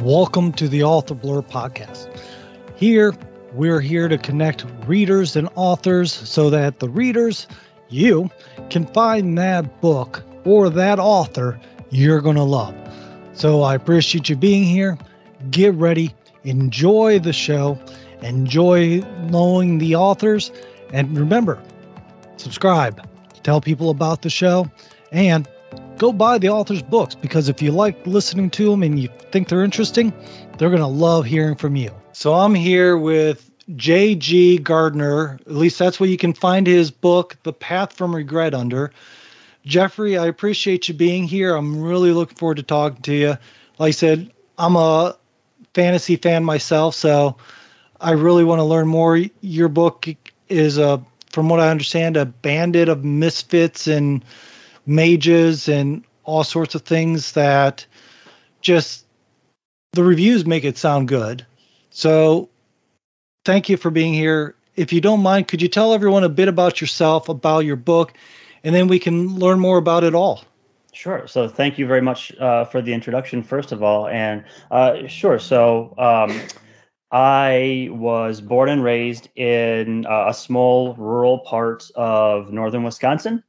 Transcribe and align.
Welcome 0.00 0.52
to 0.54 0.68
the 0.68 0.84
Author 0.84 1.14
Blurb 1.14 1.50
podcast. 1.50 2.08
Here, 2.76 3.14
we're 3.52 3.80
here 3.80 4.08
to 4.08 4.16
connect 4.16 4.64
readers 4.86 5.36
and 5.36 5.50
authors 5.54 6.10
so 6.10 6.48
that 6.48 6.78
the 6.78 6.88
readers, 6.88 7.46
you, 7.90 8.30
can 8.70 8.86
find 8.86 9.36
that 9.36 9.82
book 9.82 10.24
or 10.44 10.70
that 10.70 10.98
author 10.98 11.60
you're 11.90 12.22
going 12.22 12.36
to 12.36 12.42
love. 12.42 12.74
So 13.34 13.60
I 13.60 13.74
appreciate 13.74 14.30
you 14.30 14.36
being 14.36 14.64
here. 14.64 14.96
Get 15.50 15.74
ready, 15.74 16.14
enjoy 16.42 17.18
the 17.18 17.34
show, 17.34 17.78
enjoy 18.22 19.00
knowing 19.24 19.76
the 19.76 19.94
authors, 19.96 20.52
and 20.94 21.16
remember, 21.18 21.62
subscribe, 22.38 23.06
tell 23.42 23.60
people 23.60 23.90
about 23.90 24.22
the 24.22 24.30
show, 24.30 24.70
and 25.12 25.46
go 25.98 26.12
buy 26.12 26.38
the 26.38 26.48
author's 26.48 26.82
books 26.82 27.14
because 27.14 27.48
if 27.48 27.62
you 27.62 27.70
like 27.70 28.06
listening 28.06 28.50
to 28.50 28.70
them 28.70 28.82
and 28.82 28.98
you 28.98 29.08
think 29.30 29.48
they're 29.48 29.64
interesting, 29.64 30.12
they're 30.58 30.70
going 30.70 30.80
to 30.80 30.86
love 30.86 31.24
hearing 31.24 31.54
from 31.54 31.76
you. 31.76 31.90
So 32.12 32.34
I'm 32.34 32.54
here 32.54 32.96
with 32.96 33.50
J.G. 33.76 34.58
Gardner. 34.58 35.38
At 35.46 35.52
least 35.52 35.78
that's 35.78 36.00
where 36.00 36.08
you 36.08 36.18
can 36.18 36.32
find 36.32 36.66
his 36.66 36.90
book, 36.90 37.36
The 37.42 37.52
Path 37.52 37.94
from 37.94 38.14
Regret, 38.14 38.54
under. 38.54 38.92
Jeffery, 39.64 40.18
I 40.18 40.26
appreciate 40.26 40.88
you 40.88 40.94
being 40.94 41.24
here. 41.24 41.54
I'm 41.54 41.80
really 41.80 42.12
looking 42.12 42.36
forward 42.36 42.56
to 42.56 42.64
talking 42.64 43.02
to 43.02 43.14
you. 43.14 43.38
Like 43.78 43.88
I 43.88 43.90
said, 43.92 44.32
I'm 44.58 44.76
a 44.76 45.16
fantasy 45.74 46.16
fan 46.16 46.44
myself, 46.44 46.94
so 46.94 47.36
I 48.00 48.12
really 48.12 48.44
want 48.44 48.58
to 48.58 48.64
learn 48.64 48.88
more. 48.88 49.18
Your 49.40 49.68
book 49.68 50.08
is 50.48 50.78
a, 50.78 51.02
from 51.30 51.48
what 51.48 51.60
I 51.60 51.70
understand, 51.70 52.16
a 52.16 52.26
bandit 52.26 52.88
of 52.88 53.04
misfits 53.04 53.86
and 53.86 54.24
mages 54.86 55.68
and 55.68 56.04
all 56.24 56.44
sorts 56.44 56.74
of 56.74 56.82
things 56.82 57.32
that 57.32 57.86
just 58.60 59.04
the 59.92 60.04
reviews 60.04 60.46
make 60.46 60.64
it 60.64 60.78
sound 60.78 61.08
good. 61.08 61.44
So 61.90 62.48
thank 63.44 63.68
you 63.68 63.76
for 63.76 63.90
being 63.90 64.14
here. 64.14 64.54
If 64.74 64.92
you 64.92 65.00
don't 65.00 65.22
mind, 65.22 65.48
could 65.48 65.60
you 65.60 65.68
tell 65.68 65.92
everyone 65.92 66.24
a 66.24 66.28
bit 66.28 66.48
about 66.48 66.80
yourself, 66.80 67.28
about 67.28 67.60
your 67.60 67.76
book, 67.76 68.14
and 68.64 68.74
then 68.74 68.88
we 68.88 68.98
can 68.98 69.36
learn 69.36 69.60
more 69.60 69.76
about 69.76 70.04
it 70.04 70.14
all? 70.14 70.44
Sure. 70.94 71.26
So 71.26 71.48
thank 71.48 71.78
you 71.78 71.86
very 71.86 72.00
much 72.00 72.34
uh, 72.36 72.64
for 72.64 72.80
the 72.80 72.92
introduction, 72.92 73.42
first 73.42 73.72
of 73.72 73.82
all. 73.82 74.08
And 74.08 74.44
uh, 74.70 75.06
sure. 75.08 75.38
So 75.38 75.94
um, 75.98 76.40
I 77.10 77.88
was 77.90 78.40
born 78.40 78.68
and 78.68 78.82
raised 78.82 79.28
in 79.36 80.06
uh, 80.06 80.26
a 80.28 80.34
small 80.34 80.94
rural 80.94 81.40
part 81.40 81.90
of 81.94 82.52
northern 82.52 82.82
Wisconsin 82.82 83.42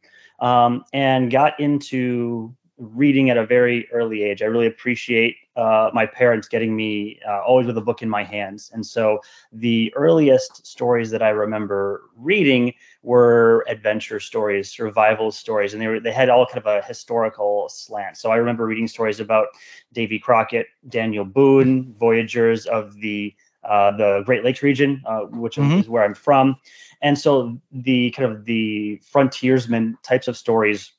um, 0.43 0.83
and 0.91 1.31
got 1.31 1.57
into 1.59 2.53
reading 2.77 3.29
at 3.29 3.37
a 3.37 3.45
very 3.45 3.89
early 3.91 4.23
age. 4.23 4.41
I 4.41 4.45
really 4.45 4.67
appreciate 4.67 5.37
uh, 5.55 5.89
my 5.93 6.05
parents 6.05 6.49
getting 6.49 6.75
me 6.75 7.19
uh, 7.25 7.41
always 7.41 7.65
with 7.65 7.77
a 7.77 7.81
book 7.81 8.01
in 8.01 8.09
my 8.09 8.23
hands. 8.23 8.69
And 8.73 8.85
so 8.85 9.19
the 9.53 9.93
earliest 9.95 10.67
stories 10.67 11.09
that 11.11 11.21
I 11.21 11.29
remember 11.29 12.03
reading 12.17 12.73
were 13.03 13.63
adventure 13.69 14.19
stories, 14.19 14.69
survival 14.69 15.31
stories, 15.31 15.73
and 15.73 15.81
they 15.81 15.87
were 15.87 15.99
they 15.99 16.11
had 16.11 16.29
all 16.29 16.45
kind 16.45 16.57
of 16.57 16.65
a 16.65 16.85
historical 16.85 17.69
slant. 17.69 18.17
So 18.17 18.29
I 18.31 18.35
remember 18.35 18.65
reading 18.65 18.87
stories 18.87 19.21
about 19.21 19.47
Davy 19.93 20.19
Crockett, 20.19 20.67
Daniel 20.89 21.25
Boone, 21.25 21.93
voyageurs 21.97 22.65
of 22.65 22.95
the 22.99 23.33
the 23.63 24.23
Great 24.25 24.43
Lakes 24.43 24.63
region, 24.63 25.01
uh, 25.05 25.21
which 25.21 25.55
mm-hmm. 25.55 25.79
is 25.79 25.89
where 25.89 26.03
I'm 26.03 26.15
from. 26.15 26.57
And 27.01 27.19
so 27.19 27.59
the 27.71 28.11
kind 28.11 28.31
of 28.31 28.45
the 28.45 29.01
frontiersman 29.11 29.97
types 30.03 30.27
of 30.27 30.37
stories 30.37 30.93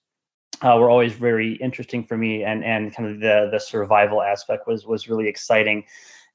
uh, 0.63 0.77
were 0.79 0.91
always 0.91 1.13
very 1.13 1.55
interesting 1.55 2.05
for 2.05 2.17
me, 2.17 2.45
and 2.45 2.65
and 2.65 2.95
kind 2.95 3.09
of 3.09 3.21
the 3.21 3.49
the 3.51 3.59
survival 3.59 4.23
aspect 4.23 4.67
was 4.67 4.87
was 4.87 5.09
really 5.09 5.29
exciting. 5.29 5.85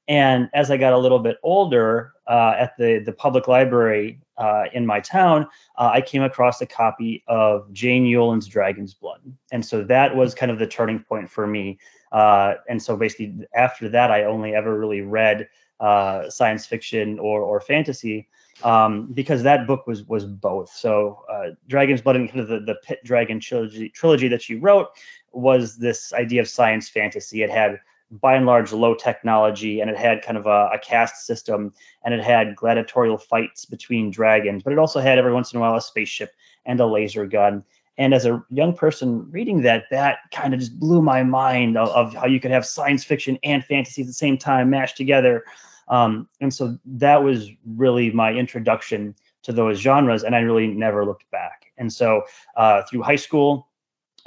And 0.08 0.48
as 0.54 0.70
I 0.70 0.76
got 0.76 0.92
a 0.92 0.98
little 0.98 1.20
bit 1.20 1.36
older, 1.42 2.12
uh, 2.26 2.54
at 2.58 2.76
the 2.78 2.98
the 2.98 3.12
public 3.12 3.48
library 3.48 4.20
uh, 4.36 4.64
in 4.72 4.86
my 4.86 5.00
town, 5.00 5.46
uh, 5.78 5.90
I 5.92 6.00
came 6.00 6.22
across 6.22 6.60
a 6.60 6.66
copy 6.66 7.22
of 7.28 7.72
Jane 7.72 8.04
Yolen's 8.04 8.46
Dragon's 8.46 8.94
Blood, 8.94 9.20
and 9.52 9.64
so 9.64 9.84
that 9.84 10.16
was 10.16 10.34
kind 10.34 10.50
of 10.50 10.58
the 10.58 10.66
turning 10.66 11.00
point 11.00 11.30
for 11.30 11.46
me. 11.46 11.78
Uh, 12.12 12.54
and 12.68 12.82
so 12.82 12.96
basically, 12.96 13.46
after 13.54 13.88
that, 13.88 14.10
I 14.10 14.24
only 14.24 14.54
ever 14.54 14.76
really 14.76 15.00
read 15.00 15.48
uh, 15.80 16.28
science 16.30 16.66
fiction 16.66 17.18
or 17.18 17.42
or 17.42 17.60
fantasy 17.60 18.28
um, 18.62 19.06
because 19.12 19.42
that 19.42 19.66
book 19.66 19.86
was 19.86 20.04
was 20.04 20.24
both. 20.24 20.70
So 20.70 21.24
uh, 21.30 21.50
Dragon's 21.68 22.02
Blood 22.02 22.16
and 22.16 22.28
kind 22.28 22.40
of 22.40 22.48
the, 22.48 22.60
the 22.60 22.76
Pit 22.84 23.00
Dragon 23.04 23.40
trilogy 23.40 23.88
trilogy 23.88 24.28
that 24.28 24.42
she 24.42 24.56
wrote 24.56 24.88
was 25.32 25.76
this 25.78 26.12
idea 26.12 26.40
of 26.40 26.48
science 26.48 26.88
fantasy. 26.88 27.42
It 27.42 27.50
had 27.50 27.80
by 28.10 28.34
and 28.34 28.44
large 28.44 28.72
low 28.72 28.94
technology 28.94 29.80
and 29.80 29.88
it 29.88 29.96
had 29.96 30.22
kind 30.22 30.36
of 30.36 30.46
a, 30.46 30.70
a 30.74 30.78
caste 30.82 31.26
system 31.26 31.72
and 32.04 32.12
it 32.12 32.22
had 32.22 32.56
gladiatorial 32.56 33.16
fights 33.16 33.64
between 33.64 34.10
dragons, 34.10 34.62
but 34.64 34.72
it 34.72 34.78
also 34.80 35.00
had 35.00 35.16
every 35.16 35.32
once 35.32 35.52
in 35.52 35.58
a 35.58 35.60
while 35.60 35.76
a 35.76 35.80
spaceship 35.80 36.32
and 36.66 36.80
a 36.80 36.86
laser 36.86 37.24
gun. 37.24 37.64
And 37.98 38.14
as 38.14 38.24
a 38.24 38.42
young 38.50 38.74
person 38.74 39.30
reading 39.30 39.62
that, 39.62 39.84
that 39.90 40.18
kind 40.32 40.54
of 40.54 40.60
just 40.60 40.78
blew 40.78 41.02
my 41.02 41.22
mind 41.22 41.76
of, 41.76 41.88
of 41.90 42.14
how 42.14 42.26
you 42.26 42.40
could 42.40 42.50
have 42.50 42.64
science 42.64 43.04
fiction 43.04 43.38
and 43.42 43.64
fantasy 43.64 44.02
at 44.02 44.06
the 44.06 44.14
same 44.14 44.38
time 44.38 44.70
mashed 44.70 44.96
together. 44.96 45.44
Um, 45.88 46.28
and 46.40 46.54
so 46.54 46.78
that 46.84 47.22
was 47.22 47.50
really 47.66 48.10
my 48.10 48.32
introduction 48.32 49.14
to 49.42 49.52
those 49.52 49.78
genres, 49.78 50.22
and 50.22 50.34
I 50.34 50.40
really 50.40 50.66
never 50.66 51.04
looked 51.04 51.30
back. 51.30 51.72
And 51.78 51.92
so 51.92 52.22
uh, 52.56 52.82
through 52.82 53.02
high 53.02 53.16
school, 53.16 53.68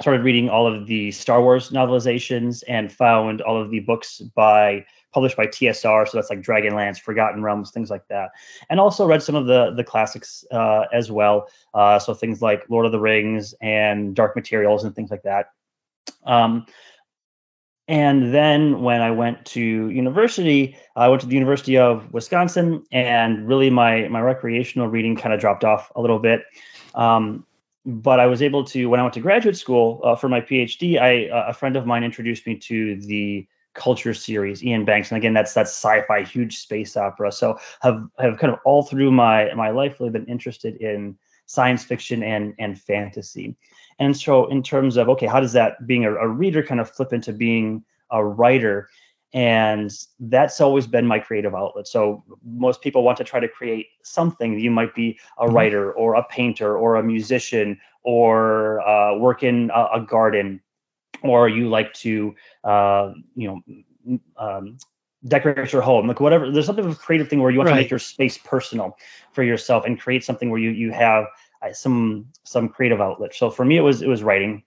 started 0.00 0.24
reading 0.24 0.48
all 0.48 0.66
of 0.66 0.86
the 0.86 1.12
Star 1.12 1.40
Wars 1.40 1.70
novelizations 1.70 2.64
and 2.68 2.92
found 2.92 3.40
all 3.40 3.60
of 3.60 3.70
the 3.70 3.80
books 3.80 4.18
by 4.34 4.84
published 5.14 5.36
by 5.36 5.46
TSR. 5.46 6.08
So 6.08 6.18
that's 6.18 6.28
like 6.28 6.42
Dragonlance, 6.42 7.00
Forgotten 7.00 7.42
Realms, 7.42 7.70
things 7.70 7.88
like 7.88 8.06
that. 8.08 8.32
And 8.68 8.80
also 8.80 9.06
read 9.06 9.22
some 9.22 9.36
of 9.36 9.46
the 9.46 9.72
the 9.74 9.84
classics 9.84 10.44
uh, 10.50 10.84
as 10.92 11.10
well. 11.10 11.48
Uh, 11.72 11.98
so 11.98 12.12
things 12.12 12.42
like 12.42 12.68
Lord 12.68 12.84
of 12.84 12.92
the 12.92 13.00
Rings 13.00 13.54
and 13.62 14.14
Dark 14.14 14.36
Materials 14.36 14.84
and 14.84 14.94
things 14.94 15.10
like 15.10 15.22
that. 15.22 15.52
Um, 16.26 16.66
and 17.86 18.34
then 18.34 18.82
when 18.82 19.02
I 19.02 19.10
went 19.10 19.44
to 19.46 19.60
university, 19.60 20.76
I 20.96 21.08
went 21.08 21.20
to 21.20 21.26
the 21.26 21.34
University 21.34 21.76
of 21.76 22.12
Wisconsin, 22.12 22.84
and 22.90 23.46
really 23.46 23.70
my 23.70 24.08
my 24.08 24.20
recreational 24.20 24.88
reading 24.88 25.16
kind 25.16 25.32
of 25.32 25.40
dropped 25.40 25.64
off 25.64 25.92
a 25.94 26.00
little 26.00 26.18
bit. 26.18 26.42
Um, 26.94 27.46
but 27.86 28.18
I 28.18 28.26
was 28.26 28.40
able 28.40 28.64
to 28.64 28.86
when 28.86 29.00
I 29.00 29.02
went 29.02 29.14
to 29.14 29.20
graduate 29.20 29.56
school 29.56 30.00
uh, 30.02 30.16
for 30.16 30.28
my 30.28 30.40
PhD. 30.40 30.98
I 30.98 31.28
uh, 31.28 31.46
a 31.48 31.52
friend 31.52 31.76
of 31.76 31.86
mine 31.86 32.02
introduced 32.02 32.46
me 32.46 32.56
to 32.56 32.96
the 33.00 33.46
Culture 33.74 34.14
series, 34.14 34.62
Iain 34.64 34.84
Banks, 34.84 35.10
and 35.10 35.18
again 35.18 35.34
that's 35.34 35.52
that's 35.52 35.70
sci-fi, 35.70 36.22
huge 36.22 36.58
space 36.58 36.96
opera. 36.96 37.32
So 37.32 37.58
have 37.82 38.06
have 38.18 38.38
kind 38.38 38.52
of 38.52 38.58
all 38.64 38.82
through 38.82 39.10
my 39.10 39.52
my 39.54 39.70
life 39.70 39.98
really 40.00 40.12
been 40.12 40.26
interested 40.26 40.76
in 40.76 41.16
science 41.46 41.84
fiction 41.84 42.22
and 42.22 42.54
and 42.58 42.80
fantasy. 42.80 43.56
And 43.98 44.16
so, 44.16 44.46
in 44.46 44.62
terms 44.62 44.96
of 44.96 45.08
okay, 45.08 45.26
how 45.26 45.40
does 45.40 45.52
that 45.52 45.86
being 45.86 46.04
a, 46.04 46.14
a 46.14 46.28
reader 46.28 46.62
kind 46.62 46.80
of 46.80 46.90
flip 46.90 47.12
into 47.12 47.32
being 47.32 47.84
a 48.10 48.24
writer? 48.24 48.88
And 49.32 49.90
that's 50.20 50.60
always 50.60 50.86
been 50.86 51.06
my 51.06 51.18
creative 51.18 51.56
outlet. 51.56 51.88
So 51.88 52.22
most 52.44 52.82
people 52.82 53.02
want 53.02 53.18
to 53.18 53.24
try 53.24 53.40
to 53.40 53.48
create 53.48 53.88
something. 54.04 54.60
You 54.60 54.70
might 54.70 54.94
be 54.94 55.18
a 55.38 55.46
mm-hmm. 55.46 55.56
writer 55.56 55.92
or 55.92 56.14
a 56.14 56.22
painter 56.22 56.78
or 56.78 56.94
a 56.94 57.02
musician 57.02 57.80
or 58.04 58.80
uh, 58.88 59.16
work 59.16 59.42
in 59.42 59.72
a, 59.74 59.88
a, 59.94 60.00
garden, 60.00 60.60
or 61.24 61.48
you 61.48 61.68
like 61.68 61.92
to, 61.94 62.34
uh, 62.62 63.12
you 63.34 63.62
know, 64.06 64.18
um, 64.36 64.78
decorate 65.26 65.72
your 65.72 65.80
home 65.80 66.06
like 66.06 66.20
whatever 66.20 66.50
there's 66.50 66.66
something 66.66 66.84
of 66.84 66.92
a 66.92 66.94
creative 66.94 67.30
thing 67.30 67.40
where 67.40 67.50
you 67.50 67.56
want 67.56 67.68
right. 67.70 67.76
to 67.76 67.80
make 67.80 67.90
your 67.90 67.98
space 67.98 68.36
personal 68.36 68.94
for 69.32 69.42
yourself 69.42 69.86
and 69.86 69.98
create 69.98 70.22
something 70.22 70.50
where 70.50 70.60
you 70.60 70.68
you 70.68 70.92
have 70.92 71.24
some 71.72 72.26
some 72.42 72.68
creative 72.68 73.00
outlet. 73.00 73.34
So 73.34 73.50
for 73.50 73.64
me, 73.64 73.76
it 73.76 73.80
was 73.80 74.02
it 74.02 74.08
was 74.08 74.22
writing, 74.22 74.62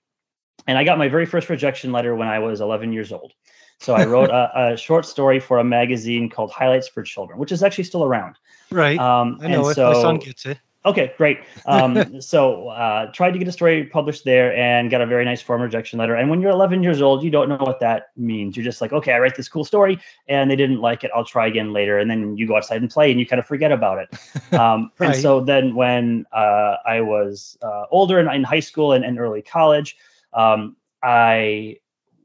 and 0.65 0.77
I 0.77 0.83
got 0.83 0.97
my 0.97 1.07
very 1.07 1.25
first 1.25 1.49
rejection 1.49 1.91
letter 1.91 2.15
when 2.15 2.27
I 2.27 2.39
was 2.39 2.61
11 2.61 2.93
years 2.93 3.11
old. 3.11 3.33
So 3.79 3.93
I 3.93 4.05
wrote 4.05 4.31
a, 4.31 4.71
a, 4.73 4.77
short 4.77 5.05
story 5.05 5.39
for 5.39 5.59
a 5.59 5.63
magazine 5.63 6.29
called 6.29 6.51
Highlights 6.51 6.87
for 6.87 7.03
Children, 7.03 7.37
which 7.37 7.51
is 7.51 7.61
actually 7.61 7.83
still 7.83 8.03
around. 8.03 8.35
Right. 8.71 8.97
Um, 8.97 9.37
I 9.39 9.49
know 9.49 9.69
it. 9.69 9.75
So, 9.75 9.91
My 9.91 10.01
son 10.01 10.17
gets 10.17 10.47
it. 10.47 10.57
Okay, 10.87 11.13
great. 11.17 11.39
Um, 11.67 12.21
so 12.21 12.69
uh, 12.69 13.11
tried 13.11 13.31
to 13.31 13.39
get 13.39 13.47
a 13.47 13.51
story 13.51 13.83
published 13.83 14.23
there 14.23 14.55
and 14.55 14.89
got 14.89 15.01
a 15.01 15.05
very 15.05 15.25
nice 15.25 15.41
form 15.41 15.61
rejection 15.61 15.99
letter. 15.99 16.15
And 16.15 16.29
when 16.29 16.39
you're 16.39 16.51
11 16.51 16.81
years 16.81 17.01
old, 17.01 17.23
you 17.23 17.29
don't 17.29 17.49
know 17.49 17.57
what 17.57 17.81
that 17.81 18.11
means. 18.15 18.55
You're 18.55 18.63
just 18.63 18.79
like, 18.79 18.93
okay, 18.93 19.11
I 19.11 19.19
write 19.19 19.35
this 19.35 19.49
cool 19.49 19.65
story 19.65 19.99
and 20.29 20.49
they 20.49 20.55
didn't 20.55 20.79
like 20.79 21.03
it. 21.03 21.11
I'll 21.13 21.25
try 21.25 21.47
again 21.47 21.73
later. 21.73 21.99
And 21.99 22.09
then 22.09 22.37
you 22.37 22.47
go 22.47 22.55
outside 22.55 22.81
and 22.81 22.89
play 22.89 23.11
and 23.11 23.19
you 23.19 23.25
kind 23.25 23.39
of 23.39 23.45
forget 23.45 23.71
about 23.71 23.99
it. 23.99 24.17
Um, 24.57 24.91
right. 24.97 25.11
And 25.11 25.21
so 25.21 25.41
then 25.41 25.75
when 25.75 26.25
uh, 26.31 26.77
I 26.85 27.01
was 27.01 27.57
uh, 27.61 27.83
older 27.91 28.17
and 28.17 28.33
in 28.33 28.43
high 28.43 28.61
school 28.61 28.93
and, 28.93 29.03
and 29.03 29.19
early 29.19 29.41
college, 29.41 29.97
um, 30.33 30.77
I 31.03 31.77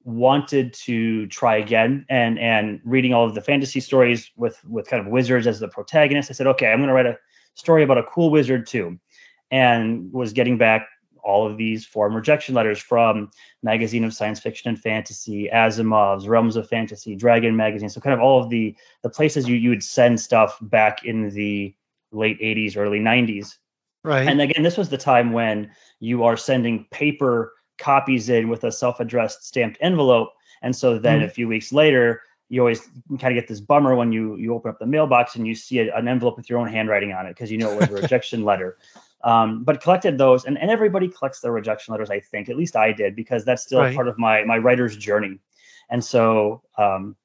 wanted 0.04 0.72
to 0.74 1.26
try 1.26 1.56
again 1.56 2.06
and 2.08 2.38
and 2.38 2.80
reading 2.84 3.12
all 3.12 3.26
of 3.26 3.34
the 3.34 3.40
fantasy 3.40 3.80
stories 3.80 4.30
with 4.36 4.64
with 4.64 4.86
kind 4.86 5.04
of 5.04 5.12
wizards 5.12 5.46
as 5.46 5.58
the 5.58 5.68
protagonist. 5.68 6.30
I 6.30 6.34
said, 6.34 6.46
okay, 6.46 6.70
I'm 6.70 6.78
going 6.78 6.88
to 6.88 6.94
write 6.94 7.06
a 7.06 7.18
story 7.54 7.82
about 7.82 7.98
a 7.98 8.04
cool 8.04 8.30
wizard 8.30 8.66
too, 8.66 8.98
and 9.50 10.12
was 10.12 10.32
getting 10.32 10.58
back 10.58 10.88
all 11.22 11.46
of 11.46 11.56
these 11.56 11.86
form 11.86 12.14
rejection 12.14 12.54
letters 12.54 12.80
from 12.80 13.30
Magazine 13.62 14.04
of 14.04 14.12
Science 14.12 14.40
Fiction 14.40 14.70
and 14.70 14.78
Fantasy, 14.80 15.48
Asimov's, 15.52 16.26
Realms 16.26 16.56
of 16.56 16.68
Fantasy, 16.68 17.14
Dragon 17.14 17.56
Magazine. 17.56 17.88
So 17.88 18.00
kind 18.00 18.14
of 18.14 18.20
all 18.20 18.42
of 18.42 18.50
the 18.50 18.74
the 19.02 19.10
places 19.10 19.48
you 19.48 19.56
you 19.56 19.70
would 19.70 19.84
send 19.84 20.20
stuff 20.20 20.58
back 20.60 21.04
in 21.04 21.30
the 21.30 21.74
late 22.10 22.40
80s, 22.40 22.76
early 22.76 23.00
90s. 23.00 23.56
Right. 24.04 24.26
And 24.26 24.40
again, 24.40 24.62
this 24.62 24.76
was 24.76 24.88
the 24.88 24.98
time 24.98 25.32
when 25.32 25.70
you 26.00 26.24
are 26.24 26.36
sending 26.36 26.86
paper 26.90 27.52
copies 27.78 28.28
in 28.28 28.48
with 28.48 28.64
a 28.64 28.72
self-addressed 28.72 29.46
stamped 29.46 29.78
envelope. 29.80 30.30
And 30.60 30.74
so 30.74 30.98
then 30.98 31.18
mm-hmm. 31.18 31.26
a 31.26 31.30
few 31.30 31.48
weeks 31.48 31.72
later, 31.72 32.22
you 32.52 32.60
always 32.60 32.86
kind 33.18 33.34
of 33.34 33.42
get 33.42 33.48
this 33.48 33.60
bummer 33.60 33.96
when 33.96 34.12
you 34.12 34.36
you 34.36 34.52
open 34.52 34.70
up 34.70 34.78
the 34.78 34.84
mailbox 34.84 35.36
and 35.36 35.46
you 35.46 35.54
see 35.54 35.78
a, 35.78 35.96
an 35.96 36.06
envelope 36.06 36.36
with 36.36 36.50
your 36.50 36.58
own 36.58 36.68
handwriting 36.68 37.10
on 37.10 37.24
it 37.24 37.30
because 37.30 37.50
you 37.50 37.56
know 37.56 37.72
it 37.72 37.80
was 37.80 37.88
a 37.88 38.02
rejection 38.02 38.44
letter. 38.50 38.76
Um, 39.24 39.64
but 39.64 39.80
collected 39.80 40.18
those, 40.18 40.44
and, 40.44 40.58
and 40.58 40.70
everybody 40.70 41.08
collects 41.08 41.40
their 41.40 41.50
rejection 41.50 41.92
letters. 41.92 42.10
I 42.10 42.20
think 42.20 42.50
at 42.50 42.56
least 42.56 42.76
I 42.76 42.92
did 42.92 43.16
because 43.16 43.46
that's 43.46 43.62
still 43.62 43.80
right. 43.80 43.94
part 43.94 44.06
of 44.06 44.18
my 44.18 44.44
my 44.44 44.58
writer's 44.58 44.98
journey. 44.98 45.38
And 45.88 46.04
so 46.04 46.62
um, 46.76 47.16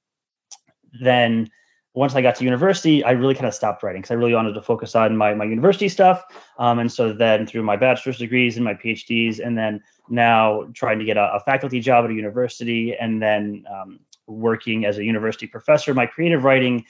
then 1.02 1.50
once 1.94 2.16
I 2.16 2.22
got 2.22 2.36
to 2.36 2.46
university, 2.46 3.04
I 3.04 3.12
really 3.12 3.34
kind 3.34 3.48
of 3.48 3.54
stopped 3.54 3.84
writing 3.84 4.02
because 4.02 4.12
I 4.12 4.14
really 4.14 4.34
wanted 4.34 4.54
to 4.54 4.62
focus 4.62 4.96
on 4.96 5.18
my, 5.18 5.34
my 5.34 5.46
university 5.46 5.90
stuff. 5.90 6.24
Um, 6.58 6.80
and 6.80 6.90
so 6.90 7.12
then 7.12 7.48
through 7.48 7.64
my 7.64 7.76
bachelor's 7.76 8.20
degrees 8.20 8.56
and 8.56 8.64
my 8.64 8.76
PhDs, 8.76 9.46
and 9.46 9.58
then 9.58 9.82
now 10.08 10.70
trying 10.74 11.00
to 11.00 11.06
get 11.06 11.18
a, 11.18 11.34
a 11.34 11.40
faculty 11.42 11.82
job 11.82 12.06
at 12.06 12.12
a 12.12 12.14
university, 12.14 12.96
and 12.96 13.22
then 13.22 13.66
um, 13.70 14.00
working 14.28 14.86
as 14.86 14.98
a 14.98 15.04
university 15.04 15.48
professor, 15.48 15.94
my 15.94 16.06
creative 16.06 16.44
writing 16.44 16.86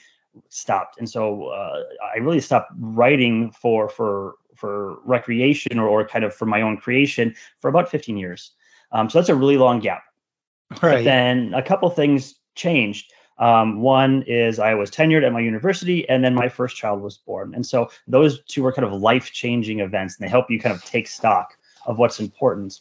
stopped. 0.48 0.98
And 0.98 1.08
so 1.08 1.48
uh, 1.48 1.82
I 2.14 2.18
really 2.18 2.40
stopped 2.40 2.72
writing 2.78 3.50
for 3.52 3.88
for 3.88 4.34
for 4.54 4.98
recreation 5.04 5.78
or, 5.78 5.88
or 5.88 6.06
kind 6.06 6.24
of 6.24 6.34
for 6.34 6.46
my 6.46 6.62
own 6.62 6.76
creation 6.76 7.34
for 7.60 7.68
about 7.68 7.88
15 7.88 8.16
years. 8.16 8.50
Um, 8.90 9.08
so 9.08 9.18
that's 9.18 9.28
a 9.28 9.34
really 9.34 9.56
long 9.56 9.78
gap. 9.78 10.02
Right. 10.82 10.96
But 10.96 11.04
then 11.04 11.54
a 11.54 11.62
couple 11.62 11.88
things 11.90 12.34
changed. 12.56 13.12
Um, 13.38 13.80
one 13.80 14.24
is 14.26 14.58
I 14.58 14.74
was 14.74 14.90
tenured 14.90 15.24
at 15.24 15.32
my 15.32 15.40
university, 15.40 16.08
and 16.08 16.24
then 16.24 16.34
my 16.34 16.48
first 16.48 16.76
child 16.76 17.00
was 17.00 17.18
born. 17.18 17.54
And 17.54 17.64
so 17.64 17.88
those 18.08 18.42
two 18.44 18.64
were 18.64 18.72
kind 18.72 18.86
of 18.86 19.00
life 19.00 19.30
changing 19.32 19.78
events, 19.78 20.16
and 20.16 20.26
they 20.26 20.30
help 20.30 20.50
you 20.50 20.58
kind 20.58 20.74
of 20.74 20.84
take 20.84 21.06
stock 21.06 21.56
of 21.86 21.98
what's 21.98 22.18
important. 22.18 22.80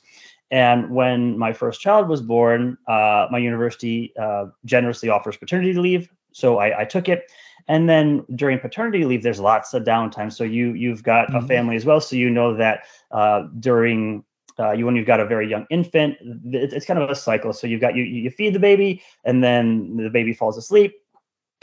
And 0.50 0.90
when 0.92 1.38
my 1.38 1.52
first 1.52 1.82
child 1.82 2.08
was 2.08 2.22
born, 2.22 2.78
uh, 2.88 3.28
my 3.30 3.38
university 3.38 4.14
uh, 4.18 4.46
generously 4.66 5.10
offers 5.10 5.36
paternity 5.36 5.74
leave, 5.74 6.10
so 6.32 6.60
I, 6.60 6.82
I, 6.82 6.86
took 6.86 7.10
it. 7.10 7.30
And 7.68 7.90
then 7.90 8.24
during 8.36 8.60
paternity 8.60 9.04
leave, 9.04 9.24
there's 9.24 9.40
lots 9.40 9.74
of 9.74 9.84
downtime. 9.84 10.32
So 10.32 10.44
you 10.44 10.74
you've 10.74 11.04
got 11.04 11.28
mm-hmm. 11.28 11.38
a 11.38 11.48
family 11.48 11.76
as 11.76 11.84
well, 11.84 12.00
so 12.00 12.16
you 12.16 12.30
know 12.30 12.56
that 12.56 12.84
uh, 13.12 13.48
during 13.60 14.24
uh, 14.60 14.72
you 14.72 14.86
when 14.86 14.96
you've 14.96 15.08
got 15.08 15.20
a 15.20 15.26
very 15.26 15.50
young 15.50 15.66
infant, 15.70 16.16
it's, 16.46 16.74
it's 16.74 16.86
kind 16.86 17.00
of 17.00 17.10
a 17.10 17.16
cycle. 17.16 17.52
So 17.52 17.68
you've 17.68 17.82
got 17.82 17.96
you 17.96 18.04
you 18.04 18.30
feed 18.30 18.54
the 18.54 18.60
baby, 18.60 19.02
and 19.26 19.44
then 19.44 19.98
the 19.98 20.10
baby 20.10 20.34
falls 20.34 20.58
asleep, 20.58 20.96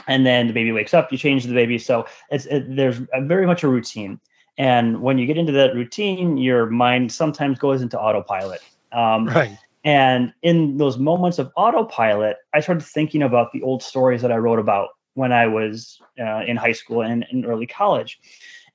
and 0.06 0.26
then 0.26 0.48
the 0.48 0.52
baby 0.52 0.72
wakes 0.72 0.92
up. 0.92 1.10
You 1.10 1.16
change 1.16 1.44
the 1.44 1.54
baby, 1.54 1.78
so 1.78 2.06
it's 2.30 2.44
it, 2.46 2.76
there's 2.76 3.00
very 3.22 3.46
much 3.46 3.62
a 3.62 3.68
routine. 3.68 4.20
And 4.56 5.02
when 5.02 5.18
you 5.18 5.26
get 5.26 5.38
into 5.38 5.52
that 5.52 5.74
routine, 5.74 6.36
your 6.36 6.66
mind 6.66 7.10
sometimes 7.10 7.58
goes 7.58 7.82
into 7.82 7.98
autopilot. 7.98 8.60
Um, 8.94 9.26
right. 9.26 9.58
And 9.84 10.32
in 10.42 10.78
those 10.78 10.96
moments 10.96 11.38
of 11.38 11.52
autopilot, 11.56 12.36
I 12.54 12.60
started 12.60 12.82
thinking 12.82 13.22
about 13.22 13.52
the 13.52 13.62
old 13.62 13.82
stories 13.82 14.22
that 14.22 14.32
I 14.32 14.36
wrote 14.36 14.58
about 14.58 14.90
when 15.12 15.30
I 15.32 15.46
was 15.46 16.00
uh, 16.18 16.40
in 16.46 16.56
high 16.56 16.72
school 16.72 17.02
and 17.02 17.26
in 17.30 17.44
early 17.44 17.66
college. 17.66 18.18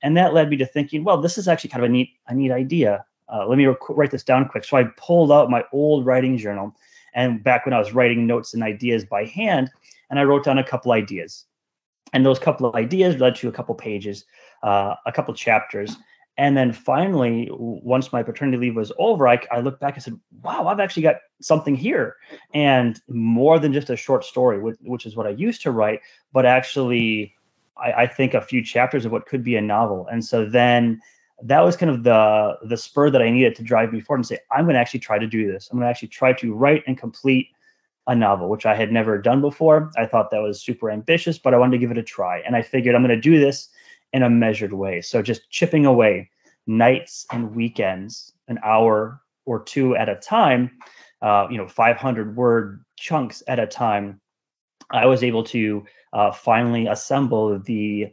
And 0.02 0.16
that 0.18 0.34
led 0.34 0.50
me 0.50 0.58
to 0.58 0.66
thinking, 0.66 1.04
well, 1.04 1.20
this 1.20 1.38
is 1.38 1.48
actually 1.48 1.72
kind 1.72 1.84
of 1.84 1.90
a 1.90 1.92
neat, 1.92 2.10
a 2.28 2.36
neat 2.36 2.52
idea. 2.52 3.06
Uh, 3.28 3.48
let 3.48 3.58
me 3.58 3.66
rec- 3.66 3.90
write 3.90 4.12
this 4.12 4.24
down 4.24 4.48
quick. 4.48 4.64
So 4.64 4.78
I 4.78 4.86
pulled 4.98 5.32
out 5.32 5.50
my 5.50 5.64
old 5.74 6.06
writing 6.06 6.38
journal, 6.38 6.76
and 7.14 7.44
back 7.44 7.66
when 7.66 7.74
I 7.74 7.80
was 7.80 7.94
writing 7.94 8.28
notes 8.28 8.54
and 8.54 8.64
ideas 8.64 9.04
by 9.04 9.26
hand, 9.26 9.70
and 10.10 10.20
I 10.20 10.24
wrote 10.24 10.46
down 10.46 10.58
a 10.58 10.64
couple 10.64 10.92
ideas. 10.92 11.46
And 12.14 12.26
those 12.26 12.40
couple 12.40 12.68
of 12.68 12.76
ideas 12.76 13.20
led 13.20 13.36
to 13.36 13.50
a 13.50 13.52
couple 13.52 13.76
pages, 13.76 14.26
uh, 14.64 14.96
a 15.06 15.12
couple 15.12 15.34
chapters. 15.34 15.98
And 16.40 16.56
then 16.56 16.72
finally, 16.72 17.50
once 17.52 18.14
my 18.14 18.24
paternity 18.24 18.58
leave 18.58 18.78
was 18.78 18.94
over, 18.98 19.28
I, 19.28 19.42
I 19.52 19.60
looked 19.60 19.82
back 19.82 19.96
and 19.96 20.04
said, 20.04 20.18
wow, 20.42 20.68
I've 20.68 20.80
actually 20.80 21.04
got 21.04 21.18
something 21.42 21.76
here. 21.76 22.16
And 22.54 22.98
more 23.10 23.60
than 23.60 23.74
just 23.74 23.90
a 23.90 23.98
short 23.98 24.24
story, 24.24 24.58
which, 24.58 24.78
which 24.80 25.06
is 25.06 25.18
what 25.18 25.28
I 25.28 25.32
used 25.32 25.62
to 25.64 25.72
write, 25.72 26.00
but 26.32 26.46
actually, 26.46 27.36
I, 27.76 27.92
I 27.92 28.08
think 28.08 28.34
a 28.34 28.42
few 28.42 28.64
chapters 28.64 29.04
of 29.04 29.12
what 29.12 29.26
could 29.26 29.44
be 29.44 29.58
a 29.58 29.62
novel. 29.62 30.08
And 30.10 30.24
so 30.24 30.46
then 30.46 31.02
that 31.44 31.60
was 31.60 31.76
kind 31.76 31.90
of 31.90 32.04
the 32.04 32.58
the 32.64 32.78
spur 32.78 33.10
that 33.10 33.22
I 33.22 33.30
needed 33.30 33.56
to 33.56 33.64
drive 33.64 33.92
me 33.92 34.00
forward 34.00 34.20
and 34.20 34.28
say, 34.28 34.40
I'm 34.50 34.64
going 34.64 34.76
to 34.76 34.80
actually 34.80 35.02
try 35.02 35.20
to 35.20 35.28
do 35.28 35.52
this. 35.52 35.68
I'm 35.70 35.78
going 35.78 35.88
to 35.88 35.90
actually 35.90 36.08
try 36.08 36.32
to 36.32 36.54
write 36.54 36.84
and 36.88 36.98
complete 36.98 37.50
a 38.08 38.16
novel, 38.16 38.48
which 38.48 38.66
I 38.66 38.76
had 38.76 38.94
never 38.94 39.18
done 39.18 39.42
before. 39.42 39.92
I 39.98 40.06
thought 40.06 40.32
that 40.32 40.42
was 40.42 40.62
super 40.62 40.90
ambitious, 40.90 41.38
but 41.38 41.54
I 41.54 41.58
wanted 41.58 41.72
to 41.72 41.80
give 41.80 41.92
it 41.92 41.98
a 41.98 42.04
try. 42.04 42.40
And 42.40 42.56
I 42.56 42.62
figured 42.62 42.96
I'm 42.96 43.04
going 43.04 43.14
to 43.14 43.22
do 43.22 43.42
this 43.42 43.68
in 44.14 44.24
a 44.24 44.30
measured 44.30 44.74
way. 44.74 45.02
So 45.02 45.22
just 45.22 45.50
chipping 45.50 45.86
away 45.86 46.30
nights 46.68 47.26
and 47.32 47.56
weekends, 47.56 48.34
an 48.48 48.60
hour 48.64 49.22
or 49.46 49.64
two 49.64 49.96
at 49.96 50.10
a 50.10 50.16
time, 50.16 50.72
uh, 51.22 51.48
you 51.50 51.58
know, 51.58 51.68
500 51.68 52.36
word 52.36 52.84
chunks 52.96 53.44
at 53.48 53.60
a 53.60 53.68
time, 53.68 54.22
I 54.92 55.06
was 55.06 55.24
able 55.24 55.44
to 55.46 55.86
uh, 56.14 56.32
finally 56.32 56.88
assemble 56.88 57.60
the 57.60 58.12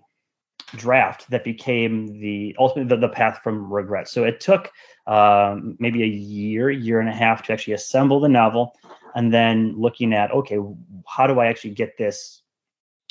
draft 0.74 1.30
that 1.30 1.44
became 1.44 2.06
the 2.18 2.56
ultimately 2.58 2.94
the, 2.96 3.00
the 3.00 3.12
path 3.12 3.40
from 3.42 3.72
regret. 3.72 4.08
So 4.08 4.24
it 4.24 4.40
took 4.40 4.70
um, 5.06 5.76
maybe 5.78 6.02
a 6.02 6.06
year, 6.06 6.70
year 6.70 7.00
and 7.00 7.08
a 7.08 7.12
half 7.12 7.42
to 7.44 7.52
actually 7.52 7.74
assemble 7.74 8.20
the 8.20 8.28
novel, 8.28 8.72
and 9.14 9.32
then 9.32 9.74
looking 9.78 10.12
at 10.12 10.32
okay, 10.32 10.58
how 11.06 11.26
do 11.26 11.38
I 11.38 11.46
actually 11.46 11.70
get 11.70 11.96
this 11.96 12.42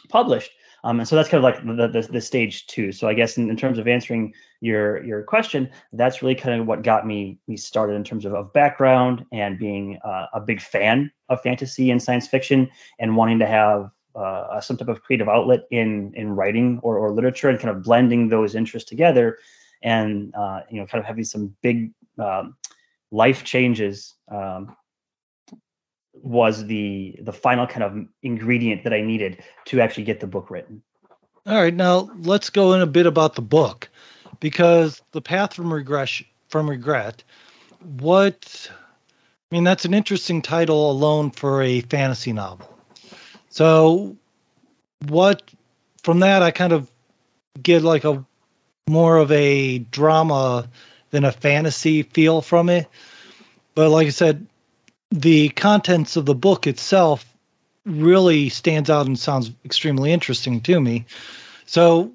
published? 0.09 0.51
Um, 0.85 0.99
and 0.99 1.09
so 1.09 1.15
that's 1.15 1.27
kind 1.27 1.43
of 1.43 1.43
like 1.43 1.77
the, 1.77 1.87
the, 1.87 2.07
the 2.11 2.21
stage 2.21 2.67
two. 2.67 2.91
So 2.91 3.07
I 3.07 3.15
guess 3.15 3.37
in, 3.37 3.49
in, 3.49 3.57
terms 3.57 3.79
of 3.79 3.87
answering 3.87 4.35
your 4.61 5.03
your 5.03 5.23
question, 5.23 5.67
that's 5.93 6.21
really 6.21 6.35
kind 6.35 6.61
of 6.61 6.67
what 6.67 6.83
got 6.83 7.07
me 7.07 7.39
me 7.47 7.57
started 7.57 7.93
in 7.93 8.03
terms 8.03 8.23
of, 8.23 8.35
of 8.35 8.53
background 8.53 9.25
and 9.31 9.57
being 9.57 9.97
uh, 10.05 10.27
a 10.33 10.39
big 10.39 10.61
fan 10.61 11.11
of 11.27 11.41
fantasy 11.41 11.89
and 11.89 12.01
science 12.01 12.27
fiction 12.27 12.69
and 12.99 13.15
wanting 13.15 13.39
to 13.39 13.47
have 13.47 13.89
uh, 14.15 14.61
some 14.61 14.77
type 14.77 14.87
of 14.87 15.01
creative 15.01 15.27
outlet 15.27 15.61
in 15.71 16.13
in 16.13 16.29
writing 16.35 16.79
or, 16.83 16.99
or 16.99 17.11
literature 17.11 17.49
and 17.49 17.59
kind 17.59 17.75
of 17.75 17.81
blending 17.81 18.29
those 18.29 18.53
interests 18.53 18.87
together 18.87 19.39
and 19.81 20.35
uh, 20.35 20.61
you 20.69 20.79
know 20.79 20.85
kind 20.85 20.99
of 20.99 21.05
having 21.05 21.23
some 21.23 21.55
big 21.63 21.91
um, 22.19 22.55
life 23.09 23.43
changes 23.43 24.13
um, 24.31 24.75
was 26.21 26.65
the 26.65 27.15
the 27.21 27.33
final 27.33 27.67
kind 27.67 27.83
of 27.83 28.07
ingredient 28.23 28.83
that 28.83 28.93
I 28.93 29.01
needed 29.01 29.43
to 29.65 29.81
actually 29.81 30.03
get 30.03 30.19
the 30.19 30.27
book 30.27 30.49
written. 30.49 30.81
All 31.45 31.55
right, 31.55 31.73
now 31.73 32.09
let's 32.21 32.49
go 32.49 32.73
in 32.73 32.81
a 32.81 32.87
bit 32.87 33.05
about 33.05 33.35
the 33.35 33.41
book 33.41 33.89
because 34.39 35.01
the 35.11 35.21
path 35.21 35.53
from 35.53 35.73
regression 35.73 36.27
from 36.49 36.69
regret. 36.69 37.23
What 37.81 38.69
I 39.51 39.55
mean, 39.55 39.63
that's 39.63 39.85
an 39.85 39.93
interesting 39.93 40.41
title 40.41 40.89
alone 40.89 41.31
for 41.31 41.61
a 41.61 41.81
fantasy 41.81 42.33
novel. 42.33 42.71
So, 43.49 44.17
what 45.07 45.51
from 46.03 46.19
that 46.19 46.41
I 46.41 46.51
kind 46.51 46.73
of 46.73 46.89
get 47.61 47.83
like 47.83 48.03
a 48.03 48.25
more 48.87 49.17
of 49.17 49.31
a 49.31 49.79
drama 49.79 50.69
than 51.09 51.23
a 51.23 51.31
fantasy 51.31 52.03
feel 52.03 52.41
from 52.41 52.69
it. 52.69 52.87
But 53.73 53.89
like 53.89 54.07
I 54.07 54.11
said, 54.11 54.45
the 55.11 55.49
contents 55.49 56.15
of 56.15 56.25
the 56.25 56.35
book 56.35 56.67
itself 56.67 57.25
really 57.85 58.49
stands 58.49 58.89
out 58.89 59.05
and 59.05 59.17
sounds 59.17 59.51
extremely 59.63 60.11
interesting 60.11 60.61
to 60.61 60.79
me. 60.81 61.05
So, 61.65 62.11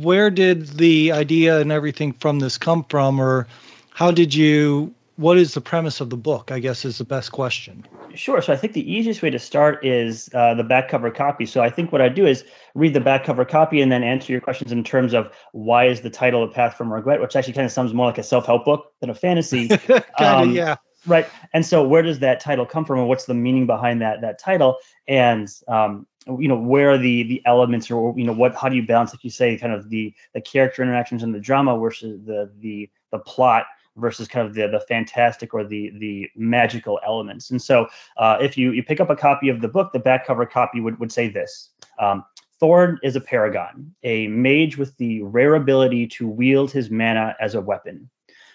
where 0.00 0.30
did 0.30 0.66
the 0.66 1.12
idea 1.12 1.60
and 1.60 1.70
everything 1.70 2.12
from 2.14 2.40
this 2.40 2.58
come 2.58 2.84
from, 2.84 3.20
or 3.20 3.46
how 3.90 4.10
did 4.10 4.34
you? 4.34 4.94
What 5.16 5.36
is 5.36 5.52
the 5.52 5.60
premise 5.60 6.00
of 6.00 6.08
the 6.08 6.16
book? 6.16 6.50
I 6.50 6.60
guess 6.60 6.84
is 6.86 6.96
the 6.96 7.04
best 7.04 7.30
question. 7.30 7.86
Sure. 8.14 8.40
So 8.40 8.52
I 8.52 8.56
think 8.56 8.72
the 8.72 8.90
easiest 8.90 9.20
way 9.22 9.28
to 9.30 9.38
start 9.38 9.84
is 9.84 10.30
uh, 10.34 10.54
the 10.54 10.64
back 10.64 10.88
cover 10.88 11.10
copy. 11.10 11.44
So 11.44 11.60
I 11.60 11.68
think 11.68 11.92
what 11.92 12.00
I 12.00 12.08
do 12.08 12.26
is 12.26 12.44
read 12.74 12.94
the 12.94 13.00
back 13.00 13.24
cover 13.24 13.44
copy 13.44 13.82
and 13.82 13.92
then 13.92 14.02
answer 14.02 14.32
your 14.32 14.40
questions 14.40 14.72
in 14.72 14.82
terms 14.82 15.12
of 15.12 15.30
why 15.52 15.86
is 15.86 16.00
the 16.00 16.10
title 16.10 16.42
"A 16.42 16.48
Path 16.48 16.76
from 16.76 16.92
Regret," 16.92 17.20
which 17.20 17.36
actually 17.36 17.52
kind 17.52 17.66
of 17.66 17.72
sounds 17.72 17.92
more 17.92 18.06
like 18.06 18.18
a 18.18 18.22
self-help 18.22 18.64
book 18.64 18.92
than 19.00 19.10
a 19.10 19.14
fantasy. 19.14 19.68
kind 19.78 20.04
of, 20.18 20.20
um, 20.20 20.52
yeah. 20.52 20.76
Right. 21.06 21.26
And 21.54 21.64
so 21.64 21.86
where 21.86 22.02
does 22.02 22.18
that 22.18 22.40
title 22.40 22.66
come 22.66 22.84
from 22.84 22.98
and 22.98 23.08
what's 23.08 23.24
the 23.24 23.34
meaning 23.34 23.66
behind 23.66 24.02
that 24.02 24.20
that 24.20 24.38
title? 24.38 24.76
And 25.08 25.48
um, 25.66 26.06
you 26.26 26.48
know, 26.48 26.58
where 26.58 26.90
are 26.90 26.98
the 26.98 27.22
the 27.22 27.42
elements 27.46 27.90
or 27.90 28.14
you 28.18 28.24
know, 28.24 28.32
what 28.32 28.54
how 28.54 28.68
do 28.68 28.76
you 28.76 28.86
balance, 28.86 29.12
like 29.12 29.24
you 29.24 29.30
say, 29.30 29.56
kind 29.56 29.72
of 29.72 29.88
the 29.88 30.14
the 30.34 30.40
character 30.40 30.82
interactions 30.82 31.22
and 31.22 31.34
the 31.34 31.40
drama 31.40 31.78
versus 31.78 32.20
the 32.26 32.50
the 32.58 32.90
the 33.12 33.18
plot 33.20 33.64
versus 33.96 34.28
kind 34.28 34.46
of 34.46 34.54
the 34.54 34.68
the 34.68 34.80
fantastic 34.80 35.54
or 35.54 35.64
the 35.64 35.90
the 35.98 36.28
magical 36.36 37.00
elements. 37.04 37.50
And 37.50 37.60
so 37.60 37.86
uh, 38.18 38.36
if 38.40 38.58
you 38.58 38.72
you 38.72 38.82
pick 38.82 39.00
up 39.00 39.08
a 39.08 39.16
copy 39.16 39.48
of 39.48 39.62
the 39.62 39.68
book, 39.68 39.92
the 39.92 39.98
back 39.98 40.26
cover 40.26 40.44
copy 40.44 40.80
would, 40.80 40.98
would 41.00 41.12
say 41.12 41.28
this. 41.28 41.70
Um, 41.98 42.24
Thorn 42.58 42.98
is 43.02 43.16
a 43.16 43.20
paragon, 43.22 43.94
a 44.02 44.28
mage 44.28 44.76
with 44.76 44.94
the 44.98 45.22
rare 45.22 45.54
ability 45.54 46.06
to 46.08 46.28
wield 46.28 46.70
his 46.70 46.90
mana 46.90 47.34
as 47.40 47.54
a 47.54 47.60
weapon. 47.60 48.10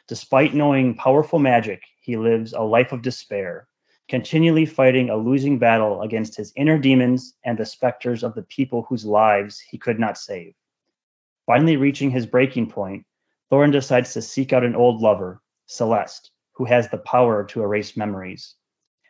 Despite 0.07 0.53
knowing 0.53 0.93
powerful 0.93 1.39
magic, 1.39 1.81
he 2.05 2.15
lives 2.15 2.53
a 2.53 2.61
life 2.61 2.91
of 2.91 3.01
despair, 3.01 3.67
continually 4.07 4.65
fighting 4.65 5.09
a 5.09 5.17
losing 5.17 5.57
battle 5.57 6.03
against 6.03 6.35
his 6.35 6.53
inner 6.55 6.77
demons 6.77 7.35
and 7.43 7.57
the 7.57 7.65
specters 7.65 8.23
of 8.23 8.35
the 8.35 8.43
people 8.43 8.83
whose 8.83 9.05
lives 9.05 9.59
he 9.59 9.77
could 9.77 9.99
not 9.99 10.17
save. 10.17 10.53
Finally, 11.47 11.77
reaching 11.77 12.11
his 12.11 12.27
breaking 12.27 12.69
point, 12.69 13.03
Thorin 13.51 13.71
decides 13.71 14.13
to 14.13 14.21
seek 14.21 14.53
out 14.53 14.63
an 14.63 14.75
old 14.75 15.01
lover, 15.01 15.41
Celeste, 15.65 16.31
who 16.53 16.65
has 16.65 16.87
the 16.89 16.99
power 16.99 17.43
to 17.43 17.63
erase 17.63 17.97
memories. 17.97 18.55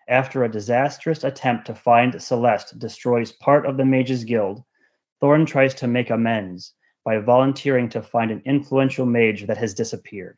After 0.08 0.44
a 0.44 0.52
disastrous 0.52 1.24
attempt 1.24 1.68
to 1.68 1.76
find 1.76 2.22
Celeste 2.22 2.80
destroys 2.80 3.32
part 3.32 3.66
of 3.66 3.76
the 3.76 3.86
Mages 3.86 4.24
Guild, 4.24 4.64
Thorin 5.22 5.46
tries 5.46 5.74
to 5.76 5.88
make 5.88 6.10
amends 6.10 6.74
by 7.04 7.18
volunteering 7.18 7.90
to 7.90 8.02
find 8.02 8.32
an 8.32 8.42
influential 8.46 9.06
mage 9.06 9.48
that 9.48 9.58
has 9.58 9.74
disappeared. 9.74 10.38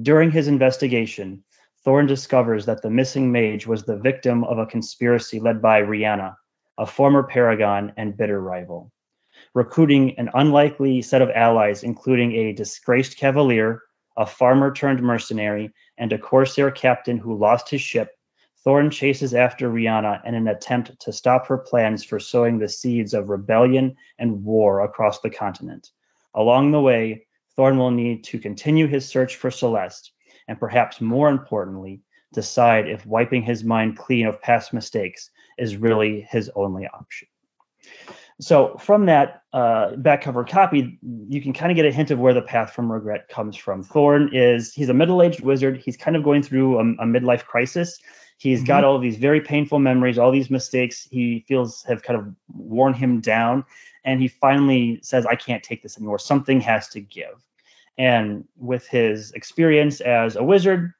During 0.00 0.30
his 0.30 0.48
investigation, 0.48 1.44
Thorin 1.84 2.08
discovers 2.08 2.64
that 2.64 2.80
the 2.80 2.88
missing 2.88 3.30
mage 3.30 3.66
was 3.66 3.84
the 3.84 3.98
victim 3.98 4.42
of 4.44 4.58
a 4.58 4.64
conspiracy 4.64 5.38
led 5.38 5.60
by 5.60 5.82
Rihanna, 5.82 6.34
a 6.78 6.86
former 6.86 7.22
paragon 7.22 7.92
and 7.98 8.16
bitter 8.16 8.40
rival. 8.40 8.90
Recruiting 9.52 10.18
an 10.18 10.30
unlikely 10.32 11.02
set 11.02 11.20
of 11.20 11.28
allies, 11.30 11.82
including 11.82 12.32
a 12.32 12.54
disgraced 12.54 13.18
cavalier, 13.18 13.82
a 14.16 14.24
farmer 14.24 14.72
turned 14.72 15.02
mercenary, 15.02 15.72
and 15.98 16.10
a 16.10 16.18
corsair 16.18 16.70
captain 16.70 17.18
who 17.18 17.36
lost 17.36 17.68
his 17.68 17.82
ship, 17.82 18.08
Thorin 18.64 18.90
chases 18.90 19.34
after 19.34 19.68
Rihanna 19.68 20.24
in 20.24 20.34
an 20.34 20.48
attempt 20.48 20.98
to 21.00 21.12
stop 21.12 21.46
her 21.48 21.58
plans 21.58 22.02
for 22.02 22.18
sowing 22.18 22.58
the 22.58 22.68
seeds 22.68 23.12
of 23.12 23.28
rebellion 23.28 23.94
and 24.18 24.42
war 24.42 24.80
across 24.80 25.20
the 25.20 25.28
continent. 25.28 25.90
Along 26.34 26.70
the 26.70 26.80
way, 26.80 27.26
Thorin 27.58 27.76
will 27.76 27.90
need 27.90 28.24
to 28.24 28.38
continue 28.38 28.86
his 28.86 29.06
search 29.06 29.36
for 29.36 29.50
Celeste, 29.50 30.13
and 30.48 30.58
perhaps 30.58 31.00
more 31.00 31.28
importantly, 31.28 32.00
decide 32.32 32.88
if 32.88 33.06
wiping 33.06 33.42
his 33.42 33.64
mind 33.64 33.96
clean 33.96 34.26
of 34.26 34.40
past 34.42 34.72
mistakes 34.72 35.30
is 35.58 35.76
really 35.76 36.22
his 36.22 36.50
only 36.56 36.86
option. 36.86 37.28
So, 38.40 38.76
from 38.78 39.06
that 39.06 39.42
uh, 39.52 39.94
back 39.96 40.22
cover 40.22 40.42
copy, 40.42 40.98
you 41.28 41.40
can 41.40 41.52
kind 41.52 41.70
of 41.70 41.76
get 41.76 41.86
a 41.86 41.92
hint 41.92 42.10
of 42.10 42.18
where 42.18 42.34
the 42.34 42.42
path 42.42 42.72
from 42.72 42.90
regret 42.90 43.28
comes 43.28 43.56
from. 43.56 43.84
Thorin 43.84 44.28
is 44.32 44.74
he's 44.74 44.88
a 44.88 44.94
middle-aged 44.94 45.40
wizard. 45.42 45.80
He's 45.84 45.96
kind 45.96 46.16
of 46.16 46.24
going 46.24 46.42
through 46.42 46.78
a, 46.78 46.80
a 46.80 47.06
midlife 47.06 47.44
crisis. 47.44 48.00
He's 48.38 48.58
mm-hmm. 48.58 48.66
got 48.66 48.84
all 48.84 48.98
these 48.98 49.16
very 49.16 49.40
painful 49.40 49.78
memories, 49.78 50.18
all 50.18 50.32
these 50.32 50.50
mistakes 50.50 51.06
he 51.08 51.44
feels 51.46 51.84
have 51.84 52.02
kind 52.02 52.18
of 52.18 52.34
worn 52.52 52.92
him 52.92 53.20
down 53.20 53.64
and 54.04 54.20
he 54.20 54.28
finally 54.28 55.00
says, 55.02 55.26
I 55.26 55.34
can't 55.34 55.62
take 55.62 55.82
this 55.82 55.96
anymore. 55.96 56.18
Something 56.18 56.60
has 56.60 56.88
to 56.88 57.00
give. 57.00 57.42
And 57.98 58.44
with 58.56 58.86
his 58.88 59.32
experience 59.32 60.00
as 60.00 60.36
a 60.36 60.42
wizard 60.42 60.92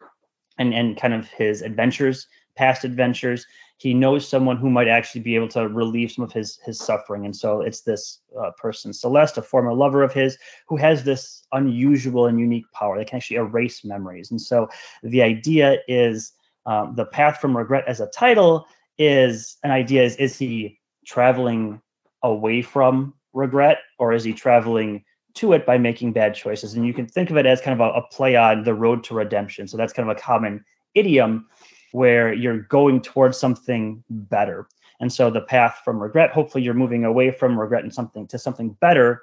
and, 0.59 0.73
and 0.73 0.97
kind 0.97 1.15
of 1.15 1.29
his 1.29 1.63
adventures, 1.63 2.27
past 2.57 2.85
adventures, 2.85 3.47
he 3.79 3.93
knows 3.93 4.29
someone 4.29 4.57
who 4.57 4.71
might 4.71 4.87
actually 4.87 5.21
be 5.21 5.35
able 5.35 5.49
to 5.49 5.69
relieve 5.69 6.13
some 6.13 6.25
of 6.25 6.33
his 6.33 6.59
his 6.65 6.79
suffering. 6.79 7.25
And 7.25 7.35
so 7.35 7.61
it's 7.61 7.81
this 7.81 8.21
uh, 8.41 8.53
person, 8.57 8.93
Celeste, 8.93 9.39
a 9.39 9.43
former 9.43 9.75
lover 9.75 10.03
of 10.03 10.13
his, 10.13 10.39
who 10.69 10.77
has 10.77 11.03
this 11.03 11.45
unusual 11.53 12.27
and 12.27 12.39
unique 12.39 12.71
power 12.73 12.97
that 12.97 13.09
can 13.09 13.17
actually 13.17 13.39
erase 13.39 13.85
memories. 13.85 14.31
And 14.31 14.41
so 14.41 14.69
the 15.03 15.23
idea 15.23 15.79
is 15.89 16.33
um, 16.67 16.95
the 16.95 17.05
path 17.05 17.41
from 17.41 17.57
regret 17.57 17.85
as 17.87 18.01
a 18.01 18.07
title 18.07 18.67
is 18.97 19.57
an 19.65 19.71
idea 19.71 20.05
is 20.05 20.17
is 20.17 20.39
he 20.39 20.79
traveling 21.05 21.81
away 22.23 22.63
from 22.63 23.13
regret 23.33 23.79
or 23.99 24.13
is 24.13 24.25
he 24.25 24.33
traveling 24.33 25.05
to 25.35 25.53
it 25.53 25.67
by 25.67 25.79
making 25.79 26.13
bad 26.13 26.35
choices. 26.35 26.75
And 26.75 26.87
you 26.87 26.95
can 26.95 27.07
think 27.07 27.31
of 27.31 27.37
it 27.37 27.47
as 27.47 27.61
kind 27.61 27.81
of 27.81 27.87
a, 27.87 27.99
a, 27.99 28.03
play 28.09 28.37
on 28.37 28.63
the 28.63 28.75
road 28.75 29.03
to 29.05 29.15
redemption. 29.15 29.67
So 29.67 29.77
that's 29.77 29.93
kind 29.93 30.09
of 30.09 30.17
a 30.17 30.21
common 30.21 30.65
idiom 30.95 31.47
where 31.93 32.33
you're 32.33 32.61
going 32.61 33.01
towards 33.01 33.39
something 33.39 34.03
better. 34.09 34.69
And 35.01 35.13
so 35.13 35.31
the 35.31 35.41
path 35.41 35.81
from 35.85 36.01
regret 36.01 36.31
hopefully 36.31 36.63
you're 36.63 36.75
moving 36.75 37.05
away 37.05 37.31
from 37.31 37.59
regret 37.59 37.83
and 37.83 37.93
something 37.93 38.27
to 38.29 38.39
something 38.39 38.71
better 38.81 39.23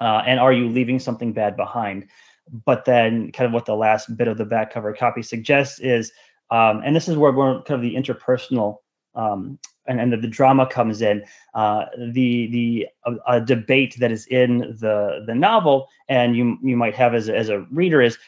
uh, 0.00 0.22
and 0.26 0.40
are 0.40 0.52
you 0.52 0.68
leaving 0.68 0.98
something 0.98 1.32
bad 1.32 1.56
behind? 1.56 2.08
But 2.64 2.84
then 2.84 3.32
kind 3.32 3.46
of 3.46 3.52
what 3.52 3.66
the 3.66 3.76
last 3.76 4.16
bit 4.16 4.28
of 4.28 4.38
the 4.38 4.44
back 4.44 4.72
cover 4.72 4.92
copy 4.92 5.22
suggests 5.22 5.78
is 5.80 6.12
um, 6.50 6.82
and 6.84 6.94
this 6.94 7.08
is 7.08 7.16
where 7.16 7.32
we're 7.32 7.62
kind 7.62 7.76
of 7.76 7.82
the 7.82 7.94
interpersonal 7.94 8.78
um, 9.14 9.58
and, 9.86 10.00
and 10.00 10.12
the, 10.12 10.16
the, 10.16 10.28
drama 10.28 10.66
comes 10.66 11.02
in, 11.02 11.24
uh, 11.54 11.86
the 11.96 12.46
the 12.48 12.88
a, 13.04 13.36
a, 13.36 13.40
debate 13.40 13.96
that 13.98 14.10
is 14.10 14.26
in 14.26 14.58
the 14.80 15.24
the 15.26 15.34
novel, 15.34 15.88
and 16.08 16.36
you 16.36 16.58
you 16.62 16.76
might 16.76 16.94
have 16.94 17.14
as 17.14 17.28
a, 17.28 17.36
as 17.36 17.48
a 17.48 17.60
reader 17.70 18.00
is, 18.00 18.18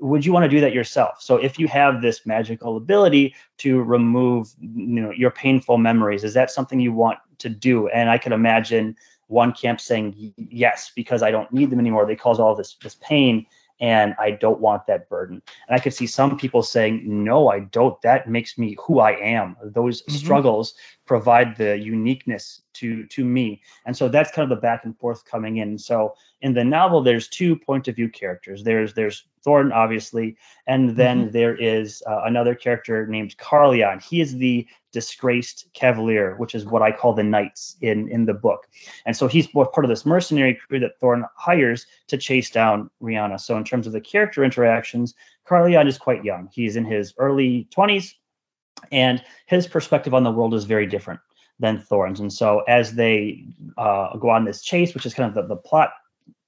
would 0.00 0.24
you 0.24 0.32
want 0.32 0.44
to 0.44 0.48
do 0.48 0.60
that 0.60 0.72
yourself? 0.72 1.20
So 1.20 1.36
if 1.36 1.58
you 1.58 1.68
have 1.68 2.02
this 2.02 2.26
magical 2.26 2.76
ability 2.76 3.34
to 3.58 3.82
remove 3.82 4.54
you 4.60 5.00
know 5.00 5.10
your 5.10 5.30
painful 5.30 5.78
memories, 5.78 6.24
is 6.24 6.34
that 6.34 6.50
something 6.50 6.80
you 6.80 6.92
want 6.92 7.18
to 7.38 7.48
do? 7.48 7.88
And 7.88 8.10
I 8.10 8.18
could 8.18 8.32
imagine 8.32 8.96
one 9.28 9.52
camp 9.52 9.80
saying 9.80 10.34
yes 10.36 10.90
because 10.94 11.22
I 11.22 11.30
don't 11.30 11.52
need 11.52 11.70
them 11.70 11.80
anymore. 11.80 12.06
They 12.06 12.16
cause 12.16 12.40
all 12.40 12.54
this 12.54 12.76
this 12.82 12.96
pain, 12.96 13.46
and 13.80 14.14
I 14.18 14.32
don't 14.32 14.60
want 14.60 14.86
that 14.86 15.08
burden. 15.08 15.42
And 15.68 15.76
I 15.76 15.78
could 15.78 15.94
see 15.94 16.06
some 16.06 16.36
people 16.36 16.62
saying, 16.62 17.02
no, 17.04 17.48
I 17.48 17.60
don't. 17.60 18.00
That 18.02 18.28
makes 18.28 18.58
me 18.58 18.76
who 18.84 19.00
I 19.00 19.12
am. 19.12 19.56
Those 19.62 20.02
mm-hmm. 20.02 20.16
struggles 20.16 20.74
provide 21.08 21.56
the 21.56 21.76
uniqueness 21.78 22.60
to 22.74 23.06
to 23.06 23.24
me. 23.24 23.60
And 23.86 23.96
so 23.96 24.08
that's 24.08 24.30
kind 24.30 24.44
of 24.44 24.56
the 24.56 24.60
back 24.60 24.84
and 24.84 24.96
forth 24.96 25.24
coming 25.24 25.56
in. 25.56 25.78
So 25.78 26.14
in 26.42 26.52
the 26.52 26.62
novel, 26.62 27.02
there's 27.02 27.28
two 27.28 27.56
point 27.56 27.88
of 27.88 27.96
view 27.96 28.08
characters. 28.10 28.62
There's 28.62 28.94
there's 28.94 29.24
Thorin, 29.44 29.72
obviously, 29.72 30.36
and 30.66 30.96
then 30.96 31.22
mm-hmm. 31.22 31.30
there 31.32 31.56
is 31.56 32.02
uh, 32.06 32.22
another 32.24 32.54
character 32.54 33.06
named 33.06 33.36
Carleon. 33.38 34.02
He 34.02 34.20
is 34.20 34.36
the 34.36 34.66
disgraced 34.92 35.68
cavalier, 35.72 36.36
which 36.36 36.54
is 36.54 36.66
what 36.66 36.82
I 36.82 36.92
call 36.92 37.14
the 37.14 37.24
knights 37.24 37.76
in 37.80 38.08
in 38.10 38.26
the 38.26 38.34
book. 38.34 38.68
And 39.06 39.16
so 39.16 39.26
he's 39.26 39.46
part 39.46 39.84
of 39.84 39.88
this 39.88 40.04
mercenary 40.04 40.54
crew 40.54 40.78
that 40.80 41.00
Thorin 41.00 41.26
hires 41.34 41.86
to 42.08 42.18
chase 42.18 42.50
down 42.50 42.90
Rihanna. 43.02 43.40
So 43.40 43.56
in 43.56 43.64
terms 43.64 43.86
of 43.86 43.94
the 43.94 44.00
character 44.00 44.44
interactions, 44.44 45.14
Carleon 45.48 45.88
is 45.88 45.96
quite 45.96 46.24
young. 46.24 46.50
He's 46.52 46.76
in 46.76 46.84
his 46.84 47.14
early 47.16 47.66
20s, 47.74 48.12
and 48.92 49.22
his 49.46 49.66
perspective 49.66 50.14
on 50.14 50.24
the 50.24 50.30
world 50.30 50.54
is 50.54 50.64
very 50.64 50.86
different 50.86 51.20
than 51.58 51.80
Thorin's. 51.80 52.20
And 52.20 52.32
so 52.32 52.60
as 52.68 52.94
they 52.94 53.44
uh, 53.76 54.16
go 54.16 54.30
on 54.30 54.44
this 54.44 54.62
chase, 54.62 54.94
which 54.94 55.06
is 55.06 55.14
kind 55.14 55.28
of 55.28 55.34
the, 55.34 55.54
the 55.54 55.60
plot 55.60 55.90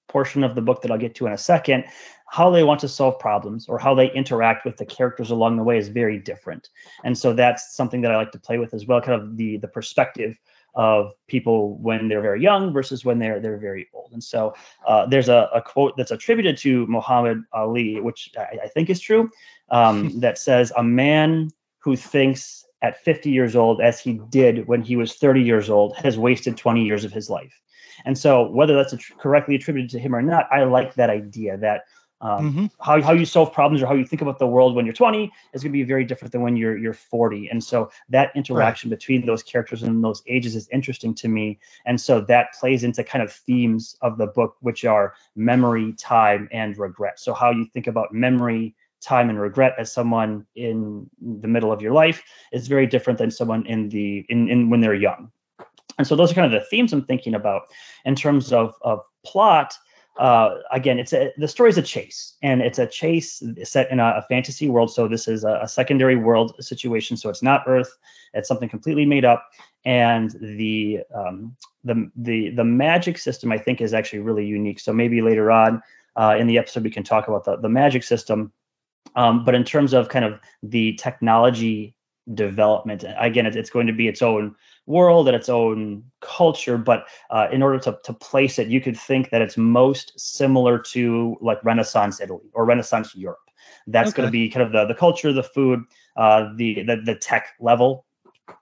portion 0.08 0.42
of 0.44 0.54
the 0.54 0.62
book 0.62 0.82
that 0.82 0.90
I'll 0.90 0.98
get 0.98 1.14
to 1.16 1.26
in 1.26 1.32
a 1.32 1.38
second, 1.38 1.84
how 2.28 2.50
they 2.50 2.62
want 2.62 2.80
to 2.80 2.88
solve 2.88 3.18
problems 3.18 3.68
or 3.68 3.78
how 3.78 3.94
they 3.94 4.12
interact 4.12 4.64
with 4.64 4.76
the 4.76 4.86
characters 4.86 5.30
along 5.30 5.56
the 5.56 5.62
way 5.62 5.78
is 5.78 5.88
very 5.88 6.18
different. 6.18 6.68
And 7.04 7.16
so 7.16 7.32
that's 7.32 7.74
something 7.74 8.02
that 8.02 8.12
I 8.12 8.16
like 8.16 8.32
to 8.32 8.38
play 8.38 8.58
with 8.58 8.72
as 8.74 8.86
well, 8.86 9.00
kind 9.00 9.20
of 9.20 9.36
the 9.36 9.56
the 9.58 9.68
perspective 9.68 10.36
of 10.76 11.12
people 11.26 11.76
when 11.78 12.06
they're 12.06 12.20
very 12.20 12.40
young 12.40 12.72
versus 12.72 13.04
when 13.04 13.18
they're 13.18 13.40
they're 13.40 13.58
very 13.58 13.88
old. 13.92 14.12
And 14.12 14.22
so 14.22 14.54
uh, 14.86 15.06
there's 15.06 15.28
a, 15.28 15.48
a, 15.52 15.60
quote 15.60 15.96
that's 15.96 16.12
attributed 16.12 16.56
to 16.58 16.86
Muhammad 16.86 17.42
Ali, 17.52 18.00
which 18.00 18.30
I, 18.38 18.58
I 18.64 18.68
think 18.68 18.90
is 18.90 19.00
true, 19.00 19.30
um, 19.70 20.20
that 20.20 20.38
says, 20.38 20.72
"A 20.76 20.82
man 20.84 21.50
who 21.80 21.96
thinks 21.96 22.64
at 22.82 23.02
50 23.04 23.30
years 23.30 23.56
old 23.56 23.80
as 23.80 24.00
he 24.00 24.20
did 24.30 24.66
when 24.66 24.82
he 24.82 24.96
was 24.96 25.14
30 25.14 25.42
years 25.42 25.68
old 25.68 25.96
has 25.96 26.18
wasted 26.18 26.56
20 26.56 26.84
years 26.84 27.04
of 27.04 27.12
his 27.12 27.28
life." 27.28 27.60
And 28.04 28.16
so, 28.16 28.48
whether 28.48 28.74
that's 28.74 28.94
correctly 29.18 29.56
attributed 29.56 29.90
to 29.90 29.98
him 29.98 30.14
or 30.14 30.22
not, 30.22 30.46
I 30.50 30.64
like 30.64 30.94
that 30.94 31.10
idea 31.10 31.58
that 31.58 31.84
um, 32.22 32.52
mm-hmm. 32.52 32.66
how, 32.80 33.00
how 33.00 33.12
you 33.12 33.24
solve 33.24 33.52
problems 33.52 33.82
or 33.82 33.86
how 33.86 33.94
you 33.94 34.04
think 34.04 34.20
about 34.20 34.38
the 34.38 34.46
world 34.46 34.74
when 34.74 34.84
you're 34.84 34.92
20 34.92 35.32
is 35.54 35.62
going 35.62 35.72
to 35.72 35.78
be 35.78 35.84
very 35.84 36.04
different 36.04 36.32
than 36.32 36.42
when 36.42 36.54
you're 36.54 36.76
you're 36.76 36.92
40. 36.92 37.48
And 37.48 37.64
so 37.64 37.90
that 38.10 38.30
interaction 38.34 38.90
right. 38.90 38.98
between 38.98 39.24
those 39.24 39.42
characters 39.42 39.82
and 39.82 40.04
those 40.04 40.22
ages 40.26 40.54
is 40.54 40.68
interesting 40.68 41.14
to 41.14 41.28
me. 41.28 41.58
And 41.86 41.98
so 41.98 42.20
that 42.22 42.52
plays 42.58 42.84
into 42.84 43.02
kind 43.04 43.22
of 43.22 43.32
themes 43.32 43.96
of 44.02 44.18
the 44.18 44.26
book, 44.26 44.56
which 44.60 44.84
are 44.84 45.14
memory, 45.34 45.94
time, 45.94 46.48
and 46.52 46.76
regret. 46.76 47.18
So 47.18 47.32
how 47.32 47.50
you 47.52 47.64
think 47.64 47.86
about 47.86 48.12
memory, 48.12 48.74
time 49.00 49.30
and 49.30 49.40
regret 49.40 49.74
as 49.78 49.92
someone 49.92 50.46
in 50.54 51.08
the 51.20 51.48
middle 51.48 51.72
of 51.72 51.80
your 51.80 51.92
life 51.92 52.22
is 52.52 52.68
very 52.68 52.86
different 52.86 53.18
than 53.18 53.30
someone 53.30 53.66
in 53.66 53.88
the 53.88 54.24
in, 54.28 54.48
in 54.48 54.70
when 54.70 54.80
they're 54.80 54.94
young 54.94 55.30
and 56.00 56.06
so 56.06 56.16
those 56.16 56.32
are 56.32 56.34
kind 56.34 56.46
of 56.46 56.58
the 56.58 56.66
themes 56.66 56.94
I'm 56.94 57.04
thinking 57.04 57.34
about 57.34 57.64
in 58.06 58.14
terms 58.14 58.54
of, 58.54 58.74
of 58.80 59.00
plot. 59.22 59.74
Uh, 60.18 60.56
again, 60.72 60.98
it's 60.98 61.12
a, 61.12 61.30
the 61.36 61.46
story 61.46 61.68
is 61.68 61.76
a 61.76 61.82
chase, 61.82 62.36
and 62.42 62.62
it's 62.62 62.78
a 62.78 62.86
chase 62.86 63.42
set 63.64 63.90
in 63.90 64.00
a, 64.00 64.14
a 64.16 64.22
fantasy 64.22 64.70
world. 64.70 64.90
So 64.90 65.08
this 65.08 65.28
is 65.28 65.44
a, 65.44 65.60
a, 65.62 65.68
secondary 65.68 66.16
world 66.16 66.54
situation. 66.62 67.18
So 67.18 67.28
it's 67.28 67.42
not 67.42 67.64
Earth; 67.66 67.98
it's 68.32 68.48
something 68.48 68.68
completely 68.68 69.04
made 69.04 69.26
up. 69.26 69.46
And 69.84 70.30
the 70.40 71.00
um, 71.14 71.54
the 71.84 72.10
the 72.16 72.50
the 72.50 72.64
magic 72.64 73.18
system, 73.18 73.52
I 73.52 73.58
think, 73.58 73.82
is 73.82 73.92
actually 73.92 74.20
really 74.20 74.46
unique. 74.46 74.80
So 74.80 74.92
maybe 74.92 75.20
later 75.20 75.50
on 75.50 75.82
uh, 76.16 76.36
in 76.38 76.46
the 76.46 76.56
episode 76.56 76.82
we 76.82 76.90
can 76.90 77.04
talk 77.04 77.28
about 77.28 77.44
the 77.44 77.56
the 77.56 77.68
magic 77.68 78.04
system. 78.04 78.52
Um, 79.16 79.44
but 79.44 79.54
in 79.54 79.64
terms 79.64 79.92
of 79.92 80.08
kind 80.08 80.24
of 80.24 80.38
the 80.62 80.94
technology 80.94 81.96
development, 82.32 83.04
again, 83.18 83.46
it's, 83.46 83.56
it's 83.56 83.70
going 83.70 83.86
to 83.88 83.92
be 83.92 84.06
its 84.08 84.22
own 84.22 84.54
world 84.86 85.28
and 85.28 85.36
its 85.36 85.48
own 85.48 86.02
culture 86.20 86.76
but 86.76 87.06
uh, 87.30 87.46
in 87.52 87.62
order 87.62 87.78
to, 87.78 87.96
to 88.02 88.12
place 88.12 88.58
it 88.58 88.66
you 88.68 88.80
could 88.80 88.96
think 88.96 89.30
that 89.30 89.40
it's 89.40 89.56
most 89.56 90.18
similar 90.18 90.78
to 90.78 91.36
like 91.40 91.62
renaissance 91.64 92.20
italy 92.20 92.50
or 92.54 92.64
renaissance 92.64 93.14
europe 93.14 93.38
That's 93.86 94.10
Okay. 94.10 94.16
going 94.22 94.28
to 94.28 94.32
be 94.32 94.48
kind 94.48 94.66
of 94.66 94.72
the 94.72 94.86
the 94.86 94.94
culture, 94.94 95.32
the 95.32 95.42
food, 95.42 95.84
uh, 96.16 96.50
the, 96.56 96.82
the 96.82 96.96
the 97.04 97.14
tech 97.14 97.48
level, 97.60 98.04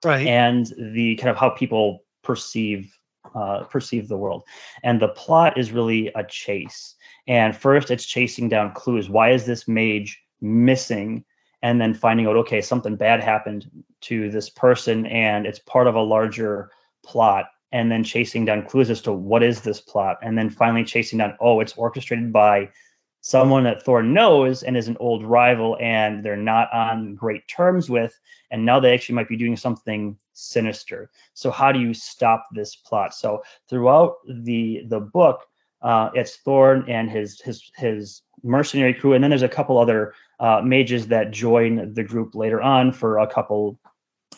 Right. 0.05 0.27
and 0.27 0.67
the 0.95 1.17
kind 1.17 1.31
of 1.31 1.37
how 1.37 1.51
people 1.51 2.05
perceive 2.23 2.93
uh, 3.35 3.65
perceive 3.65 4.09
the 4.09 4.17
world. 4.17 4.45
And 4.83 5.01
the 5.01 5.09
plot 5.09 5.59
is 5.59 5.73
really 5.73 6.09
a 6.15 6.25
chase. 6.25 6.95
And 7.27 7.57
first, 7.57 7.91
it's 7.91 8.07
chasing 8.07 8.49
down 8.49 8.73
clues. 8.75 9.09
Why 9.09 9.31
is 9.33 9.45
this 9.47 9.67
mage 9.69 10.21
missing? 10.41 11.25
And 11.63 11.81
then 11.81 11.95
finding 11.95 12.27
out, 12.27 12.37
okay, 12.37 12.61
something 12.61 12.97
bad 12.97 13.23
happened 13.23 13.69
to 14.03 14.31
this 14.31 14.49
person, 14.49 15.07
and 15.07 15.47
it's 15.47 15.59
part 15.59 15.87
of 15.87 15.97
a 15.97 16.01
larger 16.03 16.71
plot. 17.05 17.47
And 17.73 17.91
then 17.91 18.05
chasing 18.05 18.45
down 18.45 18.65
clues 18.65 18.91
as 18.91 19.03
to 19.03 19.13
what 19.13 19.43
is 19.43 19.61
this 19.61 19.81
plot, 19.81 20.19
and 20.23 20.39
then 20.39 20.51
finally 20.51 20.85
chasing 20.85 21.19
down, 21.19 21.37
oh, 21.41 21.61
it's 21.61 21.77
orchestrated 21.77 22.33
by 22.33 22.71
someone 23.21 23.65
that 23.65 23.83
Thor 23.83 24.03
knows 24.03 24.63
and 24.63 24.77
is 24.77 24.89
an 24.89 24.97
old 25.01 25.25
rival, 25.25 25.77
and 25.81 26.25
they're 26.25 26.37
not 26.37 26.73
on 26.73 27.15
great 27.15 27.47
terms 27.49 27.91
with 27.91 28.19
and 28.51 28.65
now 28.65 28.81
they 28.81 28.95
actually 28.95 29.15
might 29.15 29.29
be 29.29 29.37
doing 29.37 29.57
something 29.57 30.17
sinister 30.33 31.11
so 31.35 31.51
how 31.51 31.73
do 31.73 31.81
you 31.81 31.93
stop 31.93 32.47
this 32.53 32.77
plot 32.77 33.15
so 33.15 33.43
throughout 33.69 34.17
the 34.27 34.83
the 34.89 35.01
book 35.01 35.47
uh, 35.83 36.11
it's 36.15 36.37
thorn 36.37 36.85
and 36.89 37.11
his 37.11 37.41
his 37.41 37.71
his 37.77 38.23
mercenary 38.43 38.95
crew 38.95 39.15
and 39.15 39.23
then 39.23 39.31
there's 39.31 39.43
a 39.43 39.49
couple 39.49 39.79
other 39.79 40.15
uh, 40.41 40.61
mages 40.65 41.09
that 41.09 41.31
join 41.31 41.93
the 41.95 42.03
group 42.03 42.35
later 42.35 42.61
on 42.61 42.93
for 42.93 43.19
a 43.19 43.27
couple 43.27 43.79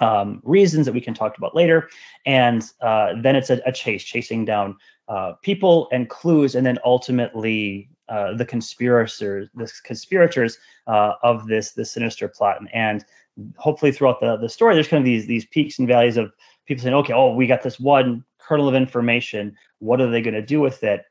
um, 0.01 0.41
reasons 0.45 0.87
that 0.87 0.93
we 0.93 1.01
can 1.01 1.15
talk 1.15 1.37
about 1.37 1.55
later. 1.55 1.89
And 2.27 2.65
uh, 2.81 3.15
then 3.21 3.37
it's 3.37 3.51
a, 3.51 3.61
a 3.67 3.73
chase 3.73 4.03
chasing 4.03 4.45
down 4.45 4.77
uh, 5.09 5.35
people 5.43 5.89
and 5.93 6.09
clues 6.09 6.55
and 6.55 6.65
then 6.65 6.79
ultimately 6.85 7.89
uh, 8.09 8.35
the 8.35 8.45
conspirators 8.45 9.49
the 9.55 9.71
conspirators 9.85 10.59
uh, 10.87 11.13
of 11.23 11.47
this 11.47 11.73
this 11.73 11.93
sinister 11.93 12.29
plot. 12.29 12.59
And 12.73 13.05
hopefully 13.57 13.93
throughout 13.93 14.21
the, 14.21 14.37
the 14.37 14.49
story 14.49 14.75
there's 14.75 14.89
kind 14.89 15.01
of 15.01 15.05
these 15.05 15.27
these 15.27 15.47
peaks 15.47 15.79
and 15.79 15.89
valleys 15.89 16.17
of 16.17 16.33
people 16.67 16.83
saying 16.83 16.95
okay 16.95 17.13
oh 17.13 17.33
we 17.35 17.47
got 17.47 17.63
this 17.63 17.79
one 17.79 18.25
kernel 18.39 18.69
of 18.69 18.75
information. 18.75 19.57
What 19.79 20.01
are 20.01 20.11
they 20.11 20.23
going 20.23 20.35
to 20.35 20.43
do 20.43 20.61
with 20.61 20.83
it 20.83 21.05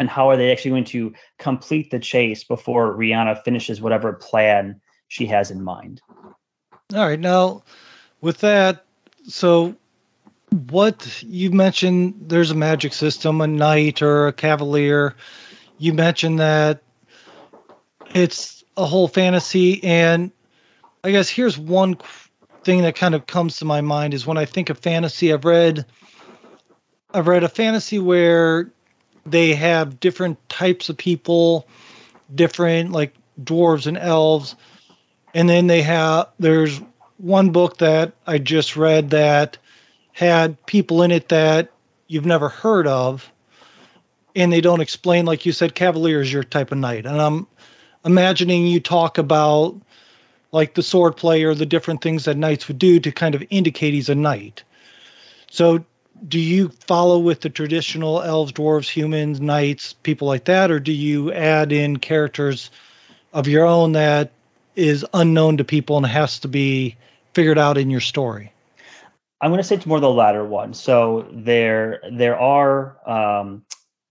and 0.00 0.08
how 0.08 0.28
are 0.28 0.36
they 0.36 0.50
actually 0.50 0.72
going 0.72 0.84
to 0.84 1.12
complete 1.38 1.92
the 1.92 2.00
chase 2.00 2.42
before 2.42 2.96
rihanna 2.96 3.40
finishes 3.44 3.80
whatever 3.80 4.12
plan 4.12 4.80
she 5.06 5.26
has 5.26 5.52
in 5.52 5.62
mind 5.62 6.00
All 6.94 7.06
right. 7.06 7.20
Now, 7.20 7.62
with 8.20 8.38
that, 8.38 8.84
so 9.28 9.76
what 10.70 11.22
you 11.22 11.50
mentioned, 11.50 12.14
there's 12.26 12.50
a 12.50 12.56
magic 12.56 12.92
system, 12.92 13.40
a 13.40 13.46
knight 13.46 14.02
or 14.02 14.28
a 14.28 14.32
cavalier. 14.32 15.14
You 15.78 15.92
mentioned 15.92 16.40
that 16.40 16.82
it's 18.14 18.64
a 18.76 18.84
whole 18.84 19.08
fantasy. 19.08 19.82
And 19.84 20.32
I 21.04 21.12
guess 21.12 21.28
here's 21.28 21.56
one 21.56 21.96
thing 22.64 22.82
that 22.82 22.96
kind 22.96 23.14
of 23.14 23.26
comes 23.26 23.58
to 23.58 23.64
my 23.64 23.80
mind 23.80 24.14
is 24.14 24.26
when 24.26 24.38
I 24.38 24.44
think 24.44 24.70
of 24.70 24.78
fantasy, 24.78 25.32
I've 25.32 25.44
read. 25.44 25.86
I've 27.12 27.26
read 27.26 27.42
a 27.42 27.48
fantasy 27.48 27.98
where 27.98 28.72
they 29.26 29.54
have 29.54 30.00
different 30.00 30.48
types 30.48 30.88
of 30.88 30.96
people, 30.96 31.66
different 32.34 32.92
like 32.92 33.14
dwarves 33.42 33.86
and 33.86 33.98
elves, 33.98 34.56
and 35.34 35.48
then 35.48 35.66
they 35.66 35.82
have 35.82 36.28
there's 36.38 36.80
one 37.18 37.50
book 37.50 37.78
that 37.78 38.12
I 38.26 38.38
just 38.38 38.76
read 38.76 39.10
that 39.10 39.58
had 40.12 40.64
people 40.66 41.02
in 41.02 41.10
it 41.10 41.28
that 41.28 41.70
you've 42.06 42.26
never 42.26 42.48
heard 42.48 42.86
of, 42.86 43.30
and 44.34 44.52
they 44.52 44.60
don't 44.60 44.80
explain 44.80 45.26
like 45.26 45.46
you 45.46 45.52
said, 45.52 45.74
Cavalier 45.74 46.20
is 46.20 46.32
your 46.32 46.44
type 46.44 46.72
of 46.72 46.78
knight, 46.78 47.06
and 47.06 47.20
I'm 47.20 47.46
imagining 48.04 48.66
you 48.66 48.80
talk 48.80 49.18
about 49.18 49.80
like 50.52 50.74
the 50.74 50.82
sword 50.82 51.16
play 51.16 51.44
or 51.44 51.54
the 51.54 51.66
different 51.66 52.02
things 52.02 52.24
that 52.24 52.36
knights 52.36 52.66
would 52.68 52.78
do 52.78 52.98
to 53.00 53.12
kind 53.12 53.34
of 53.34 53.44
indicate 53.50 53.94
he's 53.94 54.08
a 54.08 54.14
knight. 54.14 54.64
So 55.50 55.84
do 56.26 56.38
you 56.38 56.68
follow 56.68 57.18
with 57.18 57.40
the 57.40 57.50
traditional 57.50 58.22
elves, 58.22 58.52
dwarves, 58.52 58.88
humans, 58.88 59.40
knights, 59.40 59.92
people 59.92 60.28
like 60.28 60.44
that, 60.44 60.70
or 60.70 60.80
do 60.80 60.92
you 60.92 61.32
add 61.32 61.72
in 61.72 61.98
characters 61.98 62.70
of 63.32 63.48
your 63.48 63.64
own 63.64 63.92
that 63.92 64.32
is 64.76 65.04
unknown 65.14 65.56
to 65.58 65.64
people 65.64 65.96
and 65.96 66.06
has 66.06 66.38
to 66.40 66.48
be 66.48 66.96
figured 67.34 67.58
out 67.58 67.78
in 67.78 67.90
your 67.90 68.00
story? 68.00 68.52
i'm 69.40 69.50
going 69.50 69.58
to 69.58 69.64
say 69.64 69.74
it's 69.74 69.86
more 69.86 70.00
the 70.00 70.10
latter 70.10 70.44
one. 70.44 70.74
So 70.74 71.26
there 71.32 72.00
there 72.12 72.38
are 72.38 72.98
um, 73.08 73.64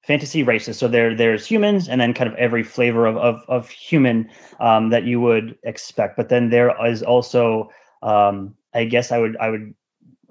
fantasy 0.04 0.44
races. 0.44 0.78
So 0.78 0.88
there 0.88 1.16
there's 1.16 1.46
humans 1.46 1.88
and 1.88 2.02
then 2.02 2.14
kind 2.14 2.30
of 2.30 2.36
every 2.36 2.64
flavor 2.64 3.06
of 3.06 3.18
of, 3.18 3.44
of 3.48 3.70
human 3.70 4.30
um, 4.60 4.90
that 4.90 5.04
you 5.04 5.22
would 5.22 5.58
expect. 5.64 6.18
But 6.18 6.30
then 6.30 6.50
there 6.50 6.74
is 6.86 7.04
also 7.04 7.72
um, 8.02 8.56
i 8.74 8.86
guess 8.86 9.12
i 9.12 9.18
would 9.18 9.36
i 9.38 9.50
would 9.50 9.74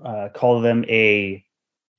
uh, 0.03 0.29
call 0.35 0.61
them 0.61 0.85
a 0.89 1.45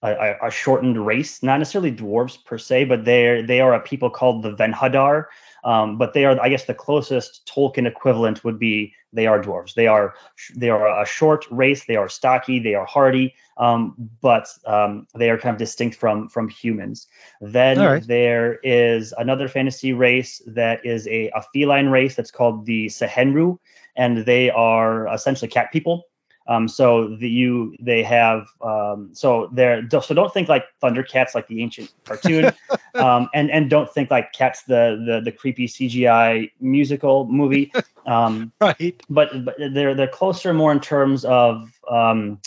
a, 0.01 0.35
a 0.43 0.51
shortened 0.51 1.05
race, 1.05 1.43
not 1.43 1.57
necessarily 1.57 1.91
dwarves 1.91 2.43
per 2.43 2.57
se, 2.57 2.85
but 2.85 3.05
they're 3.05 3.45
they 3.45 3.59
are 3.59 3.73
a 3.73 3.79
people 3.79 4.09
called 4.09 4.43
the 4.43 4.55
Venhadar. 4.55 5.25
Um, 5.65 5.97
but 5.97 6.13
they 6.13 6.23
are, 6.23 6.39
I 6.41 6.47
guess, 6.47 6.65
the 6.65 6.73
closest 6.73 7.45
Tolkien 7.45 7.85
equivalent 7.85 8.45
would 8.45 8.57
be 8.57 8.93
they 9.11 9.27
are 9.27 9.41
dwarves. 9.41 9.73
They 9.73 9.87
are 9.87 10.13
they 10.55 10.69
are 10.69 11.01
a 11.01 11.05
short 11.05 11.45
race. 11.51 11.85
They 11.85 11.95
are 11.95 12.07
stocky. 12.07 12.59
They 12.59 12.75
are 12.75 12.85
hardy. 12.85 13.33
Um, 13.57 13.95
but 14.21 14.47
um, 14.65 15.07
they 15.15 15.29
are 15.29 15.37
kind 15.37 15.53
of 15.53 15.59
distinct 15.59 15.97
from 15.97 16.29
from 16.29 16.47
humans. 16.47 17.07
Then 17.41 17.79
right. 17.79 18.07
there 18.07 18.59
is 18.63 19.13
another 19.17 19.47
fantasy 19.47 19.91
race 19.91 20.41
that 20.47 20.85
is 20.85 21.07
a, 21.07 21.29
a 21.35 21.43
feline 21.53 21.89
race 21.89 22.15
that's 22.15 22.31
called 22.31 22.65
the 22.65 22.87
Sehenru, 22.87 23.57
and 23.97 24.25
they 24.25 24.49
are 24.51 25.13
essentially 25.13 25.49
cat 25.49 25.71
people. 25.73 26.05
Um, 26.49 26.67
so 26.67 27.15
the, 27.15 27.29
you 27.29 27.75
they 27.79 28.01
have 28.01 28.47
um, 28.61 29.11
so 29.13 29.49
they're 29.53 29.87
so 29.89 30.15
don't 30.15 30.33
think 30.33 30.49
like 30.49 30.65
Thundercats 30.81 31.35
like 31.35 31.47
the 31.47 31.61
ancient 31.61 31.93
cartoon, 32.05 32.51
um, 32.95 33.29
and 33.35 33.51
and 33.51 33.69
don't 33.69 33.89
think 33.93 34.09
like 34.09 34.33
Cats 34.33 34.63
the 34.63 35.01
the 35.05 35.21
the 35.23 35.31
creepy 35.31 35.67
CGI 35.67 36.51
musical 36.59 37.25
movie. 37.27 37.71
Um, 38.05 38.51
Right. 38.59 38.99
but, 39.07 39.45
but 39.45 39.55
they're 39.59 39.93
they're 39.93 40.07
closer 40.07 40.51
more 40.51 40.71
in 40.71 40.79
terms 40.79 41.25
of 41.25 41.69
um, 41.87 42.39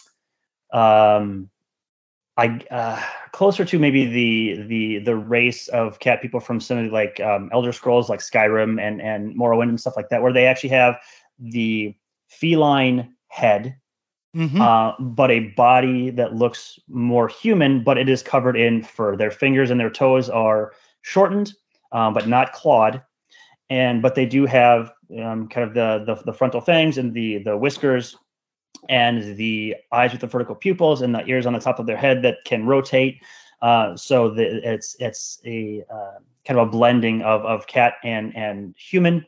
um, 0.73 1.51
I 2.37 2.61
uh, 2.71 3.01
closer 3.33 3.65
to 3.65 3.79
maybe 3.79 4.07
the 4.07 4.63
the 4.63 4.99
the 4.99 5.15
race 5.15 5.69
of 5.69 6.01
cat 6.01 6.23
people 6.23 6.41
from 6.41 6.61
some 6.61 6.79
of 6.79 6.85
the, 6.87 6.91
like 6.91 7.21
um, 7.21 7.51
Elder 7.53 7.73
Scrolls, 7.73 8.09
like 8.09 8.21
Skyrim 8.21 8.81
and 8.81 9.01
and 9.01 9.37
Morrowind 9.37 9.69
and 9.69 9.81
stuff 9.81 9.97
like 9.97 10.09
that, 10.09 10.23
where 10.23 10.33
they 10.33 10.47
actually 10.47 10.71
have 10.71 10.97
the 11.39 11.95
feline 12.27 13.15
head, 13.29 13.77
Mhm. 14.35 14.61
uh, 14.61 14.95
but 14.99 15.31
a 15.31 15.41
body 15.57 16.11
that 16.11 16.35
looks 16.35 16.79
more 16.89 17.29
human, 17.29 17.85
but 17.85 17.99
it 17.99 18.09
is 18.09 18.23
covered 18.23 18.57
in 18.57 18.83
fur. 18.83 19.15
Their 19.17 19.31
fingers 19.31 19.71
and 19.71 19.79
their 19.79 19.91
toes 19.91 20.31
are 20.31 20.73
shortened, 21.03 21.53
um, 21.93 22.15
but 22.15 22.27
not 22.27 22.53
clawed, 22.53 23.03
and 23.69 24.01
but 24.01 24.15
they 24.15 24.25
do 24.25 24.47
have 24.47 24.93
um, 25.23 25.49
kind 25.49 25.69
of 25.69 25.75
the, 25.75 26.05
the 26.07 26.23
the 26.25 26.33
frontal 26.33 26.61
fangs 26.63 26.97
and 26.97 27.13
the 27.13 27.39
the 27.39 27.57
whiskers 27.57 28.17
and 28.89 29.37
the 29.37 29.77
eyes 29.93 30.13
with 30.13 30.23
the 30.23 30.27
vertical 30.27 30.55
pupils 30.55 31.03
and 31.03 31.15
the 31.15 31.25
ears 31.27 31.47
on 31.47 31.53
the 31.53 31.61
top 31.61 31.79
of 31.79 31.87
their 31.87 31.97
head 31.97 32.23
that 32.23 32.39
can 32.45 32.67
rotate. 32.67 33.23
Uh, 33.61 33.95
so 33.97 34.31
the, 34.31 34.67
it's 34.69 34.97
it's 34.99 35.41
a 35.45 35.85
uh, 35.93 36.19
kind 36.47 36.59
of 36.59 36.69
a 36.69 36.71
blending 36.71 37.23
of 37.23 37.45
of 37.45 37.67
cat 37.67 37.95
and 38.03 38.35
and 38.35 38.75
human. 38.79 39.27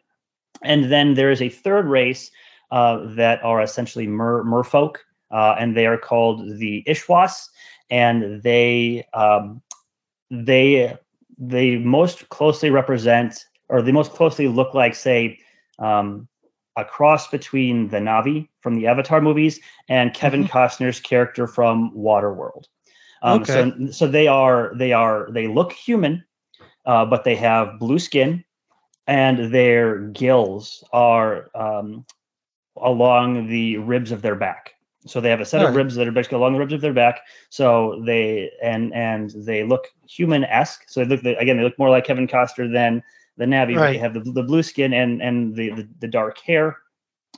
And 0.63 0.91
then 0.91 1.15
there 1.15 1.31
is 1.31 1.43
a 1.43 1.49
third 1.51 1.87
race 1.87 2.31
uh, 2.71 3.15
that 3.15 3.43
are 3.45 3.63
essentially 3.63 4.07
mer 4.07 4.45
merfolk, 4.45 4.97
uh, 5.31 5.55
and 5.59 5.77
they 5.77 5.87
are 5.87 5.99
called 5.99 6.59
the 6.59 6.83
Ishwas, 6.87 7.49
and 7.91 8.43
they 8.43 9.07
um, 9.13 9.63
they 10.31 10.97
they 11.39 11.77
most 11.77 12.29
closely 12.29 12.71
represent 12.71 13.45
or 13.69 13.83
they 13.83 13.93
most 13.93 14.13
closely 14.13 14.49
look 14.49 14.75
like 14.75 14.95
say 14.95 15.39
um, 15.79 16.29
a 16.77 16.85
cross 16.85 17.29
between 17.29 17.89
the 17.89 17.99
Na'vi 17.99 18.49
from 18.61 18.75
the 18.75 18.87
Avatar 18.87 19.21
movies 19.21 19.61
and 19.89 20.15
Kevin 20.15 20.47
Costner's 20.47 21.01
character 21.01 21.47
from 21.47 21.93
Waterworld. 21.97 22.65
Um, 23.23 23.45
So 23.45 23.91
so 23.91 24.07
they 24.07 24.27
are 24.27 24.73
they 24.77 24.93
are 24.93 25.29
they 25.31 25.47
look 25.47 25.73
human, 25.73 26.25
uh, 26.85 27.07
but 27.07 27.25
they 27.25 27.37
have 27.37 27.79
blue 27.79 27.99
skin, 27.99 28.45
and 29.07 29.53
their 29.53 29.99
gills 29.99 30.85
are 30.93 31.51
um, 31.55 32.05
along 32.83 33.49
the 33.49 33.79
ribs 33.79 34.13
of 34.13 34.23
their 34.23 34.35
back. 34.35 34.75
So 35.07 35.21
they 35.21 35.29
have 35.29 35.41
a 35.41 35.45
set 35.45 35.63
of 35.63 35.77
ribs 35.77 35.95
that 35.97 36.09
are 36.09 36.13
basically 36.13 36.37
along 36.37 36.55
the 36.55 36.61
ribs 36.61 36.73
of 36.73 36.81
their 36.81 36.95
back. 36.95 37.21
So 37.51 38.03
they 38.07 38.51
and 38.63 38.93
and 38.95 39.31
they 39.31 39.63
look 39.63 39.89
human-esque. 40.09 40.85
So 40.89 41.05
they 41.05 41.17
look 41.17 41.39
again 41.39 41.59
they 41.59 41.63
look 41.63 41.79
more 41.79 41.91
like 41.91 42.07
Kevin 42.07 42.27
Costner 42.27 42.73
than 42.73 43.03
the 43.37 43.45
Na'vi. 43.45 43.77
Right. 43.77 43.93
They 43.93 43.99
have 43.99 44.15
the, 44.15 44.21
the 44.21 44.43
blue 44.43 44.63
skin 44.63 44.95
and 44.95 45.21
and 45.21 45.55
the, 45.55 45.71
the 45.71 45.89
the 46.01 46.09
dark 46.09 46.39
hair, 46.39 46.79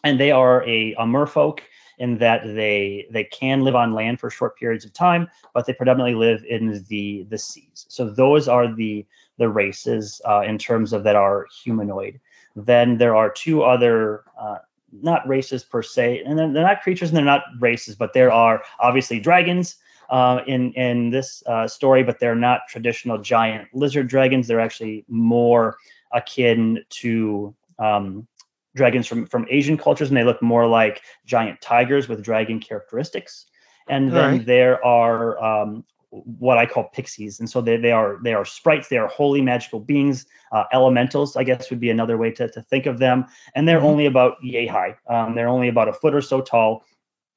and 0.04 0.20
they 0.20 0.30
are 0.30 0.62
a, 0.62 0.94
a 0.94 1.04
merfolk 1.04 1.58
in 1.98 2.18
that 2.18 2.44
they 2.44 3.06
they 3.10 3.24
can 3.24 3.62
live 3.62 3.74
on 3.74 3.94
land 3.94 4.20
for 4.20 4.30
short 4.30 4.56
periods 4.56 4.84
of 4.84 4.92
time, 4.92 5.28
but 5.52 5.66
they 5.66 5.72
predominantly 5.72 6.14
live 6.14 6.44
in 6.44 6.84
the 6.88 7.26
the 7.30 7.38
seas. 7.38 7.86
So 7.88 8.08
those 8.08 8.46
are 8.46 8.72
the 8.72 9.04
the 9.38 9.48
races 9.48 10.20
uh, 10.24 10.42
in 10.46 10.56
terms 10.56 10.92
of 10.92 11.02
that 11.04 11.16
are 11.16 11.46
humanoid. 11.64 12.20
then 12.56 12.96
there 12.96 13.14
are 13.14 13.30
two 13.30 13.62
other 13.62 14.24
uh, 14.40 14.58
not 15.02 15.26
races 15.28 15.64
per 15.64 15.82
se, 15.82 16.22
and 16.24 16.38
they're, 16.38 16.52
they're, 16.52 16.62
not 16.62 16.82
creatures 16.82 17.10
and 17.10 17.16
they're 17.16 17.24
not 17.24 17.42
races, 17.60 17.96
but 17.96 18.12
there 18.12 18.32
are 18.32 18.62
obviously 18.80 19.20
dragons 19.20 19.76
uh, 20.10 20.40
in 20.46 20.72
in 20.72 21.10
this 21.10 21.42
uh, 21.46 21.66
story, 21.66 22.02
but 22.02 22.18
they're 22.18 22.34
not 22.34 22.60
traditional 22.68 23.18
giant 23.18 23.68
lizard 23.74 24.08
dragons. 24.08 24.46
They're 24.46 24.60
actually 24.60 25.04
more 25.08 25.76
akin 26.12 26.84
to 26.88 27.54
um, 27.78 28.26
dragons 28.74 29.06
from 29.06 29.26
from 29.26 29.46
Asian 29.50 29.76
cultures, 29.76 30.08
and 30.08 30.16
they 30.16 30.24
look 30.24 30.42
more 30.42 30.66
like 30.66 31.02
giant 31.24 31.60
tigers 31.60 32.08
with 32.08 32.22
dragon 32.22 32.60
characteristics. 32.60 33.46
And 33.88 34.10
then 34.10 34.38
right. 34.38 34.46
there 34.46 34.84
are 34.84 35.40
um, 35.42 35.84
what 36.10 36.58
I 36.58 36.66
call 36.66 36.84
pixies, 36.84 37.40
and 37.40 37.50
so 37.50 37.60
they, 37.60 37.76
they 37.76 37.92
are 37.92 38.18
they 38.22 38.32
are 38.32 38.44
sprites. 38.44 38.88
They 38.88 38.98
are 38.98 39.08
wholly 39.08 39.42
magical 39.42 39.80
beings. 39.80 40.26
Uh, 40.52 40.64
elementals, 40.72 41.36
I 41.36 41.44
guess, 41.44 41.68
would 41.70 41.80
be 41.80 41.90
another 41.90 42.16
way 42.16 42.30
to, 42.32 42.48
to 42.48 42.62
think 42.62 42.86
of 42.86 42.98
them. 42.98 43.26
And 43.54 43.66
they're 43.66 43.78
mm-hmm. 43.78 43.86
only 43.86 44.06
about 44.06 44.36
yay 44.42 44.66
high. 44.66 44.96
Um, 45.08 45.34
they're 45.34 45.48
only 45.48 45.68
about 45.68 45.88
a 45.88 45.92
foot 45.92 46.14
or 46.14 46.22
so 46.22 46.40
tall, 46.40 46.84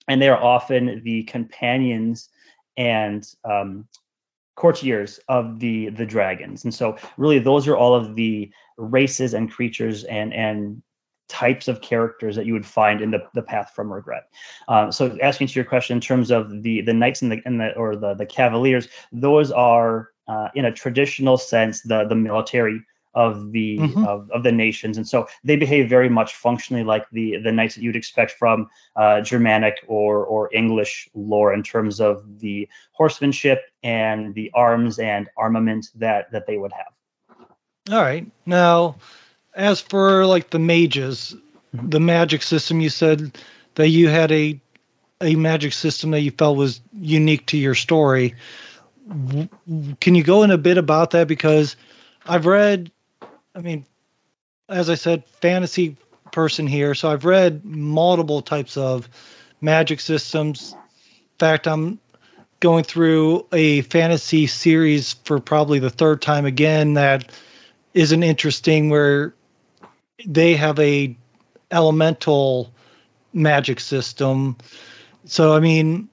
and 0.07 0.21
they 0.21 0.29
are 0.29 0.41
often 0.41 1.01
the 1.03 1.23
companions 1.23 2.29
and 2.77 3.27
um, 3.43 3.87
courtiers 4.55 5.19
of 5.27 5.59
the 5.59 5.89
the 5.89 6.05
dragons. 6.05 6.63
And 6.63 6.73
so, 6.73 6.97
really, 7.17 7.39
those 7.39 7.67
are 7.67 7.77
all 7.77 7.95
of 7.95 8.15
the 8.15 8.51
races 8.77 9.33
and 9.33 9.51
creatures 9.51 10.03
and 10.03 10.33
and 10.33 10.81
types 11.29 11.67
of 11.67 11.79
characters 11.81 12.35
that 12.35 12.45
you 12.45 12.53
would 12.53 12.65
find 12.65 13.01
in 13.01 13.11
the, 13.11 13.25
the 13.33 13.41
path 13.41 13.71
from 13.73 13.93
regret. 13.93 14.23
Uh, 14.67 14.91
so 14.91 15.17
asking 15.21 15.47
to 15.47 15.53
your 15.53 15.65
question 15.65 15.95
in 15.97 16.01
terms 16.01 16.31
of 16.31 16.63
the 16.63 16.81
the 16.81 16.93
knights 16.93 17.21
and 17.21 17.31
the, 17.31 17.41
and 17.45 17.61
the 17.61 17.73
or 17.75 17.95
the 17.95 18.13
the 18.15 18.25
cavaliers, 18.25 18.89
those 19.11 19.51
are 19.51 20.09
uh, 20.27 20.49
in 20.55 20.65
a 20.65 20.71
traditional 20.71 21.37
sense 21.37 21.81
the 21.81 22.05
the 22.05 22.15
military 22.15 22.81
of 23.15 23.51
the 23.51 23.79
mm-hmm. 23.79 24.05
of, 24.05 24.29
of 24.31 24.43
the 24.43 24.51
nations 24.51 24.97
and 24.97 25.07
so 25.07 25.27
they 25.43 25.55
behave 25.55 25.89
very 25.89 26.09
much 26.09 26.35
functionally 26.35 26.83
like 26.83 27.09
the 27.11 27.37
the 27.37 27.51
knights 27.51 27.73
that 27.73 27.81
you'd 27.81 27.95
expect 27.95 28.31
from 28.31 28.69
uh, 28.97 29.19
germanic 29.19 29.77
or 29.87 30.25
or 30.25 30.47
english 30.53 31.09
lore 31.15 31.51
in 31.53 31.63
terms 31.63 31.99
of 31.99 32.39
the 32.39 32.69
horsemanship 32.91 33.61
and 33.81 34.35
the 34.35 34.51
arms 34.53 34.99
and 34.99 35.27
armament 35.37 35.87
that 35.95 36.31
that 36.31 36.45
they 36.45 36.57
would 36.57 36.71
have 36.71 37.47
all 37.91 38.03
right 38.03 38.29
now 38.45 38.95
as 39.59 39.81
for 39.81 40.25
like 40.25 40.49
the 40.49 40.59
mages, 40.59 41.35
mm-hmm. 41.75 41.89
the 41.89 41.99
magic 41.99 42.41
system, 42.41 42.79
you 42.79 42.89
said 42.89 43.37
that 43.75 43.89
you 43.89 44.07
had 44.07 44.31
a 44.31 44.59
a 45.21 45.35
magic 45.35 45.73
system 45.73 46.11
that 46.11 46.21
you 46.21 46.31
felt 46.31 46.55
was 46.55 46.79
unique 46.93 47.45
to 47.47 47.57
your 47.57 47.75
story. 47.75 48.35
Can 49.99 50.15
you 50.15 50.23
go 50.23 50.43
in 50.43 50.51
a 50.51 50.57
bit 50.57 50.77
about 50.77 51.11
that? 51.11 51.27
Because 51.27 51.75
I've 52.25 52.45
read, 52.45 52.89
I 53.53 53.59
mean, 53.59 53.85
as 54.69 54.89
I 54.89 54.95
said, 54.95 55.25
fantasy 55.41 55.97
person 56.31 56.67
here, 56.67 56.95
so 56.95 57.11
I've 57.11 57.25
read 57.25 57.65
multiple 57.65 58.41
types 58.41 58.77
of 58.77 59.09
magic 59.59 59.99
systems. 59.99 60.71
In 60.71 61.37
fact, 61.37 61.67
I'm 61.67 61.99
going 62.61 62.85
through 62.85 63.45
a 63.51 63.81
fantasy 63.81 64.47
series 64.47 65.13
for 65.25 65.41
probably 65.41 65.79
the 65.79 65.89
third 65.89 66.21
time 66.21 66.45
again 66.45 66.93
that 66.93 67.29
isn't 67.93 68.23
interesting 68.23 68.89
where 68.89 69.33
they 70.25 70.55
have 70.55 70.79
a 70.79 71.15
elemental 71.71 72.73
magic 73.33 73.79
system. 73.79 74.57
So 75.25 75.55
I 75.55 75.59
mean, 75.59 76.09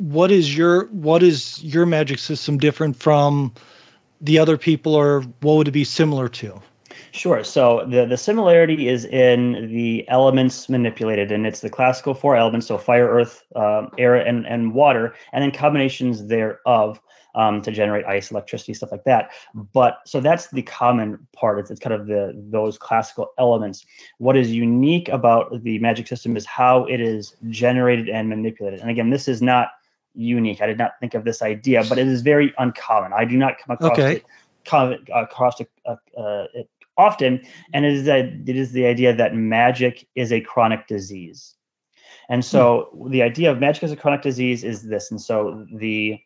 what 0.00 0.30
is 0.30 0.56
your 0.56 0.86
what 0.86 1.22
is 1.22 1.62
your 1.62 1.86
magic 1.86 2.18
system 2.18 2.58
different 2.58 2.96
from 2.96 3.52
the 4.20 4.38
other 4.38 4.56
people, 4.56 4.94
or 4.94 5.22
what 5.40 5.54
would 5.56 5.68
it 5.68 5.72
be 5.72 5.84
similar 5.84 6.28
to? 6.28 6.60
Sure. 7.12 7.42
So 7.42 7.86
the, 7.88 8.04
the 8.04 8.16
similarity 8.16 8.88
is 8.88 9.04
in 9.04 9.68
the 9.72 10.08
elements 10.08 10.68
manipulated, 10.68 11.32
and 11.32 11.46
it's 11.46 11.60
the 11.60 11.70
classical 11.70 12.14
four 12.14 12.36
elements, 12.36 12.66
so 12.66 12.76
fire, 12.76 13.08
earth, 13.08 13.44
uh, 13.56 13.86
air, 13.96 14.14
and, 14.14 14.46
and 14.46 14.74
water, 14.74 15.14
and 15.32 15.42
then 15.42 15.50
combinations 15.50 16.26
thereof 16.26 17.00
um, 17.38 17.62
to 17.62 17.70
generate 17.70 18.04
ice, 18.04 18.30
electricity, 18.32 18.74
stuff 18.74 18.90
like 18.90 19.04
that. 19.04 19.30
But 19.54 20.00
so 20.04 20.20
that's 20.20 20.48
the 20.48 20.62
common 20.62 21.26
part. 21.32 21.60
It's, 21.60 21.70
it's 21.70 21.80
kind 21.80 21.94
of 21.94 22.06
the 22.06 22.34
those 22.50 22.76
classical 22.76 23.28
elements. 23.38 23.86
What 24.18 24.36
is 24.36 24.50
unique 24.50 25.08
about 25.08 25.62
the 25.62 25.78
magic 25.78 26.08
system 26.08 26.36
is 26.36 26.44
how 26.44 26.84
it 26.86 27.00
is 27.00 27.36
generated 27.48 28.08
and 28.08 28.28
manipulated. 28.28 28.80
And 28.80 28.90
again, 28.90 29.10
this 29.10 29.28
is 29.28 29.40
not 29.40 29.68
unique. 30.14 30.60
I 30.60 30.66
did 30.66 30.78
not 30.78 30.98
think 31.00 31.14
of 31.14 31.24
this 31.24 31.40
idea, 31.40 31.84
but 31.88 31.96
it 31.96 32.08
is 32.08 32.22
very 32.22 32.52
uncommon. 32.58 33.12
I 33.12 33.24
do 33.24 33.36
not 33.36 33.54
come 33.58 33.74
across 33.74 33.92
okay. 33.92 34.16
it, 34.16 34.24
come 34.64 34.96
across 35.14 35.60
it, 35.60 35.70
uh, 35.86 35.94
uh, 36.18 36.46
it 36.54 36.68
often, 36.96 37.40
and 37.72 37.84
it 37.84 37.92
is 37.92 38.04
that 38.06 38.24
it 38.24 38.56
is 38.56 38.72
the 38.72 38.84
idea 38.84 39.14
that 39.14 39.36
magic 39.36 40.08
is 40.16 40.32
a 40.32 40.40
chronic 40.40 40.88
disease. 40.88 41.54
And 42.28 42.44
so 42.44 42.90
hmm. 42.92 43.10
the 43.10 43.22
idea 43.22 43.52
of 43.52 43.60
magic 43.60 43.84
as 43.84 43.92
a 43.92 43.96
chronic 43.96 44.22
disease 44.22 44.64
is 44.64 44.82
this. 44.82 45.12
And 45.12 45.20
so 45.20 45.64
the 45.72 46.18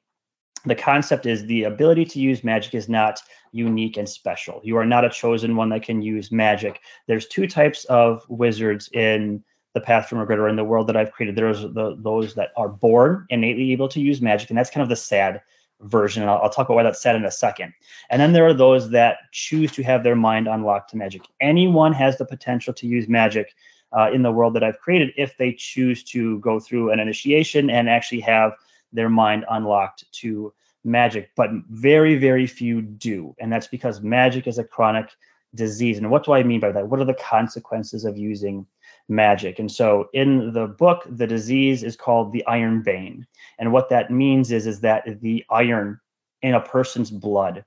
the 0.64 0.75
concept 0.75 1.27
is 1.27 1.44
the 1.46 1.64
ability 1.64 2.05
to 2.07 2.20
use 2.20 2.44
magic 2.44 2.75
is 2.75 2.88
not 2.88 3.20
unique 3.53 3.96
and 3.96 4.09
special. 4.09 4.61
You 4.62 4.77
are 4.77 4.87
not 4.87 5.05
a 5.05 5.11
chosen 5.11 5.57
one 5.57 5.68
that 5.70 5.83
can 5.83 6.03
use 6.03 6.33
magic. 6.33 6.81
There's 7.07 7.27
two 7.27 7.46
types 7.46 7.85
of 7.87 8.25
wizards 8.29 8.88
in 8.92 9.42
the 9.75 9.81
path 9.81 10.09
from 10.09 10.18
regret 10.18 10.38
or 10.38 10.48
in 10.48 10.57
the 10.57 10.64
world 10.64 10.87
that 10.88 10.96
I've 10.96 11.12
created. 11.12 11.37
There's 11.37 11.62
the, 11.62 11.96
those 11.98 12.35
that 12.35 12.51
are 12.57 12.68
born 12.68 13.27
innately 13.31 13.72
able 13.72 13.88
to 13.88 14.01
use 14.01 14.20
magic, 14.20 14.51
and 14.51 14.59
that's 14.59 14.70
kind 14.70 14.83
of 14.83 14.88
the 14.88 14.96
sad 14.96 15.40
version. 15.81 16.22
I'll, 16.29 16.38
I'll, 16.38 16.51
talk 16.51 16.68
about 16.68 16.77
why 16.77 16.83
that's 16.83 17.03
sad 17.03 17.16
in 17.16 17.25
a 17.25 17.31
second. 17.31 17.72
And 18.11 18.20
then 18.20 18.33
there 18.33 18.46
are 18.46 18.55
those 18.55 18.90
that 18.90 19.18
choose 19.33 19.72
to 19.72 19.83
have 19.83 20.05
their 20.05 20.16
mind 20.16 20.46
unlocked 20.46 20.90
to 20.90 20.96
magic. 20.96 21.22
Anyone 21.40 21.92
has 21.92 22.18
the 22.18 22.25
potential 22.25 22.72
to 22.75 22.87
use 22.87 23.09
magic 23.09 23.55
uh, 23.92 24.11
in 24.12 24.22
the 24.22 24.33
world 24.33 24.55
that 24.55 24.64
I've 24.64 24.79
created 24.79 25.12
if 25.16 25.37
they 25.37 25.53
choose 25.53 26.03
to 26.05 26.38
go 26.40 26.61
through 26.61 26.90
an 26.90 27.01
initiation 27.01 27.68
and 27.68 27.88
actually 27.88 28.20
have 28.20 28.53
their 28.92 29.09
mind 29.09 29.44
unlocked 29.50 30.05
to 30.12 30.52
magic, 30.85 31.31
but 31.37 31.50
very, 31.68 32.16
very 32.16 32.46
few 32.46 32.83
do. 32.83 33.35
And 33.38 33.52
that's 33.52 33.68
because 33.68 34.00
magic 34.02 34.46
is 34.46 34.59
a 34.59 34.64
chronic 34.64 35.11
disease. 35.55 35.98
And 35.98 36.11
what 36.11 36.24
do 36.24 36.33
I 36.33 36.42
mean 36.42 36.61
by 36.61 36.72
that? 36.72 36.88
What 36.88 37.00
are 37.00 37.05
the 37.05 37.14
consequences 37.14 38.05
of 38.05 38.16
using 38.16 38.66
magic? 39.09 39.59
And 39.59 39.70
so 39.70 40.09
in 40.12 40.52
the 40.52 40.66
book, 40.66 41.07
the 41.09 41.26
disease 41.26 41.83
is 41.83 41.96
called 41.96 42.33
the 42.33 42.44
iron 42.46 42.83
bane. 42.83 43.26
And 43.59 43.72
what 43.72 43.90
that 43.90 44.11
means 44.11 44.50
is, 44.50 44.66
is 44.66 44.81
that 44.81 45.20
the 45.20 45.44
iron 45.50 46.00
in 46.40 46.55
a 46.55 46.61
person's 46.61 47.11
blood 47.11 47.64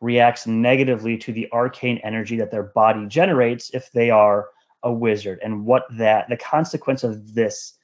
reacts 0.00 0.46
negatively 0.46 1.18
to 1.18 1.32
the 1.32 1.48
arcane 1.52 1.98
energy 1.98 2.36
that 2.38 2.50
their 2.50 2.62
body 2.62 3.06
generates 3.06 3.70
if 3.70 3.92
they 3.92 4.10
are 4.10 4.48
a 4.82 4.92
wizard. 4.92 5.38
And 5.42 5.64
what 5.64 5.84
that, 5.92 6.28
the 6.28 6.36
consequence 6.36 7.04
of 7.04 7.34
this 7.34 7.74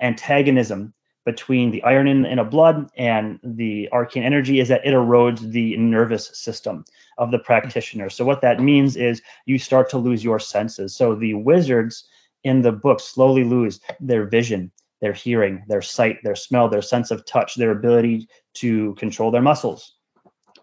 antagonism 0.00 0.92
between 1.24 1.70
the 1.70 1.82
iron 1.84 2.08
in, 2.08 2.24
in 2.24 2.38
a 2.38 2.44
blood 2.44 2.90
and 2.96 3.38
the 3.44 3.88
arcane 3.92 4.24
energy 4.24 4.60
is 4.60 4.68
that 4.68 4.84
it 4.84 4.92
erodes 4.92 5.40
the 5.40 5.76
nervous 5.76 6.30
system 6.34 6.84
of 7.18 7.30
the 7.30 7.38
practitioner. 7.38 8.10
So 8.10 8.24
what 8.24 8.40
that 8.40 8.60
means 8.60 8.96
is 8.96 9.22
you 9.46 9.58
start 9.58 9.90
to 9.90 9.98
lose 9.98 10.24
your 10.24 10.38
senses. 10.38 10.96
So 10.96 11.14
the 11.14 11.34
wizards 11.34 12.04
in 12.44 12.62
the 12.62 12.72
book 12.72 13.00
slowly 13.00 13.44
lose 13.44 13.80
their 14.00 14.26
vision, 14.26 14.72
their 15.00 15.12
hearing, 15.12 15.62
their 15.68 15.82
sight, 15.82 16.18
their 16.24 16.34
smell, 16.34 16.68
their 16.68 16.82
sense 16.82 17.10
of 17.10 17.24
touch, 17.24 17.54
their 17.54 17.70
ability 17.70 18.28
to 18.54 18.94
control 18.94 19.30
their 19.30 19.42
muscles. 19.42 19.94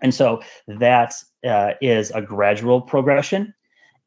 And 0.02 0.14
so 0.14 0.42
that 0.68 1.14
uh, 1.46 1.72
is 1.82 2.12
a 2.12 2.22
gradual 2.22 2.82
progression 2.82 3.54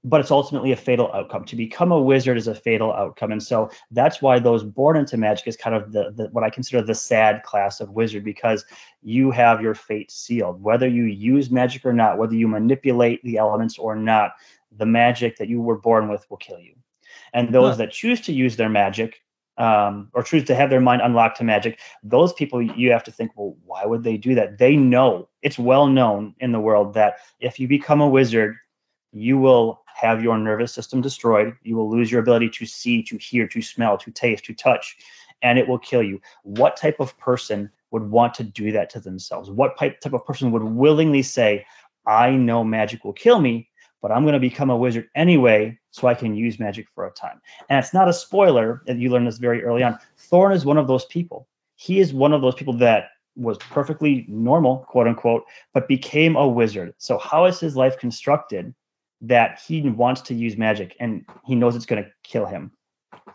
but 0.04 0.20
it's 0.20 0.30
ultimately 0.30 0.72
a 0.72 0.76
fatal 0.76 1.10
outcome. 1.12 1.44
To 1.44 1.56
become 1.56 1.92
a 1.92 2.00
wizard 2.00 2.36
is 2.36 2.48
a 2.48 2.54
fatal 2.54 2.92
outcome, 2.92 3.32
and 3.32 3.42
so 3.42 3.70
that's 3.90 4.20
why 4.20 4.38
those 4.38 4.64
born 4.64 4.96
into 4.96 5.16
magic 5.16 5.46
is 5.46 5.56
kind 5.56 5.76
of 5.76 5.92
the, 5.92 6.10
the 6.10 6.28
what 6.32 6.44
I 6.44 6.50
consider 6.50 6.82
the 6.82 6.94
sad 6.94 7.42
class 7.42 7.80
of 7.80 7.90
wizard 7.90 8.24
because 8.24 8.64
you 9.02 9.30
have 9.30 9.62
your 9.62 9.74
fate 9.74 10.10
sealed. 10.10 10.62
Whether 10.62 10.88
you 10.88 11.04
use 11.04 11.50
magic 11.50 11.84
or 11.84 11.92
not, 11.92 12.18
whether 12.18 12.34
you 12.34 12.48
manipulate 12.48 13.22
the 13.22 13.38
elements 13.38 13.78
or 13.78 13.94
not, 13.94 14.32
the 14.76 14.86
magic 14.86 15.36
that 15.36 15.48
you 15.48 15.60
were 15.60 15.78
born 15.78 16.08
with 16.08 16.28
will 16.30 16.36
kill 16.36 16.58
you. 16.58 16.74
And 17.32 17.54
those 17.54 17.72
huh. 17.72 17.76
that 17.76 17.92
choose 17.92 18.20
to 18.22 18.32
use 18.32 18.56
their 18.56 18.68
magic 18.68 19.22
um, 19.58 20.08
or 20.14 20.22
choose 20.22 20.44
to 20.44 20.54
have 20.54 20.70
their 20.70 20.80
mind 20.80 21.02
unlocked 21.02 21.38
to 21.38 21.44
magic, 21.44 21.78
those 22.02 22.32
people 22.32 22.62
you 22.62 22.90
have 22.90 23.04
to 23.04 23.12
think, 23.12 23.32
well, 23.36 23.56
why 23.64 23.84
would 23.84 24.02
they 24.02 24.16
do 24.16 24.34
that? 24.34 24.58
They 24.58 24.76
know 24.76 25.28
it's 25.42 25.58
well 25.58 25.86
known 25.86 26.34
in 26.40 26.52
the 26.52 26.60
world 26.60 26.94
that 26.94 27.16
if 27.38 27.60
you 27.60 27.68
become 27.68 28.00
a 28.00 28.08
wizard, 28.08 28.56
you 29.12 29.38
will 29.38 29.82
have 29.94 30.22
your 30.22 30.38
nervous 30.38 30.72
system 30.72 31.00
destroyed. 31.00 31.54
You 31.62 31.76
will 31.76 31.90
lose 31.90 32.10
your 32.10 32.20
ability 32.20 32.50
to 32.50 32.66
see, 32.66 33.02
to 33.04 33.16
hear, 33.18 33.46
to 33.48 33.62
smell, 33.62 33.98
to 33.98 34.10
taste, 34.10 34.44
to 34.46 34.54
touch, 34.54 34.96
and 35.42 35.58
it 35.58 35.68
will 35.68 35.78
kill 35.78 36.02
you. 36.02 36.20
What 36.42 36.76
type 36.76 36.98
of 36.98 37.16
person 37.18 37.70
would 37.90 38.10
want 38.10 38.34
to 38.34 38.44
do 38.44 38.72
that 38.72 38.90
to 38.90 39.00
themselves? 39.00 39.50
What 39.50 39.78
type 39.78 40.12
of 40.12 40.24
person 40.24 40.50
would 40.52 40.64
willingly 40.64 41.22
say, 41.22 41.66
I 42.06 42.30
know 42.30 42.64
magic 42.64 43.04
will 43.04 43.12
kill 43.12 43.40
me, 43.40 43.68
but 44.00 44.10
I'm 44.10 44.22
going 44.22 44.32
to 44.32 44.40
become 44.40 44.70
a 44.70 44.76
wizard 44.76 45.08
anyway 45.14 45.78
so 45.90 46.08
I 46.08 46.14
can 46.14 46.34
use 46.34 46.58
magic 46.58 46.88
for 46.94 47.06
a 47.06 47.12
time? 47.12 47.40
And 47.68 47.78
it's 47.78 47.94
not 47.94 48.08
a 48.08 48.12
spoiler, 48.12 48.82
that 48.86 48.96
you 48.96 49.10
learn 49.10 49.26
this 49.26 49.38
very 49.38 49.62
early 49.62 49.82
on. 49.82 49.98
Thorin 50.18 50.54
is 50.54 50.64
one 50.64 50.78
of 50.78 50.88
those 50.88 51.04
people. 51.04 51.46
He 51.76 52.00
is 52.00 52.14
one 52.14 52.32
of 52.32 52.40
those 52.40 52.54
people 52.54 52.74
that 52.78 53.10
was 53.36 53.58
perfectly 53.58 54.24
normal, 54.28 54.78
quote 54.88 55.06
unquote, 55.06 55.44
but 55.72 55.88
became 55.88 56.36
a 56.36 56.46
wizard. 56.46 56.94
So, 56.98 57.18
how 57.18 57.44
is 57.46 57.60
his 57.60 57.76
life 57.76 57.98
constructed? 57.98 58.74
That 59.22 59.60
he 59.66 59.80
wants 59.88 60.20
to 60.22 60.34
use 60.34 60.56
magic 60.56 60.96
and 61.00 61.24
he 61.44 61.54
knows 61.54 61.76
it's 61.76 61.86
going 61.86 62.02
to 62.02 62.10
kill 62.24 62.44
him. 62.44 62.72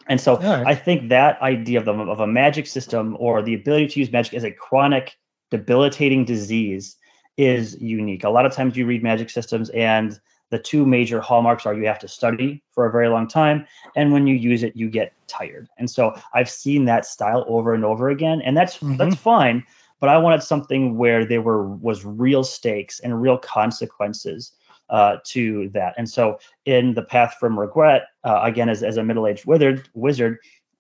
And 0.08 0.20
so 0.20 0.38
right. 0.38 0.68
I 0.68 0.76
think 0.76 1.10
that 1.10 1.42
idea 1.42 1.80
of, 1.80 1.86
the, 1.86 1.94
of 1.94 2.20
a 2.20 2.28
magic 2.28 2.68
system 2.68 3.16
or 3.20 3.42
the 3.42 3.54
ability 3.54 3.88
to 3.88 4.00
use 4.00 4.12
magic 4.12 4.34
as 4.34 4.44
a 4.44 4.52
chronic, 4.52 5.18
debilitating 5.50 6.26
disease 6.26 6.98
is 7.38 7.80
unique. 7.80 8.24
A 8.24 8.30
lot 8.30 8.46
of 8.46 8.52
times 8.54 8.76
you 8.76 8.86
read 8.86 9.04
magic 9.04 9.30
systems 9.30 9.70
and 9.70 10.20
the 10.50 10.60
two 10.60 10.86
major 10.86 11.20
hallmarks 11.20 11.66
are 11.66 11.74
you 11.74 11.86
have 11.88 12.00
to 12.00 12.08
study 12.08 12.64
for 12.72 12.86
a 12.86 12.92
very 12.92 13.10
long 13.10 13.28
time 13.28 13.66
and 13.96 14.12
when 14.12 14.28
you 14.28 14.36
use 14.36 14.64
it 14.64 14.76
you 14.76 14.90
get 14.90 15.14
tired. 15.28 15.68
And 15.78 15.90
so 15.90 16.18
I've 16.34 16.50
seen 16.50 16.86
that 16.86 17.06
style 17.06 17.46
over 17.48 17.74
and 17.74 17.84
over 17.84 18.10
again 18.10 18.42
and 18.42 18.56
that's 18.56 18.78
Mhm. 18.78 18.98
that's 18.98 19.16
fine, 19.16 19.64
but 20.00 20.10
I 20.10 20.18
wanted 20.18 20.42
something 20.42 20.98
where 20.98 21.26
there 21.26 21.42
were 21.42 21.68
was 21.68 22.06
real 22.06 22.44
stakes 22.44 23.00
and 23.02 23.22
real 23.22 23.38
consequences 23.38 24.54
uh, 24.90 25.18
to 25.26 25.70
that. 25.74 25.94
And 25.98 26.10
so 26.10 26.40
in 26.66 26.94
the 26.94 27.04
path 27.04 27.36
from 27.40 27.60
regret, 27.60 28.08
uh, 28.24 28.42
again 28.44 28.70
as, 28.70 28.84
as 28.84 28.98
a 28.98 29.04
middle-aged 29.04 29.46
wizard, 29.46 29.90
wizard, 29.94 30.40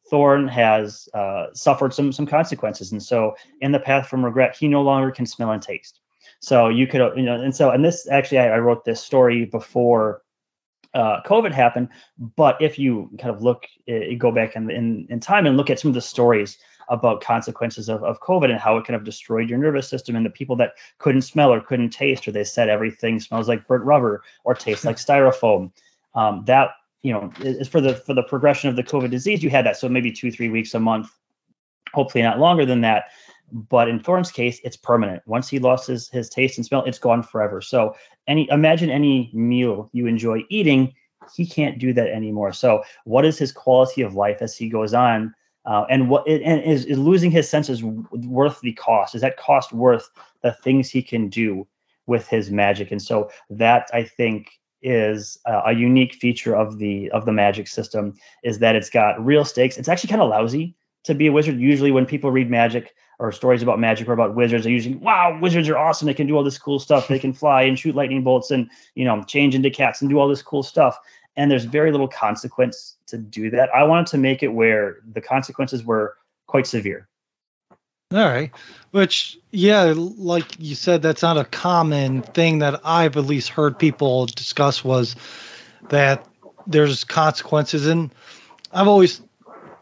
Thorn 0.10 0.48
has 0.48 1.10
uh, 1.13 1.48
suffered 1.54 1.93
some 1.93 2.12
some 2.13 2.26
consequences. 2.26 2.91
And 2.91 3.04
so 3.04 3.36
in 3.60 3.72
the 3.72 3.80
path 3.80 4.08
from 4.08 4.24
regret, 4.24 4.56
he 4.56 4.67
no 4.67 4.82
longer 4.82 5.12
can 5.12 5.26
smell 5.26 5.52
and 5.52 5.62
taste. 5.62 6.00
So 6.39 6.70
you 6.70 6.88
could, 6.88 7.17
you 7.17 7.24
know, 7.24 7.41
and 7.41 7.56
so 7.56 7.72
and 7.72 7.84
this 7.84 8.08
actually 8.10 8.39
I, 8.39 8.56
I 8.56 8.60
wrote 8.60 8.86
this 8.86 9.02
story 9.02 9.46
before 9.46 10.22
uh, 10.93 11.22
COVID 11.24 11.52
happened. 11.52 11.89
But 12.17 12.62
if 12.62 12.80
you 12.80 13.10
kind 13.20 13.36
of 13.36 13.41
look, 13.41 13.65
uh, 13.89 14.15
go 14.17 14.32
back 14.32 14.56
in, 14.56 14.72
in 14.72 15.08
in 15.10 15.20
time 15.20 15.46
and 15.46 15.58
look 15.58 15.70
at 15.70 15.80
some 15.80 15.89
of 15.89 15.96
the 15.96 16.02
stories 16.02 16.58
about 16.89 17.21
consequences 17.21 17.89
of, 17.89 18.04
of 18.04 18.19
COVID 18.21 18.50
and 18.50 18.60
how 18.60 18.78
it 18.78 18.86
kind 18.86 18.95
of 18.95 19.04
destroyed 19.04 19.50
your 19.50 19.60
nervous 19.60 19.89
system 19.89 20.15
and 20.15 20.26
the 20.26 20.30
people 20.30 20.56
that 20.56 20.73
couldn't 21.00 21.21
smell 21.23 21.52
or 21.54 21.62
couldn't 21.62 21.89
taste, 21.89 22.28
or 22.28 22.32
they 22.32 22.43
said 22.43 22.69
everything 22.69 23.19
smells 23.19 23.47
like 23.47 23.67
burnt 23.67 23.84
rubber 23.84 24.23
or 24.43 24.54
tastes 24.54 24.86
like 24.86 24.97
styrofoam. 24.97 25.71
Um, 26.15 26.43
that 26.45 26.71
you 27.04 27.13
know 27.13 27.32
is 27.39 27.67
for 27.67 27.82
the 27.82 27.95
for 27.95 28.13
the 28.13 28.23
progression 28.23 28.69
of 28.69 28.76
the 28.76 28.84
COVID 28.84 29.12
disease. 29.12 29.43
You 29.43 29.50
had 29.50 29.65
that, 29.65 29.78
so 29.78 29.89
maybe 29.89 30.12
two 30.12 30.32
three 30.32 30.50
weeks 30.50 30.73
a 30.73 30.80
month, 30.80 31.10
hopefully 31.93 32.23
not 32.23 32.39
longer 32.39 32.65
than 32.65 32.82
that. 32.82 33.06
But 33.52 33.88
in 33.88 34.00
Thorn's 34.02 34.32
case, 34.32 34.60
it's 34.65 34.76
permanent. 34.76 35.23
Once 35.26 35.47
he 35.47 35.60
lost 35.60 35.88
his 35.88 36.10
his 36.10 36.30
taste 36.30 36.58
and 36.58 36.65
smell, 36.65 36.84
it's 36.86 37.00
gone 37.00 37.23
forever. 37.23 37.62
So 37.62 37.95
any 38.28 38.50
imagine 38.50 38.89
any 38.89 39.30
meal 39.34 39.89
you 39.93 40.08
enjoy 40.08 40.43
eating, 40.50 40.93
he 41.34 41.45
can't 41.45 41.80
do 41.80 41.93
that 41.93 42.10
anymore. 42.10 42.52
So 42.52 42.84
what 43.06 43.26
is 43.26 43.38
his 43.38 43.52
quality 43.52 44.02
of 44.02 44.15
life 44.15 44.41
as 44.41 44.56
he 44.56 44.69
goes 44.69 44.93
on? 44.93 45.34
Uh, 45.67 45.86
and 45.89 46.10
what 46.10 46.25
and 46.27 46.63
is, 46.63 46.86
is 46.86 46.97
losing 46.97 47.30
his 47.30 47.47
senses 47.47 47.84
worth 47.84 48.62
the 48.62 48.71
cost? 48.73 49.13
Is 49.13 49.21
that 49.21 49.38
cost 49.38 49.73
worth 49.73 50.10
the 50.41 50.53
things 50.53 50.89
he 50.89 51.01
can 51.03 51.27
do 51.27 51.67
with 52.08 52.25
his 52.30 52.49
magic? 52.49 52.89
And 52.89 53.01
so 53.01 53.30
that 53.49 53.89
I 53.93 54.03
think 54.03 54.49
is 54.82 55.38
uh, 55.45 55.63
a 55.65 55.73
unique 55.73 56.13
feature 56.13 56.56
of 56.56 56.77
the 56.77 57.12
of 57.12 57.25
the 57.25 57.34
magic 57.34 57.67
system 57.67 58.15
is 58.43 58.60
that 58.60 58.75
it's 58.75 58.89
got 58.89 59.23
real 59.23 59.43
stakes. 59.43 59.77
It's 59.77 59.89
actually 59.89 60.10
kind 60.10 60.21
of 60.21 60.30
lousy 60.30 60.73
to 61.03 61.13
be 61.13 61.27
a 61.27 61.32
wizard. 61.34 61.60
Usually, 61.60 61.91
when 61.91 62.06
people 62.06 62.32
read 62.32 62.49
magic 62.49 62.95
or 63.19 63.34
stories 63.34 63.62
about 63.62 63.77
magic 63.77 64.08
or 64.08 64.13
about 64.13 64.36
wizards, 64.36 64.63
they 64.63 64.71
usually 64.71 64.95
wow, 64.95 65.38
wizards 65.41 65.67
are 65.67 65.77
awesome. 65.77 66.06
They 66.06 66.13
can 66.13 66.27
do 66.27 66.38
all 66.38 66.43
this 66.45 66.58
cool 66.58 66.80
stuff. 66.80 67.10
They 67.10 67.19
can 67.19 67.34
fly 67.34 67.63
and 67.63 67.77
shoot 67.77 67.93
lightning 67.93 68.23
bolts 68.23 68.51
and 68.51 68.69
you 68.95 69.03
know 69.03 69.21
change 69.23 69.53
into 69.53 69.69
cats 69.69 69.99
and 69.99 70.10
do 70.10 70.17
all 70.17 70.30
this 70.30 70.41
cool 70.41 70.63
stuff 70.63 70.97
and 71.38 71.52
there's 71.52 71.65
very 71.65 71.91
little 71.91 72.08
consequence 72.08 72.97
to 73.06 73.17
do 73.17 73.52
that. 73.52 73.69
I 73.73 73.84
wanted 73.84 74.08
to 74.08 74.17
make 74.17 74.41
it 74.41 74.50
where 74.50 74.97
the 75.13 75.21
consequences 75.21 75.84
were 75.84 76.17
quite 76.47 76.65
severe. 76.65 77.08
All 78.12 78.19
right. 78.19 78.52
Which, 78.91 79.38
yeah, 79.52 79.93
like 79.95 80.60
you 80.60 80.76
said, 80.76 81.02
that's 81.02 81.21
not 81.21 81.38
a 81.38 81.45
common 81.45 82.23
thing 82.23 82.60
that 82.60 82.82
I've 82.84 83.17
at 83.17 83.26
least 83.26 83.50
heard 83.50 83.78
people 83.78 84.26
discuss 84.26 84.84
was 84.84 85.15
that 85.89 86.26
there's 86.65 87.04
consequences. 87.04 87.86
And 87.86 88.13
I've 88.73 88.88
always, 88.88 89.21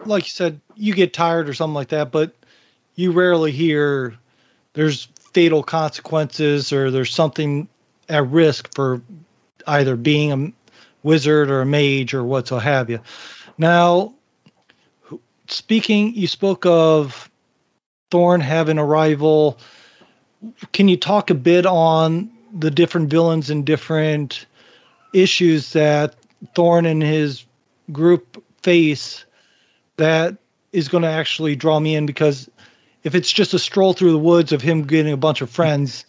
like 0.06 0.24
you 0.24 0.32
said, 0.32 0.60
you 0.76 0.94
get 0.94 1.14
tired 1.14 1.48
or 1.48 1.54
something 1.54 1.76
like 1.76 1.90
that, 1.90 2.12
but 2.12 2.36
you 2.96 3.12
rarely 3.12 3.52
hear 3.52 4.16
there's 4.74 5.08
fatal 5.34 5.64
consequences 5.64 6.74
or 6.74 6.92
there's 6.92 7.14
something 7.14 7.70
at 8.10 8.28
risk 8.28 8.74
for 8.74 9.02
either 9.68 9.96
being 9.96 10.32
a 10.32 10.65
wizard 11.06 11.50
or 11.50 11.62
a 11.62 11.66
mage 11.66 12.14
or 12.14 12.24
what 12.24 12.48
so 12.48 12.58
have 12.58 12.90
you. 12.90 13.00
Now, 13.58 14.16
speaking, 15.48 16.16
you 16.16 16.28
spoke 16.28 16.66
of 16.66 17.30
Thorn 18.12 18.42
having 18.42 18.78
a 18.78 18.86
rival. 18.86 19.58
Can 20.74 20.88
you 20.88 20.98
talk 20.98 21.30
a 21.30 21.36
bit 21.36 21.66
on 21.66 22.32
the 22.52 22.72
different 22.72 23.10
villains 23.10 23.50
and 23.50 23.66
different 23.66 24.46
issues 25.14 25.74
that 25.74 26.16
Thorn 26.56 26.86
and 26.86 27.02
his 27.02 27.46
group 27.92 28.44
face 28.64 29.26
that 29.98 30.38
is 30.74 30.90
going 30.90 31.04
to 31.04 31.10
actually 31.10 31.56
draw 31.56 31.80
me 31.80 31.96
in? 31.96 32.06
Because 32.06 32.50
if 33.04 33.14
it's 33.14 33.32
just 33.32 33.54
a 33.54 33.60
stroll 33.60 33.94
through 33.94 34.12
the 34.12 34.18
woods 34.18 34.52
of 34.52 34.62
him 34.62 34.84
getting 34.84 35.14
a 35.14 35.18
bunch 35.18 35.42
of 35.42 35.50
friends, 35.50 36.06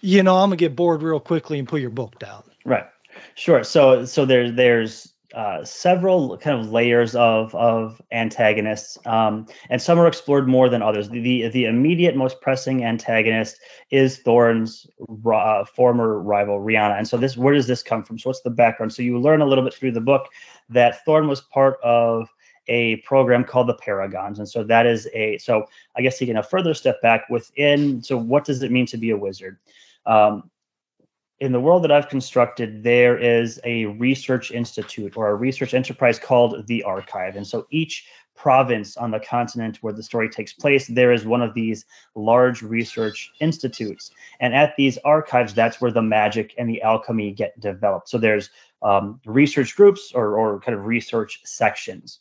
you 0.00 0.22
know, 0.22 0.36
I'm 0.36 0.50
gonna 0.50 0.56
get 0.56 0.76
bored 0.76 1.02
real 1.02 1.18
quickly 1.18 1.58
and 1.58 1.66
put 1.66 1.80
your 1.80 1.90
book 1.90 2.18
down. 2.18 2.44
Right. 2.64 2.86
Sure. 3.34 3.64
So 3.64 4.04
so 4.04 4.24
there's 4.24 4.52
there's 4.54 5.14
uh, 5.34 5.64
several 5.64 6.38
kind 6.38 6.60
of 6.60 6.70
layers 6.70 7.16
of 7.16 7.52
of 7.56 8.00
antagonists, 8.12 8.96
um, 9.06 9.46
and 9.68 9.82
some 9.82 9.98
are 9.98 10.06
explored 10.06 10.46
more 10.46 10.68
than 10.68 10.80
others. 10.80 11.08
The, 11.08 11.48
the, 11.48 11.64
immediate, 11.64 12.14
most 12.14 12.40
pressing 12.40 12.84
antagonist 12.84 13.58
is 13.90 14.18
Thorn's 14.18 14.86
uh, 15.26 15.64
former 15.64 16.20
rival 16.20 16.60
Rihanna. 16.60 16.96
And 16.98 17.08
so 17.08 17.16
this, 17.16 17.36
where 17.36 17.54
does 17.54 17.66
this 17.66 17.82
come 17.82 18.04
from? 18.04 18.16
So 18.16 18.30
what's 18.30 18.42
the 18.42 18.50
background? 18.50 18.92
So 18.92 19.02
you 19.02 19.18
learn 19.18 19.40
a 19.40 19.46
little 19.46 19.64
bit 19.64 19.74
through 19.74 19.92
the 19.92 20.00
book 20.00 20.28
that 20.68 21.04
Thorn 21.04 21.26
was 21.26 21.40
part 21.40 21.78
of 21.82 22.28
a 22.68 22.96
program 22.98 23.42
called 23.42 23.66
the 23.66 23.74
Paragons, 23.74 24.38
and 24.38 24.48
so 24.48 24.62
that 24.62 24.86
is 24.86 25.08
a. 25.14 25.38
So 25.38 25.64
I 25.96 26.02
guess 26.02 26.16
taking 26.16 26.36
a 26.36 26.44
further 26.44 26.74
step 26.74 27.02
back 27.02 27.28
within. 27.28 28.00
So 28.04 28.16
what 28.16 28.44
does 28.44 28.62
it 28.62 28.70
mean 28.70 28.86
to 28.86 28.96
be 28.96 29.10
a 29.10 29.16
wizard? 29.16 29.58
Um, 30.06 30.48
in 31.44 31.52
the 31.52 31.60
world 31.60 31.84
that 31.84 31.92
I've 31.92 32.08
constructed, 32.08 32.82
there 32.82 33.18
is 33.18 33.60
a 33.64 33.84
research 33.84 34.50
institute 34.50 35.14
or 35.14 35.28
a 35.28 35.34
research 35.34 35.74
enterprise 35.74 36.18
called 36.18 36.66
the 36.66 36.82
Archive. 36.84 37.36
And 37.36 37.46
so 37.46 37.66
each 37.70 38.06
province 38.34 38.96
on 38.96 39.10
the 39.10 39.20
continent 39.20 39.76
where 39.82 39.92
the 39.92 40.02
story 40.02 40.30
takes 40.30 40.54
place, 40.54 40.86
there 40.86 41.12
is 41.12 41.26
one 41.26 41.42
of 41.42 41.52
these 41.52 41.84
large 42.14 42.62
research 42.62 43.30
institutes. 43.40 44.10
And 44.40 44.54
at 44.54 44.74
these 44.78 44.96
archives, 45.04 45.52
that's 45.52 45.82
where 45.82 45.92
the 45.92 46.00
magic 46.00 46.54
and 46.56 46.66
the 46.66 46.80
alchemy 46.80 47.32
get 47.32 47.60
developed. 47.60 48.08
So 48.08 48.16
there's 48.16 48.48
um, 48.80 49.20
research 49.26 49.76
groups 49.76 50.12
or, 50.14 50.38
or 50.38 50.60
kind 50.60 50.76
of 50.76 50.86
research 50.86 51.42
sections. 51.44 52.20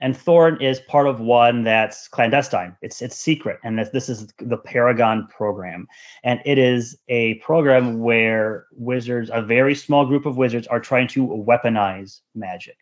And 0.00 0.16
Thorn 0.16 0.60
is 0.60 0.80
part 0.80 1.06
of 1.06 1.20
one 1.20 1.64
that's 1.64 2.08
clandestine. 2.08 2.76
It's 2.82 3.02
it's 3.02 3.16
secret, 3.16 3.58
and 3.64 3.78
this, 3.78 3.90
this 3.90 4.08
is 4.08 4.28
the 4.38 4.56
Paragon 4.56 5.28
program, 5.28 5.86
and 6.22 6.40
it 6.44 6.58
is 6.58 6.96
a 7.08 7.34
program 7.34 8.00
where 8.00 8.66
wizards, 8.72 9.30
a 9.32 9.42
very 9.42 9.74
small 9.74 10.06
group 10.06 10.26
of 10.26 10.36
wizards, 10.36 10.66
are 10.66 10.80
trying 10.80 11.08
to 11.08 11.26
weaponize 11.26 12.20
magic. 12.34 12.78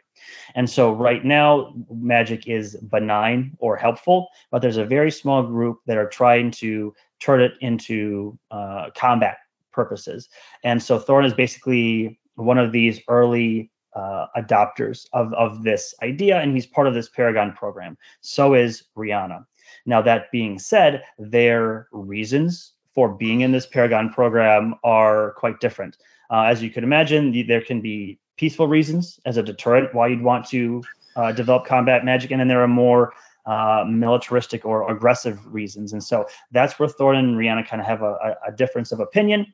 And 0.54 0.70
so 0.70 0.92
right 0.92 1.24
now, 1.24 1.74
magic 1.90 2.46
is 2.46 2.76
benign 2.76 3.56
or 3.58 3.76
helpful, 3.76 4.28
but 4.52 4.62
there's 4.62 4.76
a 4.76 4.84
very 4.84 5.10
small 5.10 5.42
group 5.42 5.80
that 5.86 5.98
are 5.98 6.08
trying 6.08 6.52
to 6.52 6.94
turn 7.18 7.40
it 7.40 7.54
into 7.60 8.38
uh, 8.50 8.90
combat 8.94 9.38
purposes. 9.72 10.28
And 10.62 10.80
so 10.80 10.98
Thorn 10.98 11.24
is 11.24 11.34
basically 11.34 12.20
one 12.36 12.58
of 12.58 12.70
these 12.70 13.00
early 13.08 13.71
uh, 13.94 14.26
adopters 14.36 15.06
of, 15.12 15.32
of 15.34 15.62
this 15.62 15.94
idea, 16.02 16.40
and 16.40 16.54
he's 16.54 16.66
part 16.66 16.86
of 16.86 16.94
this 16.94 17.08
Paragon 17.08 17.52
program. 17.52 17.96
So 18.20 18.54
is 18.54 18.84
Rihanna. 18.96 19.44
Now, 19.86 20.02
that 20.02 20.30
being 20.30 20.58
said, 20.58 21.02
their 21.18 21.88
reasons 21.92 22.72
for 22.94 23.08
being 23.08 23.40
in 23.40 23.52
this 23.52 23.66
Paragon 23.66 24.10
program 24.10 24.74
are 24.84 25.32
quite 25.32 25.60
different. 25.60 25.96
Uh, 26.30 26.42
as 26.42 26.62
you 26.62 26.70
can 26.70 26.84
imagine, 26.84 27.46
there 27.46 27.60
can 27.60 27.80
be 27.80 28.18
peaceful 28.36 28.66
reasons 28.66 29.20
as 29.26 29.36
a 29.36 29.42
deterrent 29.42 29.94
why 29.94 30.08
you'd 30.08 30.22
want 30.22 30.46
to 30.48 30.82
uh, 31.16 31.32
develop 31.32 31.66
combat 31.66 32.04
magic, 32.04 32.30
and 32.30 32.40
then 32.40 32.48
there 32.48 32.62
are 32.62 32.68
more 32.68 33.12
uh, 33.44 33.84
militaristic 33.88 34.64
or 34.64 34.90
aggressive 34.90 35.38
reasons. 35.52 35.92
And 35.92 36.02
so 36.02 36.26
that's 36.52 36.78
where 36.78 36.88
Thorn 36.88 37.16
and 37.16 37.36
Rihanna 37.36 37.66
kind 37.66 37.80
of 37.80 37.86
have 37.86 38.02
a, 38.02 38.36
a 38.46 38.52
difference 38.52 38.92
of 38.92 39.00
opinion. 39.00 39.52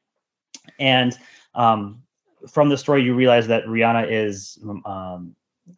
And 0.79 1.19
um, 1.55 2.03
from 2.49 2.69
the 2.69 2.79
story, 2.79 3.03
you 3.03 3.15
realize 3.15 3.47
that 3.49 3.65
Rihanna 3.65 4.11
is 4.11 4.59
um, 4.85 5.35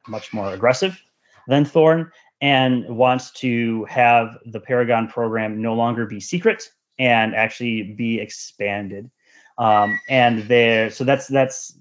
much 0.07 0.33
more 0.33 0.53
aggressive 0.53 1.01
than 1.47 1.65
Thorn 1.65 2.11
and 2.41 2.89
wants 2.89 3.31
to 3.33 3.85
have 3.85 4.39
the 4.47 4.61
Paragon 4.61 5.09
program 5.09 5.61
no 5.61 5.75
longer 5.75 6.07
be 6.07 6.21
secret 6.21 6.71
and 6.99 7.35
actually 7.35 7.83
be 7.83 8.21
expanded. 8.21 9.11
Um, 9.59 10.01
and 10.09 10.43
there, 10.45 10.91
so 10.91 11.05
that's 11.05 11.27
that's 11.27 11.77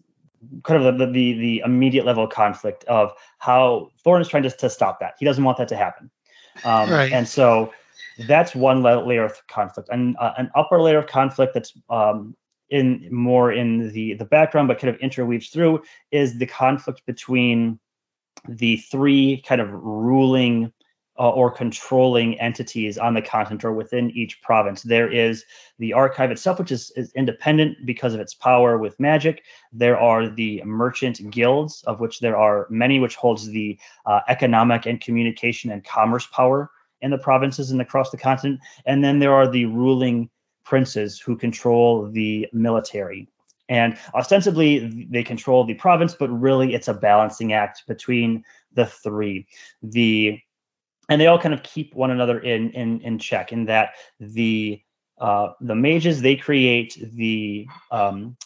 kind 0.64 0.84
of 0.86 0.98
the, 0.98 1.06
the 1.06 1.34
the 1.34 1.62
immediate 1.66 2.06
level 2.06 2.26
of 2.26 2.30
conflict 2.30 2.84
of 2.86 3.14
how 3.38 3.92
Thorn 4.04 4.22
is 4.22 4.28
trying 4.28 4.44
to, 4.44 4.50
to 4.50 4.70
stop 4.70 5.00
that. 5.00 5.16
He 5.20 5.26
doesn't 5.26 5.44
want 5.44 5.58
that 5.58 5.70
to 5.70 5.78
happen. 5.78 6.10
Um, 6.64 6.90
Right. 6.90 7.12
And 7.12 7.28
so 7.28 7.74
that's 8.28 8.54
one 8.54 8.84
layer 8.84 9.24
of 9.24 9.48
conflict. 9.48 9.90
And 9.92 10.18
uh, 10.18 10.34
an 10.38 10.52
upper 10.56 10.82
layer 10.82 10.98
of 10.98 11.08
conflict 11.08 11.54
that's 11.54 11.74
um, 11.90 12.36
in 12.70 13.08
more 13.12 13.52
in 13.52 13.92
the 13.92 14.14
the 14.14 14.26
background, 14.26 14.68
but 14.68 14.80
kind 14.80 14.94
of 14.94 15.02
interweaves 15.02 15.50
through, 15.50 15.82
is 16.12 16.38
the 16.38 16.46
conflict 16.46 17.06
between 17.06 17.80
the 18.48 18.78
three 18.78 19.42
kind 19.46 19.62
of 19.62 19.70
ruling 19.72 20.72
uh, 21.20 21.30
or 21.32 21.52
controlling 21.52 22.40
entities 22.40 22.98
on 22.98 23.14
the 23.14 23.22
continent 23.22 23.66
or 23.66 23.74
within 23.74 24.10
each 24.12 24.42
province. 24.42 24.82
There 24.82 25.12
is 25.12 25.44
the 25.78 25.92
archive 25.92 26.32
itself, 26.32 26.60
which 26.60 26.72
is, 26.72 26.92
is 26.96 27.12
independent 27.14 27.86
because 27.86 28.14
of 28.14 28.22
its 28.22 28.34
power 28.34 28.78
with 28.78 28.98
magic. 29.02 29.44
There 29.74 30.00
are 30.00 30.30
the 30.30 30.64
merchant 30.64 31.30
guilds, 31.30 31.84
of 31.84 32.00
which 32.00 32.22
there 32.22 32.38
are 32.38 32.68
many, 32.70 33.00
which 33.00 33.18
holds 33.18 33.48
the 33.48 33.78
uh, 34.06 34.22
economic 34.30 34.86
and 34.86 35.02
communication 35.02 35.72
and 35.72 35.84
commerce 35.84 36.26
power 36.28 36.72
in 37.02 37.12
the 37.12 37.18
provinces 37.18 37.72
and 37.72 37.82
across 37.82 38.12
the 38.12 38.18
continent. 38.18 38.62
And 38.86 39.04
then 39.04 39.20
there 39.20 39.34
are 39.34 39.50
the 39.50 39.66
ruling 39.66 40.30
princes 40.70 41.20
who 41.20 41.36
control 41.36 42.08
the 42.12 42.48
military. 42.54 43.28
And 43.70 43.98
ostensibly, 44.14 45.08
they 45.10 45.24
control 45.24 45.64
the 45.66 45.74
province, 45.74 46.16
but 46.16 46.30
really 46.30 46.74
it's 46.76 46.88
a 46.88 46.94
balancing 46.94 47.54
act 47.54 47.84
between 47.88 48.44
the 48.74 48.86
three. 48.86 49.48
The 49.82 50.40
and 51.10 51.20
they 51.20 51.26
all 51.26 51.40
kind 51.40 51.56
of 51.56 51.64
keep 51.64 51.96
one 51.96 52.12
another 52.12 52.40
in 52.40 52.72
in 52.72 53.02
in 53.02 53.18
check. 53.18 53.52
In 53.52 53.66
that 53.66 53.90
the 54.20 54.82
uh, 55.20 55.50
the 55.60 55.76
mages 55.76 56.22
they 56.22 56.36
create 56.36 56.98
the 57.14 57.68
um, 57.92 58.38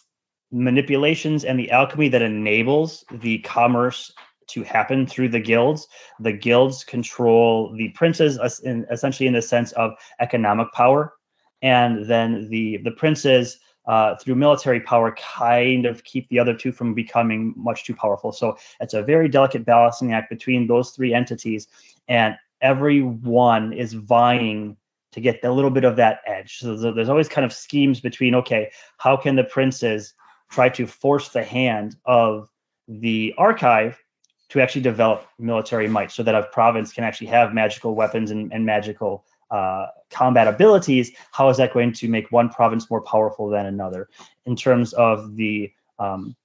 manipulations 0.51 1.43
and 1.43 1.59
the 1.59 1.71
alchemy 1.71 2.09
that 2.09 2.21
enables 2.21 3.03
the 3.11 3.39
commerce 3.39 4.11
to 4.47 4.63
happen 4.63 5.05
through 5.07 5.29
the 5.29 5.39
guilds. 5.39 5.87
The 6.19 6.33
guilds 6.33 6.83
control 6.83 7.73
the 7.75 7.89
princes, 7.89 8.39
in, 8.63 8.85
essentially 8.91 9.27
in 9.27 9.33
the 9.33 9.41
sense 9.41 9.71
of 9.73 9.91
economic 10.19 10.71
power, 10.73 11.13
and 11.63 12.05
then 12.05 12.49
the 12.49 12.77
the 12.77 12.91
princes. 12.91 13.57
Uh, 13.85 14.15
through 14.15 14.33
military 14.33 14.79
power, 14.79 15.13
kind 15.15 15.85
of 15.85 16.05
keep 16.05 16.29
the 16.29 16.39
other 16.39 16.53
two 16.53 16.71
from 16.71 16.93
becoming 16.93 17.53
much 17.57 17.83
too 17.83 17.93
powerful. 17.93 18.31
So 18.31 18.55
it's 18.79 18.93
a 18.93 19.03
very 19.03 19.27
delicate 19.27 19.65
balancing 19.65 20.13
act 20.13 20.29
between 20.29 20.67
those 20.67 20.91
three 20.91 21.13
entities. 21.13 21.67
And 22.07 22.37
everyone 22.61 23.73
is 23.73 23.91
vying 23.91 24.77
to 25.11 25.19
get 25.19 25.43
a 25.43 25.51
little 25.51 25.69
bit 25.69 25.83
of 25.83 25.97
that 25.97 26.21
edge. 26.25 26.59
So 26.59 26.93
there's 26.93 27.09
always 27.09 27.27
kind 27.27 27.43
of 27.43 27.51
schemes 27.51 27.99
between, 27.99 28.35
okay, 28.35 28.71
how 28.99 29.17
can 29.17 29.35
the 29.35 29.43
princes 29.43 30.13
try 30.49 30.69
to 30.69 30.87
force 30.87 31.27
the 31.29 31.43
hand 31.43 31.97
of 32.05 32.47
the 32.87 33.33
archive 33.37 34.01
to 34.49 34.61
actually 34.61 34.81
develop 34.81 35.27
military 35.39 35.89
might 35.89 36.11
so 36.11 36.23
that 36.23 36.35
a 36.35 36.43
province 36.43 36.93
can 36.93 37.03
actually 37.03 37.27
have 37.27 37.53
magical 37.53 37.95
weapons 37.95 38.31
and, 38.31 38.53
and 38.53 38.65
magical 38.65 39.25
uh, 39.53 39.87
combat 40.09 40.47
abilities? 40.47 41.11
How 41.31 41.47
is 41.49 41.57
that 41.57 41.73
going 41.73 41.93
to 41.93 42.07
make 42.09 42.31
one 42.31 42.49
province 42.49 42.89
more 42.89 43.01
powerful 43.01 43.49
than 43.49 43.67
another? 43.67 44.09
In 44.45 44.55
terms 44.55 44.93
of 44.93 45.35
the 45.35 45.71
um, 45.99 46.35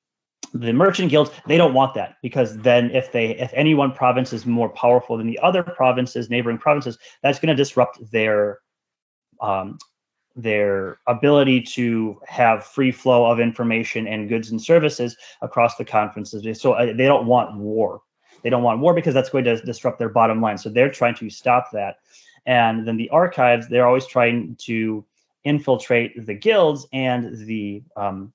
the 0.54 0.72
merchant 0.72 1.10
guilds 1.10 1.30
they 1.46 1.56
don't 1.56 1.74
want 1.74 1.94
that 1.94 2.16
because 2.22 2.56
then 2.58 2.90
if 2.92 3.12
they 3.12 3.30
if 3.38 3.52
any 3.54 3.74
one 3.74 3.92
province 3.92 4.32
is 4.32 4.46
more 4.46 4.68
powerful 4.70 5.16
than 5.18 5.26
the 5.26 5.38
other 5.40 5.62
provinces 5.62 6.30
neighboring 6.30 6.56
provinces 6.56 6.98
that's 7.22 7.38
going 7.38 7.54
to 7.54 7.54
disrupt 7.54 7.98
their 8.10 8.60
um, 9.42 9.78
their 10.36 10.98
ability 11.06 11.60
to 11.60 12.18
have 12.26 12.64
free 12.64 12.92
flow 12.92 13.30
of 13.30 13.40
information 13.40 14.06
and 14.06 14.28
goods 14.28 14.50
and 14.50 14.62
services 14.62 15.16
across 15.42 15.76
the 15.76 15.84
conferences 15.84 16.60
so 16.60 16.72
uh, 16.72 16.86
they 16.86 17.04
don't 17.04 17.26
want 17.26 17.54
war 17.58 18.00
they 18.42 18.48
don't 18.48 18.62
want 18.62 18.80
war 18.80 18.94
because 18.94 19.12
that's 19.12 19.30
going 19.30 19.44
to 19.44 19.60
disrupt 19.62 19.98
their 19.98 20.08
bottom 20.08 20.40
line 20.40 20.56
so 20.56 20.70
they're 20.70 20.90
trying 20.90 21.14
to 21.14 21.28
stop 21.28 21.70
that 21.72 21.96
and 22.48 22.88
then 22.88 22.96
the 22.96 23.10
archives 23.10 23.68
they're 23.68 23.86
always 23.86 24.06
trying 24.06 24.56
to 24.56 25.04
infiltrate 25.44 26.26
the 26.26 26.34
guilds 26.34 26.86
and 26.92 27.46
the 27.46 27.82
um, 27.96 28.32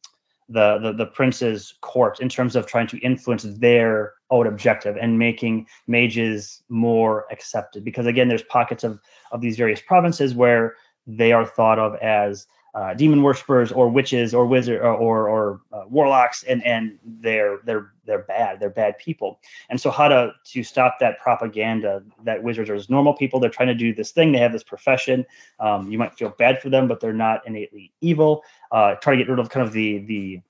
the, 0.49 0.77
the 0.77 0.93
the 0.93 1.05
prince's 1.07 1.73
court 1.81 2.19
in 2.19 2.29
terms 2.29 2.55
of 2.55 2.67
trying 2.67 2.87
to 2.87 2.97
influence 2.99 3.43
their 3.43 4.13
own 4.29 4.45
objective 4.45 4.95
and 4.97 5.17
making 5.17 5.65
mages 5.87 6.63
more 6.69 7.25
accepted. 7.31 7.83
Because 7.83 8.05
again 8.05 8.27
there's 8.27 8.43
pockets 8.43 8.83
of 8.83 8.99
of 9.31 9.41
these 9.41 9.57
various 9.57 9.81
provinces 9.81 10.35
where 10.35 10.75
they 11.07 11.33
are 11.33 11.45
thought 11.45 11.79
of 11.79 11.95
as 11.95 12.47
uh, 12.73 12.93
demon 12.93 13.21
worshippers 13.21 13.71
or 13.71 13.87
witches 13.87 14.33
or 14.33 14.45
wizard 14.45 14.81
or 14.81 14.93
or, 14.93 15.29
or 15.29 15.61
uh, 15.71 15.83
warlocks 15.87 16.43
and 16.43 16.65
and 16.65 16.97
they're 17.05 17.59
they're 17.65 17.91
they're 18.05 18.23
bad. 18.23 18.59
They're 18.59 18.69
bad 18.69 18.97
people. 18.97 19.39
And 19.69 19.79
so 19.79 19.91
how 19.91 20.07
to 20.07 20.33
to 20.45 20.63
stop 20.63 20.97
that 20.99 21.19
propaganda 21.19 22.03
that 22.23 22.41
wizards 22.41 22.69
are 22.69 22.75
just 22.75 22.89
normal 22.89 23.13
people 23.13 23.39
they're 23.39 23.49
trying 23.49 23.69
to 23.69 23.75
do 23.75 23.93
this 23.93 24.11
thing 24.11 24.31
they 24.31 24.39
have 24.39 24.51
this 24.51 24.63
profession 24.63 25.25
um, 25.59 25.91
you 25.91 25.97
might 25.97 26.13
feel 26.13 26.29
bad 26.37 26.61
for 26.61 26.69
them 26.69 26.87
but 26.87 26.99
they're 26.99 27.13
not 27.13 27.45
innately 27.47 27.91
evil. 28.01 28.43
Uh, 28.71 28.95
try 28.95 29.15
to 29.15 29.17
get 29.17 29.29
rid 29.29 29.39
of 29.39 29.49
kind 29.49 29.65
of 29.65 29.73
the 29.73 29.99
the 29.99 30.41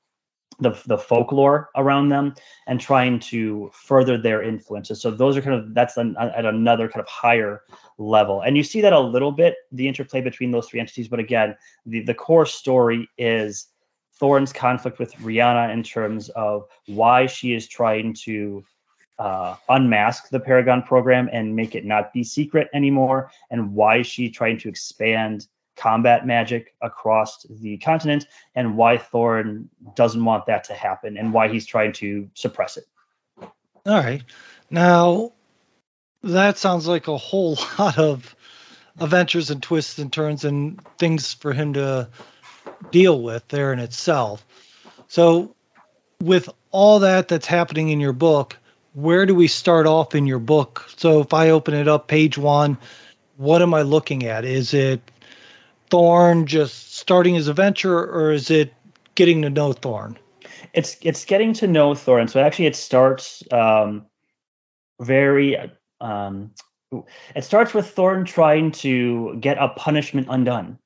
the, 0.59 0.79
the 0.85 0.97
folklore 0.97 1.69
around 1.75 2.09
them 2.09 2.35
and 2.67 2.79
trying 2.79 3.19
to 3.19 3.71
further 3.73 4.17
their 4.17 4.43
influences. 4.43 5.01
So 5.01 5.11
those 5.11 5.35
are 5.37 5.41
kind 5.41 5.55
of 5.55 5.73
that's 5.73 5.97
an, 5.97 6.15
at 6.19 6.45
another 6.45 6.87
kind 6.87 7.01
of 7.01 7.07
higher 7.07 7.63
level, 7.97 8.41
and 8.41 8.57
you 8.57 8.63
see 8.63 8.81
that 8.81 8.93
a 8.93 8.99
little 8.99 9.31
bit 9.31 9.55
the 9.71 9.87
interplay 9.87 10.21
between 10.21 10.51
those 10.51 10.67
three 10.67 10.79
entities. 10.79 11.07
But 11.07 11.19
again, 11.19 11.55
the 11.85 12.01
the 12.03 12.13
core 12.13 12.45
story 12.45 13.09
is 13.17 13.67
Thorin's 14.19 14.53
conflict 14.53 14.99
with 14.99 15.13
Rihanna 15.15 15.73
in 15.73 15.83
terms 15.83 16.29
of 16.29 16.67
why 16.87 17.25
she 17.25 17.53
is 17.53 17.67
trying 17.67 18.13
to 18.25 18.63
uh, 19.19 19.55
unmask 19.69 20.29
the 20.29 20.39
Paragon 20.39 20.83
program 20.83 21.29
and 21.31 21.55
make 21.55 21.75
it 21.75 21.85
not 21.85 22.13
be 22.13 22.23
secret 22.23 22.67
anymore, 22.73 23.31
and 23.51 23.73
why 23.73 24.01
she 24.01 24.29
trying 24.29 24.57
to 24.59 24.69
expand 24.69 25.47
combat 25.75 26.25
magic 26.25 26.73
across 26.81 27.45
the 27.49 27.77
continent 27.77 28.27
and 28.55 28.77
why 28.77 28.97
Thorin 28.97 29.67
doesn't 29.95 30.23
want 30.23 30.45
that 30.45 30.65
to 30.65 30.73
happen 30.73 31.17
and 31.17 31.33
why 31.33 31.47
he's 31.47 31.65
trying 31.65 31.93
to 31.93 32.29
suppress 32.33 32.77
it. 32.77 32.85
All 33.85 33.97
right. 33.97 34.23
Now, 34.69 35.33
that 36.23 36.57
sounds 36.57 36.87
like 36.87 37.07
a 37.07 37.17
whole 37.17 37.57
lot 37.79 37.97
of 37.97 38.35
adventures 38.99 39.49
and 39.49 39.61
twists 39.61 39.99
and 39.99 40.11
turns 40.11 40.45
and 40.45 40.79
things 40.97 41.33
for 41.33 41.53
him 41.53 41.73
to 41.73 42.09
deal 42.91 43.21
with 43.21 43.47
there 43.47 43.73
in 43.73 43.79
itself. 43.79 44.45
So, 45.07 45.55
with 46.21 46.49
all 46.71 46.99
that 46.99 47.27
that's 47.27 47.45
happening 47.45 47.89
in 47.89 47.99
your 47.99 48.13
book, 48.13 48.57
where 48.93 49.25
do 49.25 49.35
we 49.35 49.47
start 49.47 49.85
off 49.85 50.15
in 50.15 50.27
your 50.27 50.39
book? 50.39 50.87
So, 50.97 51.21
if 51.21 51.33
I 51.33 51.49
open 51.49 51.73
it 51.73 51.87
up, 51.87 52.07
page 52.07 52.37
one, 52.37 52.77
what 53.37 53.61
am 53.61 53.73
I 53.73 53.81
looking 53.81 54.25
at? 54.25 54.45
Is 54.45 54.73
it 54.73 55.01
Thorin 55.93 56.45
just 56.45 56.95
starting 56.95 57.35
his 57.35 57.47
adventure, 57.47 57.99
or 57.99 58.31
is 58.31 58.49
it 58.49 58.73
getting 59.13 59.43
to 59.43 59.51
know 59.51 59.73
Thorn? 59.73 60.17
It's 60.73 60.97
it's 61.03 61.23
getting 61.25 61.53
to 61.53 61.67
know 61.67 61.93
Thorn. 61.93 62.27
So 62.27 62.39
actually, 62.39 62.65
it 62.65 62.75
starts 62.75 63.43
um, 63.51 64.07
very. 64.99 65.55
Um, 66.01 66.51
it 67.35 67.43
starts 67.43 67.75
with 67.75 67.91
Thorn 67.91 68.25
trying 68.25 68.71
to 68.71 69.35
get 69.39 69.57
a 69.59 69.69
punishment 69.69 70.27
undone, 70.31 70.79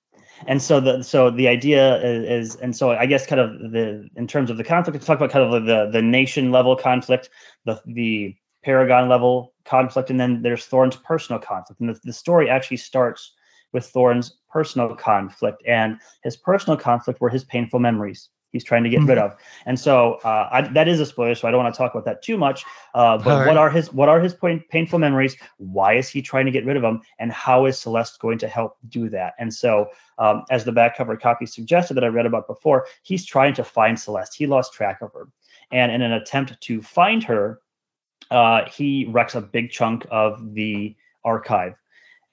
and 0.45 0.61
so 0.61 0.81
the 0.81 1.03
so 1.03 1.31
the 1.31 1.47
idea 1.47 2.03
is, 2.03 2.49
is, 2.49 2.55
and 2.57 2.75
so 2.75 2.91
I 2.91 3.05
guess 3.05 3.25
kind 3.25 3.39
of 3.39 3.71
the 3.71 4.09
in 4.17 4.27
terms 4.27 4.49
of 4.49 4.57
the 4.57 4.65
conflict, 4.65 4.95
let's 4.95 5.05
talk 5.05 5.19
about 5.19 5.31
kind 5.31 5.53
of 5.53 5.65
the 5.65 5.89
the 5.89 6.01
nation 6.01 6.51
level 6.51 6.75
conflict, 6.75 7.29
the 7.63 7.81
the 7.85 8.35
Paragon 8.61 9.07
level 9.07 9.53
conflict, 9.63 10.09
and 10.09 10.19
then 10.19 10.41
there's 10.41 10.65
Thorn's 10.65 10.97
personal 10.97 11.39
conflict, 11.39 11.79
and 11.79 11.91
the, 11.91 11.99
the 12.03 12.13
story 12.13 12.49
actually 12.49 12.77
starts 12.77 13.31
with 13.71 13.85
Thorin's 13.85 14.36
personal 14.57 14.95
conflict, 14.95 15.61
and 15.67 15.99
his 16.23 16.35
personal 16.35 16.75
conflict 16.75 17.21
were 17.21 17.29
his 17.29 17.43
painful 17.43 17.79
memories. 17.79 18.29
He's 18.51 18.63
trying 18.63 18.83
to 18.85 18.89
get 18.89 19.03
rid 19.03 19.19
of, 19.19 19.35
and 19.67 19.77
so 19.79 20.19
uh, 20.23 20.49
I, 20.51 20.61
that 20.61 20.87
is 20.87 20.99
a 20.99 21.05
spoiler. 21.05 21.35
So 21.35 21.47
I 21.47 21.51
don't 21.51 21.61
want 21.63 21.75
to 21.75 21.77
talk 21.77 21.93
about 21.93 22.05
that 22.05 22.23
too 22.23 22.37
much. 22.37 22.63
Uh, 22.95 23.17
but 23.17 23.39
right. 23.39 23.47
what 23.47 23.57
are 23.57 23.69
his 23.69 23.93
what 23.93 24.09
are 24.09 24.19
his 24.19 24.33
point, 24.33 24.67
painful 24.69 24.97
memories? 24.97 25.35
Why 25.57 25.93
is 25.93 26.09
he 26.09 26.23
trying 26.23 26.45
to 26.45 26.51
get 26.51 26.65
rid 26.65 26.75
of 26.75 26.81
them? 26.81 27.01
And 27.19 27.31
how 27.31 27.67
is 27.67 27.77
Celeste 27.77 28.19
going 28.19 28.39
to 28.39 28.47
help 28.47 28.77
do 28.87 29.09
that? 29.09 29.33
And 29.37 29.53
so, 29.53 29.89
um, 30.17 30.43
as 30.49 30.63
the 30.63 30.71
back 30.71 30.97
cover 30.97 31.15
copy 31.17 31.45
suggested 31.45 31.93
that 31.95 32.03
I 32.03 32.07
read 32.07 32.25
about 32.25 32.47
before, 32.47 32.87
he's 33.03 33.25
trying 33.25 33.53
to 33.55 33.63
find 33.63 33.99
Celeste. 33.99 34.35
He 34.35 34.47
lost 34.47 34.73
track 34.73 35.01
of 35.01 35.13
her, 35.13 35.27
and 35.71 35.91
in 35.91 36.01
an 36.01 36.13
attempt 36.13 36.59
to 36.61 36.81
find 36.81 37.21
her, 37.25 37.59
uh, 38.31 38.61
he 38.71 39.05
wrecks 39.11 39.35
a 39.35 39.41
big 39.41 39.69
chunk 39.69 40.07
of 40.09 40.55
the 40.55 40.95
archive, 41.23 41.75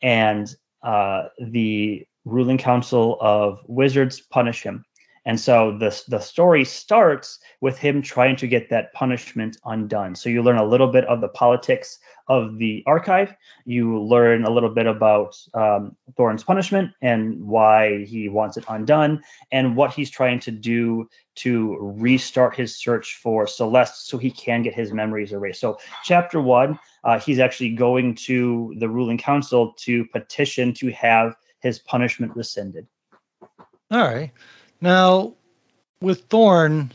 and 0.00 0.54
uh, 0.84 1.28
the 1.40 2.06
ruling 2.24 2.58
council 2.58 3.18
of 3.20 3.60
wizards 3.66 4.20
punish 4.20 4.62
him. 4.62 4.84
And 5.26 5.40
so 5.40 5.78
the, 5.78 6.02
the 6.08 6.20
story 6.20 6.64
starts 6.66 7.38
with 7.62 7.78
him 7.78 8.02
trying 8.02 8.36
to 8.36 8.46
get 8.46 8.68
that 8.68 8.92
punishment 8.92 9.56
undone. 9.64 10.14
So 10.14 10.28
you 10.28 10.42
learn 10.42 10.58
a 10.58 10.64
little 10.64 10.88
bit 10.92 11.06
of 11.06 11.22
the 11.22 11.28
politics 11.28 11.98
of 12.28 12.58
the 12.58 12.82
archive. 12.86 13.34
You 13.64 14.02
learn 14.02 14.44
a 14.44 14.50
little 14.50 14.68
bit 14.68 14.86
about 14.86 15.34
um, 15.54 15.96
Thorin's 16.16 16.44
punishment 16.44 16.92
and 17.00 17.42
why 17.42 18.04
he 18.04 18.28
wants 18.28 18.58
it 18.58 18.64
undone, 18.68 19.22
and 19.50 19.76
what 19.76 19.94
he's 19.94 20.10
trying 20.10 20.40
to 20.40 20.50
do 20.50 21.08
to 21.36 21.76
restart 21.80 22.54
his 22.54 22.76
search 22.78 23.18
for 23.22 23.46
Celeste 23.46 24.06
so 24.06 24.18
he 24.18 24.30
can 24.30 24.62
get 24.62 24.74
his 24.74 24.92
memories 24.92 25.32
erased. 25.32 25.60
So, 25.60 25.78
chapter 26.04 26.40
one, 26.40 26.78
uh, 27.02 27.18
he's 27.18 27.38
actually 27.38 27.74
going 27.74 28.14
to 28.26 28.74
the 28.78 28.88
ruling 28.88 29.18
council 29.18 29.72
to 29.80 30.06
petition 30.06 30.72
to 30.74 30.92
have 30.92 31.34
his 31.64 31.78
punishment 31.78 32.36
rescinded. 32.36 32.86
All 33.90 33.98
right. 33.98 34.30
Now, 34.82 35.32
with 36.00 36.24
Thorn, 36.26 36.92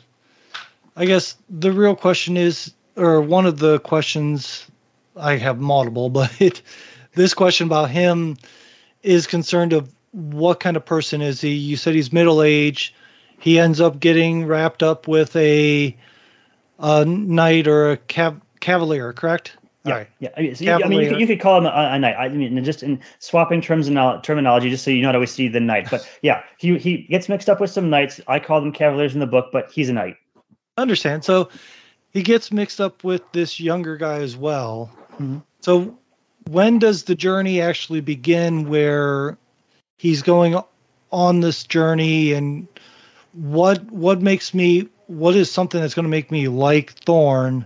I 0.95 1.05
guess 1.05 1.35
the 1.49 1.71
real 1.71 1.95
question 1.95 2.37
is, 2.37 2.73
or 2.95 3.19
one 3.19 3.47
of 3.47 3.57
the 3.57 3.79
questions, 3.79 4.65
I 5.17 5.37
have 5.37 5.59
multiple, 5.59 6.09
but 6.11 6.61
this 7.15 7.33
question 7.33 7.65
about 7.65 7.89
him 7.89 8.37
is 9.01 9.25
concerned 9.25 9.73
of 9.73 9.91
what 10.11 10.59
kind 10.59 10.77
of 10.77 10.85
person 10.85 11.21
is 11.21 11.41
he? 11.41 11.55
You 11.55 11.75
said 11.75 11.95
he's 11.95 12.13
middle 12.13 12.43
aged. 12.43 12.93
He 13.39 13.57
ends 13.57 13.81
up 13.81 13.99
getting 13.99 14.45
wrapped 14.45 14.83
up 14.83 15.07
with 15.07 15.35
a, 15.35 15.97
a 16.77 17.05
knight 17.05 17.67
or 17.67 17.91
a 17.91 17.97
cav- 17.97 18.41
cavalier, 18.59 19.13
correct? 19.13 19.57
Yeah, 19.89 19.95
right. 19.95 20.07
yeah. 20.19 20.29
I 20.37 20.41
mean, 20.41 20.55
so 20.55 20.63
you, 20.63 20.71
I 20.71 20.87
mean 20.87 21.01
you, 21.01 21.09
could, 21.09 21.19
you, 21.19 21.27
could, 21.27 21.39
call 21.39 21.57
him 21.57 21.65
a, 21.65 21.69
a, 21.69 21.99
knight. 21.99 22.15
I 22.15 22.29
mean, 22.29 22.63
just 22.63 22.83
in 22.83 23.01
swapping 23.19 23.61
terms 23.61 23.87
and 23.87 24.23
terminology, 24.23 24.69
just 24.69 24.83
so 24.83 24.91
you 24.91 25.01
know 25.01 25.11
how 25.11 25.19
we 25.19 25.25
see 25.25 25.47
the 25.47 25.59
knight. 25.59 25.89
But 25.89 26.09
yeah, 26.21 26.43
he 26.57 26.77
he 26.77 27.03
gets 27.09 27.29
mixed 27.29 27.49
up 27.49 27.59
with 27.59 27.71
some 27.71 27.89
knights. 27.89 28.21
I 28.27 28.39
call 28.39 28.61
them 28.61 28.71
cavaliers 28.71 29.13
in 29.13 29.19
the 29.19 29.27
book, 29.27 29.49
but 29.51 29.71
he's 29.71 29.89
a 29.89 29.93
knight. 29.93 30.17
Understand? 30.77 31.25
So 31.25 31.49
he 32.11 32.23
gets 32.23 32.51
mixed 32.51 32.79
up 32.79 33.03
with 33.03 33.31
this 33.31 33.59
younger 33.59 33.97
guy 33.97 34.19
as 34.19 34.37
well. 34.37 34.91
Mm-hmm. 35.13 35.39
So 35.61 35.97
when 36.49 36.79
does 36.79 37.03
the 37.03 37.15
journey 37.15 37.61
actually 37.61 38.01
begin? 38.01 38.69
Where 38.69 39.37
he's 39.97 40.21
going 40.21 40.61
on 41.11 41.39
this 41.39 41.63
journey, 41.63 42.33
and 42.33 42.67
what 43.33 43.91
what 43.91 44.21
makes 44.21 44.53
me 44.53 44.89
what 45.07 45.35
is 45.35 45.51
something 45.51 45.81
that's 45.81 45.95
going 45.95 46.03
to 46.03 46.09
make 46.09 46.31
me 46.31 46.47
like 46.47 46.91
Thorn? 46.91 47.65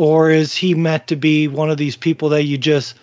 Or 0.00 0.30
is 0.30 0.56
he 0.56 0.74
meant 0.74 1.08
to 1.08 1.14
be 1.14 1.46
one 1.46 1.68
of 1.68 1.76
these 1.76 1.94
people 1.94 2.30
that 2.30 2.44
you 2.44 2.56
just 2.56 2.96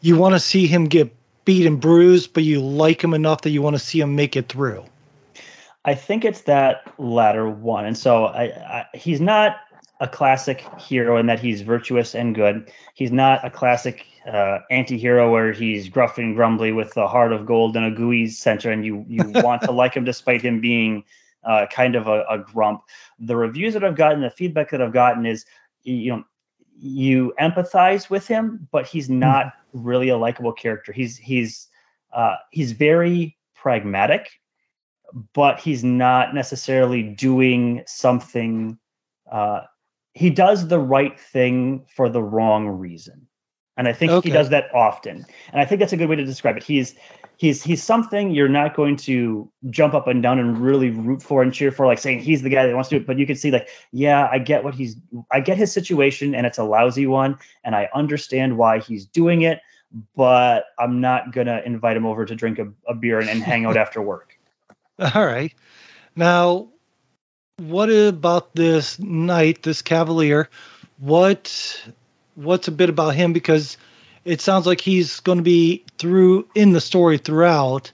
you 0.00 0.16
want 0.16 0.34
to 0.34 0.40
see 0.40 0.66
him 0.66 0.86
get 0.86 1.14
beat 1.44 1.66
and 1.66 1.78
bruised, 1.78 2.32
but 2.32 2.42
you 2.42 2.58
like 2.58 3.04
him 3.04 3.12
enough 3.12 3.42
that 3.42 3.50
you 3.50 3.60
want 3.60 3.76
to 3.76 3.78
see 3.78 4.00
him 4.00 4.16
make 4.16 4.34
it 4.34 4.48
through? 4.48 4.82
I 5.84 5.94
think 5.94 6.24
it's 6.24 6.40
that 6.42 6.90
latter 6.98 7.46
one, 7.46 7.84
and 7.84 7.98
so 7.98 8.24
I, 8.24 8.44
I, 8.44 8.86
he's 8.94 9.20
not 9.20 9.56
a 10.00 10.08
classic 10.08 10.64
hero 10.80 11.18
in 11.18 11.26
that 11.26 11.38
he's 11.38 11.60
virtuous 11.60 12.14
and 12.14 12.34
good. 12.34 12.72
He's 12.94 13.12
not 13.12 13.44
a 13.44 13.50
classic 13.50 14.06
uh, 14.26 14.60
anti-hero 14.70 15.30
where 15.30 15.52
he's 15.52 15.90
gruff 15.90 16.16
and 16.16 16.34
grumbly 16.34 16.72
with 16.72 16.96
a 16.96 17.08
heart 17.08 17.34
of 17.34 17.44
gold 17.44 17.76
and 17.76 17.84
a 17.84 17.90
gooey 17.90 18.28
center, 18.28 18.70
and 18.70 18.86
you 18.86 19.04
you 19.06 19.22
want 19.34 19.60
to 19.64 19.70
like 19.70 19.92
him 19.92 20.04
despite 20.04 20.40
him 20.40 20.62
being 20.62 21.04
uh, 21.44 21.66
kind 21.70 21.94
of 21.94 22.08
a, 22.08 22.24
a, 22.30 22.38
grump. 22.38 22.82
The 23.18 23.36
reviews 23.36 23.74
that 23.74 23.84
I've 23.84 23.96
gotten, 23.96 24.20
the 24.20 24.30
feedback 24.30 24.70
that 24.70 24.80
I've 24.80 24.92
gotten 24.92 25.26
is 25.26 25.44
you 25.82 26.10
know 26.10 26.24
you 26.76 27.32
empathize 27.40 28.10
with 28.10 28.26
him, 28.26 28.68
but 28.72 28.86
he's 28.86 29.06
hmm. 29.06 29.18
not 29.20 29.52
really 29.72 30.08
a 30.08 30.16
likable 30.16 30.52
character. 30.52 30.92
He's 30.92 31.16
he's 31.16 31.68
uh, 32.12 32.36
he's 32.50 32.72
very 32.72 33.36
pragmatic, 33.54 34.28
but 35.32 35.60
he's 35.60 35.84
not 35.84 36.34
necessarily 36.34 37.02
doing 37.02 37.82
something. 37.86 38.78
Uh, 39.30 39.62
he 40.14 40.28
does 40.28 40.68
the 40.68 40.80
right 40.80 41.18
thing 41.18 41.86
for 41.94 42.08
the 42.08 42.22
wrong 42.22 42.68
reason, 42.68 43.26
and 43.76 43.88
I 43.88 43.92
think 43.92 44.12
okay. 44.12 44.28
he 44.28 44.32
does 44.32 44.50
that 44.50 44.74
often. 44.74 45.26
And 45.52 45.60
I 45.60 45.64
think 45.64 45.80
that's 45.80 45.92
a 45.92 45.96
good 45.96 46.08
way 46.08 46.16
to 46.16 46.24
describe 46.24 46.56
it. 46.56 46.62
He's 46.62 46.94
he's 47.36 47.62
he's 47.62 47.82
something 47.82 48.30
you're 48.30 48.48
not 48.48 48.76
going 48.76 48.96
to 48.96 49.50
jump 49.70 49.94
up 49.94 50.06
and 50.06 50.22
down 50.22 50.38
and 50.38 50.58
really 50.58 50.90
root 50.90 51.22
for 51.22 51.42
and 51.42 51.52
cheer 51.52 51.72
for, 51.72 51.86
like 51.86 51.98
saying 51.98 52.20
he's 52.20 52.42
the 52.42 52.50
guy 52.50 52.66
that 52.66 52.74
wants 52.74 52.88
to 52.90 52.96
do 52.96 53.00
it. 53.00 53.06
But 53.06 53.18
you 53.18 53.26
can 53.26 53.36
see, 53.36 53.50
like, 53.50 53.68
yeah, 53.90 54.28
I 54.30 54.38
get 54.38 54.64
what 54.64 54.74
he's, 54.74 54.96
I 55.30 55.40
get 55.40 55.56
his 55.56 55.72
situation, 55.72 56.34
and 56.34 56.46
it's 56.46 56.58
a 56.58 56.64
lousy 56.64 57.06
one, 57.06 57.38
and 57.64 57.74
I 57.74 57.88
understand 57.94 58.58
why 58.58 58.78
he's 58.78 59.06
doing 59.06 59.42
it. 59.42 59.60
But 60.16 60.66
I'm 60.78 61.00
not 61.00 61.32
gonna 61.32 61.62
invite 61.64 61.96
him 61.96 62.06
over 62.06 62.24
to 62.24 62.34
drink 62.34 62.58
a, 62.58 62.72
a 62.86 62.94
beer 62.94 63.18
and, 63.18 63.28
and 63.28 63.42
hang 63.42 63.66
out 63.66 63.76
after 63.76 64.00
work. 64.00 64.38
All 65.14 65.26
right. 65.26 65.52
Now, 66.14 66.68
what 67.56 67.88
about 67.88 68.54
this 68.54 68.98
knight, 68.98 69.62
this 69.62 69.82
cavalier? 69.82 70.48
What 70.98 71.90
what's 72.34 72.68
a 72.68 72.72
bit 72.72 72.88
about 72.88 73.14
him? 73.14 73.32
Because 73.32 73.76
it 74.24 74.40
sounds 74.40 74.66
like 74.66 74.80
he's 74.80 75.20
going 75.20 75.38
to 75.38 75.44
be 75.44 75.84
through 75.98 76.46
in 76.54 76.72
the 76.72 76.80
story 76.80 77.18
throughout. 77.18 77.92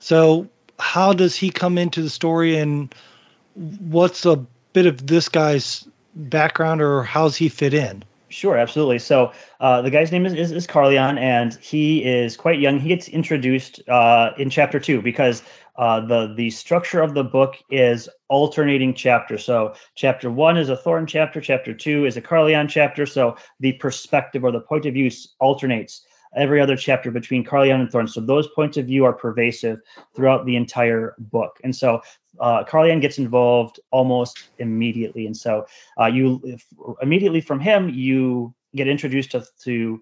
So 0.00 0.48
how 0.78 1.12
does 1.12 1.36
he 1.36 1.50
come 1.50 1.78
into 1.78 2.02
the 2.02 2.10
story 2.10 2.56
and 2.56 2.94
what's 3.54 4.24
a 4.24 4.36
bit 4.72 4.86
of 4.86 5.06
this 5.06 5.28
guy's 5.28 5.86
background 6.14 6.80
or 6.80 7.02
how's 7.02 7.36
he 7.36 7.48
fit 7.48 7.74
in? 7.74 8.04
Sure, 8.30 8.56
absolutely. 8.56 9.00
So 9.00 9.32
uh, 9.58 9.82
the 9.82 9.90
guy's 9.90 10.12
name 10.12 10.24
is, 10.24 10.34
is, 10.34 10.52
is 10.52 10.66
Carleon, 10.68 11.18
and 11.18 11.52
he 11.56 12.04
is 12.04 12.36
quite 12.36 12.60
young. 12.60 12.78
He 12.78 12.88
gets 12.88 13.08
introduced 13.08 13.86
uh, 13.88 14.30
in 14.38 14.50
chapter 14.50 14.78
two 14.78 15.02
because 15.02 15.42
uh, 15.76 16.00
the 16.06 16.34
the 16.36 16.50
structure 16.50 17.00
of 17.00 17.14
the 17.14 17.24
book 17.24 17.56
is 17.70 18.08
alternating 18.28 18.94
chapters. 18.94 19.44
So 19.44 19.74
chapter 19.94 20.30
one 20.30 20.56
is 20.56 20.68
a 20.68 20.76
Thorn 20.76 21.06
chapter, 21.06 21.40
chapter 21.40 21.74
two 21.74 22.06
is 22.06 22.16
a 22.16 22.22
Carleon 22.22 22.68
chapter. 22.68 23.06
So 23.06 23.36
the 23.60 23.72
perspective 23.74 24.44
or 24.44 24.52
the 24.52 24.60
point 24.60 24.86
of 24.86 24.94
view 24.94 25.10
alternates 25.38 26.04
every 26.36 26.60
other 26.60 26.76
chapter 26.76 27.10
between 27.10 27.44
Carleon 27.44 27.80
and 27.80 27.90
Thorn. 27.90 28.06
So 28.06 28.20
those 28.20 28.46
points 28.54 28.76
of 28.76 28.86
view 28.86 29.04
are 29.04 29.12
pervasive 29.12 29.80
throughout 30.14 30.46
the 30.46 30.56
entire 30.56 31.16
book. 31.18 31.58
And 31.64 31.74
so 31.74 32.02
uh, 32.38 32.62
Carleon 32.64 33.00
gets 33.00 33.18
involved 33.18 33.80
almost 33.90 34.50
immediately. 34.58 35.26
And 35.26 35.36
so 35.36 35.66
uh, 36.00 36.06
you 36.06 36.40
if, 36.44 36.64
immediately 37.02 37.40
from 37.40 37.58
him, 37.58 37.88
you 37.88 38.54
get 38.76 38.86
introduced 38.86 39.32
to, 39.32 39.44
to 39.64 40.00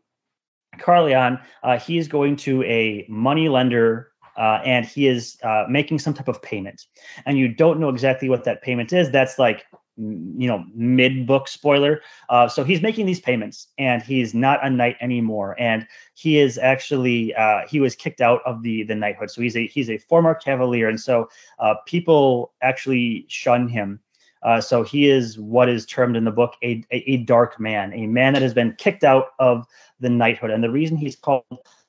Carleon. 0.77 1.41
Uh, 1.63 1.79
he 1.79 1.97
is 1.97 2.09
going 2.09 2.37
to 2.37 2.63
a 2.65 3.07
money 3.09 3.49
lender 3.49 4.13
uh, 4.39 4.61
and 4.65 4.87
he 4.87 5.07
is 5.07 5.37
uh, 5.43 5.65
making 5.69 5.99
some 5.99 6.15
type 6.15 6.29
of 6.29 6.41
payment, 6.41 6.87
and 7.27 7.37
you 7.37 7.49
don't 7.49 7.79
know 7.79 7.91
exactly 7.91 8.29
what 8.29 8.45
that 8.45 8.63
payment 8.63 8.93
is. 8.93 9.11
That's 9.11 9.39
like 9.39 9.67
you 9.99 10.47
know 10.47 10.65
mid 10.75 11.27
book 11.27 11.49
spoiler. 11.49 12.01
Uh, 12.29 12.49
so 12.49 12.63
he's 12.63 12.81
making 12.81 13.07
these 13.07 13.21
payments 13.21 13.69
and 13.79 14.03
he's 14.03 14.33
not 14.33 14.65
a 14.65 14.71
knight 14.71 14.97
anymore. 15.01 15.57
And 15.59 15.87
he 16.15 16.39
is 16.39 16.57
actually 16.57 17.35
uh, 17.35 17.63
he 17.69 17.81
was 17.81 17.97
kicked 17.97 18.21
out 18.21 18.41
of 18.47 18.63
the 18.63 18.85
the 18.85 18.95
knighthood. 18.95 19.31
So 19.31 19.43
he's 19.43 19.57
a 19.57 19.67
he's 19.67 19.91
a 19.91 19.99
former 19.99 20.35
cavalier. 20.35 20.89
And 20.89 21.01
so 21.01 21.29
uh, 21.59 21.75
people 21.87 22.53
actually 22.63 23.27
shun 23.29 23.69
him. 23.69 24.01
Uh, 24.45 24.61
so 24.61 24.85
he 24.85 25.11
is 25.11 25.37
what 25.37 25.69
is 25.69 25.85
termed 25.85 26.17
in 26.17 26.25
the 26.25 26.31
book 26.31 26.55
a, 26.63 26.85
a, 26.93 26.99
a 27.11 27.17
dark 27.19 27.59
man 27.59 27.93
a 27.93 28.07
man 28.07 28.35
that 28.35 28.43
has 28.43 28.55
been 28.55 28.73
kicked 28.79 29.03
out 29.03 29.31
of 29.41 29.67
the 29.99 30.09
knighthood. 30.09 30.51
And 30.51 30.63
the 30.63 30.71
reason 30.71 30.97
he's 30.97 31.17
called 31.17 31.43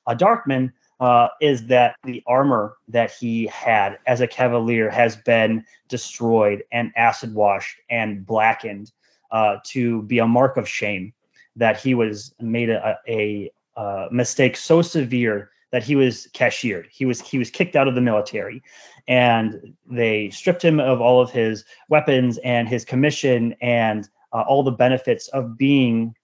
a 0.08 0.16
dark 0.16 0.48
man 0.48 0.72
uh, 1.00 1.28
is 1.40 1.66
that 1.66 1.96
the 2.04 2.22
armor 2.26 2.76
that 2.88 3.10
he 3.10 3.46
had 3.46 3.98
as 4.06 4.20
a 4.20 4.26
cavalier 4.26 4.90
has 4.90 5.16
been 5.16 5.64
destroyed 5.88 6.62
and 6.70 6.92
acid 6.96 7.34
washed 7.34 7.80
and 7.88 8.24
blackened 8.26 8.92
uh, 9.32 9.56
to 9.64 10.02
be 10.02 10.18
a 10.18 10.26
mark 10.26 10.56
of 10.56 10.68
shame 10.68 11.12
that 11.56 11.80
he 11.80 11.94
was 11.94 12.34
made 12.40 12.68
a, 12.68 12.98
a, 13.08 13.50
a, 13.76 14.08
mistake 14.10 14.56
so 14.56 14.82
severe 14.82 15.50
that 15.72 15.82
he 15.82 15.96
was 15.96 16.28
cashiered. 16.32 16.88
He 16.90 17.06
was 17.06 17.20
he 17.20 17.38
was 17.38 17.50
kicked 17.50 17.76
out 17.76 17.88
of 17.88 17.94
the 17.94 18.00
military, 18.00 18.62
and 19.08 19.74
they 19.88 20.30
stripped 20.30 20.64
him 20.64 20.80
of 20.80 21.00
all 21.00 21.20
of 21.20 21.30
his 21.30 21.64
weapons 21.88 22.38
and 22.38 22.68
his 22.68 22.84
commission 22.84 23.54
and 23.60 24.08
uh, 24.32 24.42
all 24.42 24.62
the 24.62 24.70
benefits 24.70 25.28
of 25.28 25.56
being 25.56 26.14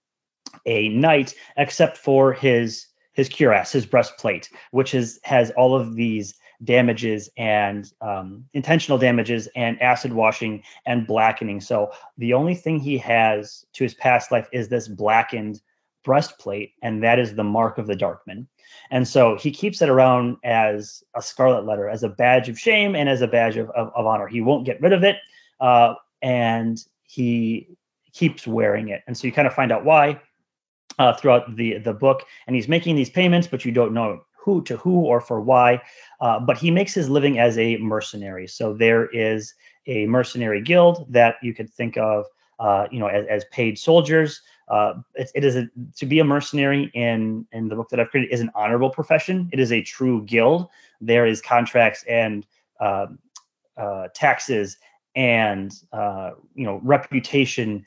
a 0.65 0.89
knight, 0.89 1.33
except 1.55 1.97
for 1.97 2.33
his 2.33 2.87
his 3.17 3.27
cuirass, 3.27 3.71
his 3.71 3.85
breastplate, 3.85 4.49
which 4.69 4.93
is 4.93 5.19
has 5.23 5.49
all 5.57 5.75
of 5.75 5.95
these 5.95 6.35
damages 6.63 7.29
and 7.35 7.91
um, 7.99 8.45
intentional 8.53 8.97
damages 8.97 9.49
and 9.55 9.81
acid 9.81 10.13
washing 10.13 10.63
and 10.85 11.07
blackening. 11.07 11.59
So 11.59 11.91
the 12.17 12.33
only 12.33 12.55
thing 12.55 12.79
he 12.79 12.97
has 12.99 13.65
to 13.73 13.83
his 13.83 13.95
past 13.95 14.31
life 14.31 14.47
is 14.53 14.69
this 14.69 14.87
blackened 14.87 15.61
breastplate, 16.03 16.73
and 16.83 17.03
that 17.03 17.17
is 17.19 17.33
the 17.33 17.43
mark 17.43 17.79
of 17.79 17.87
the 17.87 17.95
Darkman. 17.95 18.45
And 18.91 19.07
so 19.07 19.35
he 19.35 19.51
keeps 19.51 19.81
it 19.81 19.89
around 19.89 20.37
as 20.43 21.03
a 21.15 21.21
scarlet 21.21 21.65
letter, 21.65 21.89
as 21.89 22.03
a 22.03 22.09
badge 22.09 22.49
of 22.49 22.59
shame 22.59 22.95
and 22.95 23.09
as 23.09 23.21
a 23.21 23.27
badge 23.27 23.57
of, 23.57 23.69
of, 23.71 23.91
of 23.95 24.05
honor. 24.05 24.27
He 24.27 24.41
won't 24.41 24.65
get 24.65 24.79
rid 24.79 24.93
of 24.93 25.03
it, 25.03 25.17
uh, 25.59 25.95
and 26.21 26.77
he 27.03 27.67
keeps 28.13 28.45
wearing 28.45 28.89
it. 28.89 29.01
And 29.07 29.17
so 29.17 29.25
you 29.25 29.33
kind 29.33 29.47
of 29.47 29.53
find 29.53 29.71
out 29.71 29.85
why 29.85 30.21
uh, 30.99 31.13
throughout 31.13 31.55
the 31.55 31.77
the 31.79 31.93
book, 31.93 32.23
and 32.47 32.55
he's 32.55 32.67
making 32.67 32.95
these 32.95 33.09
payments, 33.09 33.47
but 33.47 33.65
you 33.65 33.71
don't 33.71 33.93
know 33.93 34.21
who 34.47 34.63
to 34.63 34.77
who 34.77 35.01
or 35.01 35.19
for 35.19 35.41
why. 35.41 35.81
Uh, 36.21 36.39
but 36.39 36.57
he 36.57 36.71
makes 36.71 36.93
his 36.93 37.09
living 37.09 37.37
as 37.37 37.57
a 37.57 37.77
mercenary. 37.77 38.47
So 38.47 38.73
there 38.73 39.07
is 39.07 39.53
a 39.87 40.05
mercenary 40.07 40.61
guild 40.61 41.05
that 41.11 41.35
you 41.41 41.53
could 41.53 41.69
think 41.69 41.97
of, 41.97 42.25
uh, 42.59 42.87
you 42.91 42.99
know, 42.99 43.07
as, 43.07 43.25
as 43.27 43.45
paid 43.51 43.77
soldiers. 43.77 44.41
Uh, 44.69 44.95
it, 45.15 45.31
it 45.35 45.43
is 45.43 45.55
a, 45.55 45.67
to 45.95 46.05
be 46.05 46.19
a 46.19 46.23
mercenary 46.23 46.89
in 46.93 47.45
in 47.51 47.67
the 47.67 47.75
book 47.75 47.89
that 47.89 47.99
I've 47.99 48.09
created 48.09 48.33
is 48.33 48.41
an 48.41 48.51
honorable 48.55 48.89
profession. 48.89 49.49
It 49.51 49.59
is 49.59 49.71
a 49.71 49.81
true 49.81 50.23
guild. 50.23 50.67
There 51.01 51.25
is 51.25 51.41
contracts 51.41 52.03
and 52.07 52.45
um, 52.79 53.19
uh, 53.77 54.07
taxes 54.13 54.77
and 55.15 55.73
uh, 55.91 56.31
you 56.55 56.65
know 56.65 56.79
reputation 56.83 57.85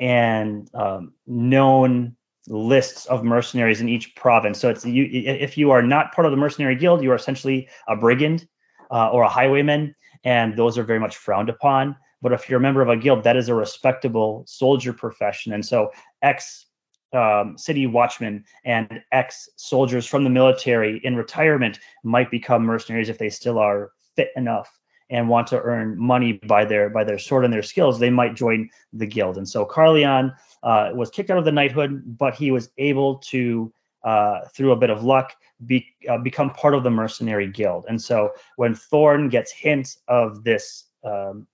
and 0.00 0.68
um, 0.74 1.12
known 1.26 2.16
lists 2.48 3.06
of 3.06 3.24
mercenaries 3.24 3.80
in 3.80 3.88
each 3.88 4.14
province. 4.16 4.58
So 4.58 4.70
it's 4.70 4.84
you 4.84 5.08
if 5.12 5.58
you 5.58 5.70
are 5.70 5.82
not 5.82 6.12
part 6.12 6.26
of 6.26 6.30
the 6.32 6.36
mercenary 6.36 6.76
guild, 6.76 7.02
you 7.02 7.10
are 7.12 7.16
essentially 7.16 7.68
a 7.88 7.96
brigand. 7.96 8.46
uh, 8.90 9.08
or 9.10 9.22
a 9.22 9.28
highwayman, 9.28 9.94
and 10.24 10.56
those 10.56 10.76
are 10.78 10.82
very 10.82 10.98
much 10.98 11.16
frowned 11.16 11.48
upon. 11.48 11.96
But 12.22 12.32
if 12.32 12.48
you're 12.48 12.58
a 12.58 12.62
member 12.62 12.82
of 12.82 12.88
a 12.88 12.96
guild, 12.96 13.24
that 13.24 13.36
is 13.36 13.48
a 13.48 13.54
respectable 13.54 14.44
soldier 14.46 14.92
profession. 14.92 15.52
And 15.52 15.64
so, 15.64 15.90
ex 16.22 16.66
um, 17.12 17.58
city 17.58 17.86
watchmen 17.86 18.44
and 18.64 19.00
ex 19.12 19.48
soldiers 19.56 20.06
from 20.06 20.24
the 20.24 20.30
military 20.30 21.00
in 21.02 21.16
retirement 21.16 21.80
might 22.04 22.30
become 22.30 22.62
mercenaries 22.62 23.08
if 23.08 23.18
they 23.18 23.30
still 23.30 23.58
are 23.58 23.92
fit 24.16 24.30
enough 24.36 24.79
and 25.10 25.28
want 25.28 25.48
to 25.48 25.60
earn 25.60 25.98
money 25.98 26.32
by 26.32 26.64
their 26.64 26.88
by 26.88 27.04
their 27.04 27.18
sword 27.18 27.44
and 27.44 27.52
their 27.52 27.62
skills. 27.62 27.98
They 27.98 28.10
might 28.10 28.34
join 28.34 28.70
the 28.92 29.06
guild. 29.06 29.36
And 29.36 29.48
so 29.48 29.66
Carleon 29.66 30.32
uh, 30.62 30.90
was 30.94 31.10
kicked 31.10 31.30
out 31.30 31.38
of 31.38 31.44
the 31.44 31.52
knighthood, 31.52 32.18
but 32.18 32.34
he 32.34 32.50
was 32.50 32.70
able 32.78 33.16
to, 33.16 33.72
uh, 34.04 34.42
through 34.54 34.72
a 34.72 34.76
bit 34.76 34.90
of 34.90 35.02
luck, 35.02 35.34
be, 35.66 35.86
uh, 36.08 36.18
become 36.18 36.50
part 36.50 36.74
of 36.74 36.84
the 36.84 36.90
mercenary 36.90 37.48
guild. 37.48 37.86
And 37.88 38.00
so 38.00 38.32
when 38.56 38.74
Thorn 38.74 39.28
gets 39.28 39.52
hints 39.52 39.98
of 40.06 40.44
this 40.44 40.84
um, 41.04 41.46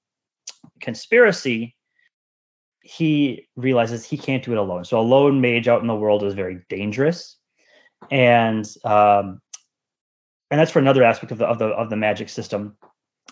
conspiracy, 0.80 1.74
he 2.82 3.48
realizes 3.56 4.04
he 4.04 4.18
can't 4.18 4.44
do 4.44 4.52
it 4.52 4.58
alone. 4.58 4.84
So 4.84 5.00
a 5.00 5.02
lone 5.02 5.40
mage 5.40 5.66
out 5.66 5.80
in 5.80 5.88
the 5.88 5.94
world 5.96 6.22
is 6.22 6.34
very 6.34 6.60
dangerous, 6.68 7.36
and 8.12 8.64
um, 8.84 9.40
and 10.50 10.60
that's 10.60 10.70
for 10.70 10.78
another 10.78 11.02
aspect 11.02 11.32
of 11.32 11.38
the 11.38 11.46
of 11.46 11.58
the 11.58 11.66
of 11.66 11.90
the 11.90 11.96
magic 11.96 12.28
system 12.28 12.76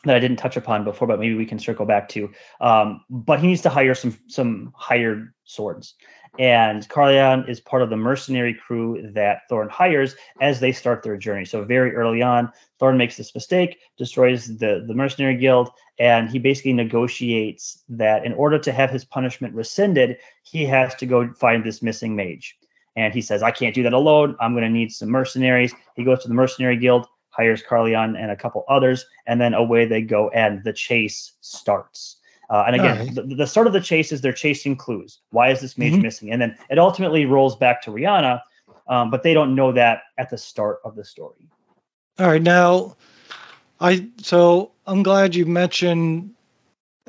that 0.04 0.16
I 0.16 0.18
didn't 0.18 0.38
touch 0.38 0.56
upon 0.56 0.84
before, 0.84 1.08
but 1.08 1.18
maybe 1.18 1.34
we 1.34 1.46
can 1.46 1.58
circle 1.58 1.86
back 1.86 2.08
to. 2.10 2.30
Um, 2.60 3.04
but 3.08 3.40
he 3.40 3.46
needs 3.46 3.62
to 3.62 3.70
hire 3.70 3.94
some 3.94 4.18
some 4.26 4.72
hired 4.76 5.32
swords, 5.44 5.94
and 6.38 6.86
Carleon 6.88 7.48
is 7.48 7.60
part 7.60 7.82
of 7.82 7.90
the 7.90 7.96
mercenary 7.96 8.54
crew 8.54 9.10
that 9.14 9.42
Thorn 9.48 9.68
hires 9.68 10.16
as 10.40 10.60
they 10.60 10.72
start 10.72 11.02
their 11.02 11.16
journey. 11.16 11.44
So 11.44 11.64
very 11.64 11.94
early 11.94 12.22
on, 12.22 12.52
Thorn 12.78 12.98
makes 12.98 13.16
this 13.16 13.34
mistake, 13.34 13.78
destroys 13.96 14.58
the 14.58 14.84
the 14.86 14.94
mercenary 14.94 15.36
guild, 15.36 15.70
and 15.98 16.28
he 16.28 16.38
basically 16.38 16.72
negotiates 16.72 17.82
that 17.88 18.26
in 18.26 18.32
order 18.34 18.58
to 18.58 18.72
have 18.72 18.90
his 18.90 19.04
punishment 19.04 19.54
rescinded, 19.54 20.18
he 20.42 20.64
has 20.66 20.94
to 20.96 21.06
go 21.06 21.32
find 21.32 21.64
this 21.64 21.82
missing 21.82 22.16
mage. 22.16 22.58
And 22.96 23.12
he 23.12 23.22
says, 23.22 23.42
I 23.42 23.50
can't 23.50 23.74
do 23.74 23.82
that 23.82 23.92
alone. 23.92 24.36
I'm 24.38 24.52
going 24.52 24.62
to 24.62 24.70
need 24.70 24.92
some 24.92 25.08
mercenaries. 25.08 25.74
He 25.96 26.04
goes 26.04 26.22
to 26.22 26.28
the 26.28 26.34
mercenary 26.34 26.76
guild 26.76 27.08
hires 27.36 27.62
Carleon 27.62 28.16
and 28.16 28.30
a 28.30 28.36
couple 28.36 28.64
others, 28.68 29.06
and 29.26 29.40
then 29.40 29.54
away 29.54 29.86
they 29.86 30.02
go, 30.02 30.28
and 30.30 30.62
the 30.64 30.72
chase 30.72 31.32
starts. 31.40 32.16
Uh, 32.50 32.64
and 32.66 32.76
again, 32.76 32.98
right. 32.98 33.14
the, 33.14 33.22
the, 33.22 33.46
start 33.46 33.66
of 33.66 33.72
the 33.72 33.80
chase 33.80 34.12
is 34.12 34.20
they're 34.20 34.32
chasing 34.32 34.76
clues. 34.76 35.20
Why 35.30 35.50
is 35.50 35.60
this 35.60 35.78
mage 35.78 35.94
mm-hmm. 35.94 36.02
missing? 36.02 36.30
And 36.30 36.42
then 36.42 36.56
it 36.70 36.78
ultimately 36.78 37.24
rolls 37.24 37.56
back 37.56 37.82
to 37.82 37.90
Rihanna, 37.90 38.40
um, 38.86 39.10
but 39.10 39.22
they 39.22 39.32
don't 39.32 39.54
know 39.54 39.72
that 39.72 40.02
at 40.18 40.30
the 40.30 40.38
start 40.38 40.78
of 40.84 40.94
the 40.94 41.04
story. 41.04 41.48
All 42.18 42.28
right, 42.28 42.42
now, 42.42 42.96
I 43.80 44.08
so 44.18 44.72
I'm 44.86 45.02
glad 45.02 45.34
you 45.34 45.46
mentioned 45.46 46.30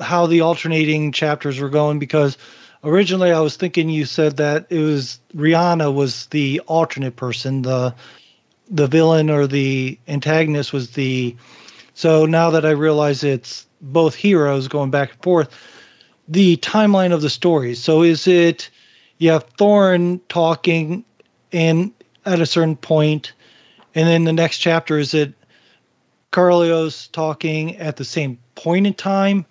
how 0.00 0.26
the 0.26 0.40
alternating 0.40 1.12
chapters 1.12 1.60
were 1.60 1.68
going 1.68 1.98
because 1.98 2.36
originally 2.82 3.30
I 3.30 3.40
was 3.40 3.56
thinking 3.56 3.88
you 3.88 4.04
said 4.04 4.38
that 4.38 4.66
it 4.70 4.80
was 4.80 5.20
Rihanna 5.34 5.94
was 5.94 6.26
the 6.26 6.60
alternate 6.66 7.16
person, 7.16 7.62
the 7.62 7.94
the 8.70 8.86
villain 8.86 9.30
or 9.30 9.46
the 9.46 9.98
antagonist 10.08 10.72
was 10.72 10.90
the 10.90 11.36
so 11.94 12.26
now 12.26 12.50
that 12.50 12.66
I 12.66 12.70
realize 12.70 13.24
it's 13.24 13.66
both 13.80 14.14
heroes 14.14 14.68
going 14.68 14.90
back 14.90 15.12
and 15.12 15.22
forth, 15.22 15.48
the 16.28 16.58
timeline 16.58 17.12
of 17.12 17.22
the 17.22 17.30
stories. 17.30 17.82
So 17.82 18.02
is 18.02 18.26
it 18.26 18.68
you 19.16 19.30
have 19.30 19.44
Thorn 19.56 20.20
talking 20.28 21.04
and 21.52 21.92
at 22.26 22.40
a 22.40 22.46
certain 22.46 22.76
point, 22.76 23.32
and 23.94 24.06
then 24.06 24.24
the 24.24 24.32
next 24.32 24.58
chapter 24.58 24.98
is 24.98 25.14
it 25.14 25.32
Carlos 26.32 27.08
talking 27.08 27.76
at 27.76 27.96
the 27.96 28.04
same 28.04 28.38
point 28.56 28.86
in 28.86 28.92
time, 28.92 29.46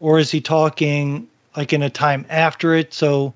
or 0.00 0.18
is 0.18 0.30
he 0.30 0.40
talking 0.42 1.28
like 1.56 1.72
in 1.72 1.82
a 1.82 1.88
time 1.88 2.26
after 2.28 2.74
it? 2.74 2.92
So 2.92 3.32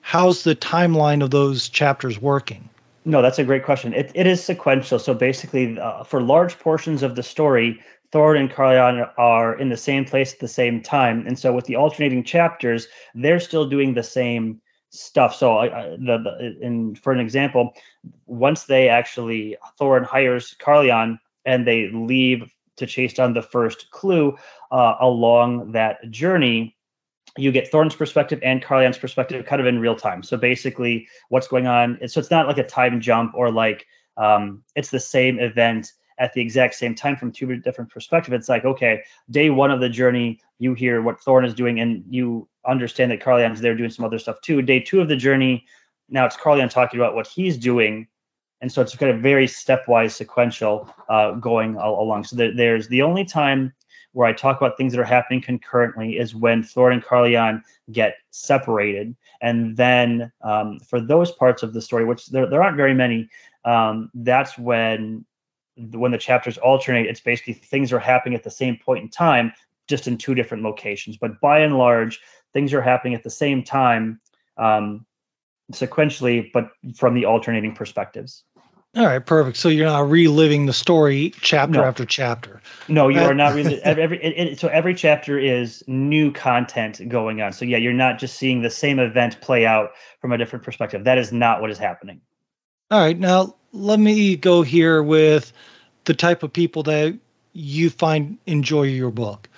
how's 0.00 0.42
the 0.42 0.56
timeline 0.56 1.22
of 1.22 1.30
those 1.30 1.68
chapters 1.68 2.20
working? 2.20 2.68
No, 3.10 3.22
that's 3.22 3.40
a 3.40 3.44
great 3.44 3.64
question. 3.64 3.92
It, 3.92 4.12
it 4.14 4.28
is 4.28 4.40
sequential. 4.40 5.00
So 5.00 5.14
basically, 5.14 5.76
uh, 5.80 6.04
for 6.04 6.22
large 6.22 6.56
portions 6.60 7.02
of 7.02 7.16
the 7.16 7.24
story, 7.24 7.80
Thorn 8.12 8.36
and 8.36 8.48
Carleon 8.48 9.10
are 9.18 9.58
in 9.58 9.68
the 9.68 9.76
same 9.76 10.04
place 10.04 10.32
at 10.32 10.38
the 10.38 10.46
same 10.46 10.80
time, 10.80 11.26
and 11.26 11.36
so 11.36 11.52
with 11.52 11.64
the 11.64 11.74
alternating 11.74 12.22
chapters, 12.22 12.86
they're 13.16 13.40
still 13.40 13.68
doing 13.68 13.94
the 13.94 14.04
same 14.04 14.60
stuff. 14.90 15.34
So, 15.34 15.58
uh, 15.58 15.96
the, 15.96 16.18
the 16.18 16.58
in 16.60 16.94
for 16.94 17.12
an 17.12 17.18
example, 17.18 17.72
once 18.26 18.64
they 18.64 18.88
actually 18.88 19.56
Thorn 19.76 20.04
hires 20.04 20.54
Carleon 20.60 21.18
and 21.44 21.66
they 21.66 21.90
leave 21.92 22.48
to 22.76 22.86
chase 22.86 23.14
down 23.14 23.34
the 23.34 23.42
first 23.42 23.90
clue 23.90 24.36
uh, 24.70 24.94
along 25.00 25.72
that 25.72 25.98
journey, 26.10 26.76
you 27.36 27.52
get 27.52 27.70
Thorn's 27.70 27.94
perspective 27.94 28.40
and 28.42 28.62
Carleon's 28.62 28.98
perspective 28.98 29.44
kind 29.46 29.60
of 29.60 29.66
in 29.66 29.78
real 29.78 29.96
time. 29.96 30.22
So 30.22 30.36
basically, 30.36 31.08
what's 31.28 31.48
going 31.48 31.66
on? 31.66 31.98
So 32.06 32.20
it's 32.20 32.30
not 32.30 32.46
like 32.46 32.58
a 32.58 32.66
time 32.66 33.00
jump 33.00 33.32
or 33.34 33.50
like 33.50 33.86
um, 34.16 34.62
it's 34.74 34.90
the 34.90 35.00
same 35.00 35.38
event 35.38 35.92
at 36.18 36.34
the 36.34 36.40
exact 36.40 36.74
same 36.74 36.94
time 36.94 37.16
from 37.16 37.32
two 37.32 37.56
different 37.56 37.90
perspectives. 37.90 38.34
It's 38.34 38.48
like 38.48 38.64
okay, 38.64 39.02
day 39.30 39.50
one 39.50 39.70
of 39.70 39.80
the 39.80 39.88
journey, 39.88 40.40
you 40.58 40.74
hear 40.74 41.02
what 41.02 41.20
Thorn 41.20 41.44
is 41.44 41.54
doing, 41.54 41.80
and 41.80 42.04
you 42.08 42.48
understand 42.66 43.10
that 43.10 43.20
Carleon's 43.20 43.60
there 43.60 43.74
doing 43.74 43.90
some 43.90 44.04
other 44.04 44.18
stuff 44.18 44.40
too. 44.40 44.62
Day 44.62 44.80
two 44.80 45.00
of 45.00 45.08
the 45.08 45.16
journey, 45.16 45.64
now 46.08 46.26
it's 46.26 46.36
Carleon 46.36 46.68
talking 46.68 47.00
about 47.00 47.14
what 47.14 47.26
he's 47.26 47.56
doing. 47.56 48.06
And 48.62 48.70
so 48.70 48.82
it's 48.82 48.94
kind 48.94 49.10
of 49.10 49.22
very 49.22 49.46
stepwise 49.46 50.10
sequential 50.10 50.92
uh, 51.08 51.32
going 51.32 51.76
along. 51.76 52.24
So 52.24 52.36
there, 52.36 52.54
there's 52.54 52.88
the 52.88 53.00
only 53.00 53.24
time 53.24 53.72
where 54.12 54.26
I 54.26 54.32
talk 54.32 54.60
about 54.60 54.76
things 54.76 54.92
that 54.92 55.00
are 55.00 55.04
happening 55.04 55.40
concurrently 55.40 56.18
is 56.18 56.34
when 56.34 56.62
Thorn 56.62 56.94
and 56.94 57.02
Carleon 57.02 57.62
get 57.92 58.16
separated. 58.30 59.14
And 59.40 59.76
then 59.76 60.32
um, 60.42 60.80
for 60.80 61.00
those 61.00 61.30
parts 61.32 61.62
of 61.62 61.72
the 61.72 61.80
story, 61.80 62.04
which 62.04 62.26
there, 62.26 62.46
there 62.46 62.62
aren't 62.62 62.76
very 62.76 62.94
many, 62.94 63.28
um, 63.64 64.10
that's 64.14 64.58
when 64.58 65.24
when 65.92 66.12
the 66.12 66.18
chapters 66.18 66.58
alternate. 66.58 67.06
It's 67.06 67.20
basically 67.20 67.54
things 67.54 67.92
are 67.92 67.98
happening 67.98 68.34
at 68.34 68.44
the 68.44 68.50
same 68.50 68.76
point 68.76 69.04
in 69.04 69.08
time, 69.08 69.52
just 69.88 70.08
in 70.08 70.18
two 70.18 70.34
different 70.34 70.62
locations. 70.62 71.16
But 71.16 71.40
by 71.40 71.60
and 71.60 71.78
large, 71.78 72.20
things 72.52 72.74
are 72.74 72.82
happening 72.82 73.14
at 73.14 73.22
the 73.22 73.30
same 73.30 73.62
time 73.62 74.20
um, 74.56 75.06
sequentially, 75.72 76.50
but 76.52 76.70
from 76.96 77.14
the 77.14 77.24
alternating 77.24 77.74
perspectives. 77.74 78.44
All 78.96 79.06
right, 79.06 79.24
perfect. 79.24 79.56
So 79.56 79.68
you're 79.68 79.86
not 79.86 80.10
reliving 80.10 80.66
the 80.66 80.72
story 80.72 81.32
chapter 81.40 81.78
no. 81.78 81.84
after 81.84 82.04
chapter. 82.04 82.60
No, 82.88 83.06
you 83.06 83.20
are 83.20 83.30
uh, 83.30 83.34
not 83.34 83.54
really. 83.54 83.80
every 83.84 84.20
it, 84.20 84.48
it, 84.48 84.58
so 84.58 84.66
every 84.66 84.96
chapter 84.96 85.38
is 85.38 85.84
new 85.86 86.32
content 86.32 87.08
going 87.08 87.40
on. 87.40 87.52
So 87.52 87.64
yeah, 87.64 87.76
you're 87.76 87.92
not 87.92 88.18
just 88.18 88.36
seeing 88.36 88.62
the 88.62 88.70
same 88.70 88.98
event 88.98 89.40
play 89.40 89.64
out 89.64 89.92
from 90.20 90.32
a 90.32 90.38
different 90.38 90.64
perspective. 90.64 91.04
That 91.04 91.18
is 91.18 91.32
not 91.32 91.60
what 91.60 91.70
is 91.70 91.78
happening. 91.78 92.20
All 92.90 92.98
right, 92.98 93.16
now 93.16 93.54
let 93.72 94.00
me 94.00 94.34
go 94.34 94.62
here 94.62 95.00
with 95.00 95.52
the 96.04 96.14
type 96.14 96.42
of 96.42 96.52
people 96.52 96.82
that 96.84 97.16
you 97.52 97.90
find 97.90 98.38
enjoy 98.46 98.82
your 98.82 99.12
book. 99.12 99.48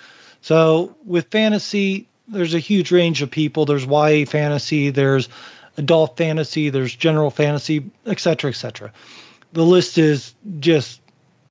So 0.41 0.95
with 1.05 1.31
fantasy, 1.31 2.07
there's 2.27 2.53
a 2.53 2.59
huge 2.59 2.91
range 2.91 3.23
of 3.23 3.31
people. 3.31 3.65
There's 3.65 3.85
YA 3.85 4.25
fantasy, 4.27 4.91
there's 4.91 5.27
adult 5.75 6.17
fantasy, 6.17 6.69
there's 6.69 6.95
general 6.95 7.31
fantasy, 7.31 7.89
etc., 8.05 8.51
etc 8.51 8.93
the 9.53 9.63
list 9.63 9.97
is 9.97 10.33
just 10.59 10.99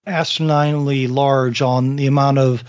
astronomically 0.06 1.06
large 1.06 1.62
on 1.62 1.96
the 1.96 2.06
amount 2.06 2.38
of 2.38 2.64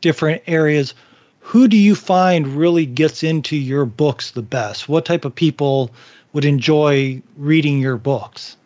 different 0.00 0.42
areas. 0.46 0.94
Who 1.40 1.68
do 1.68 1.76
you 1.76 1.94
find 1.94 2.46
really 2.46 2.86
gets 2.86 3.22
into 3.22 3.56
your 3.56 3.84
books 3.84 4.30
the 4.30 4.42
best? 4.42 4.88
What 4.88 5.04
type 5.04 5.24
of 5.24 5.34
people 5.34 5.90
would 6.32 6.44
enjoy 6.44 7.22
reading 7.36 7.80
your 7.80 7.96
books? 7.96 8.56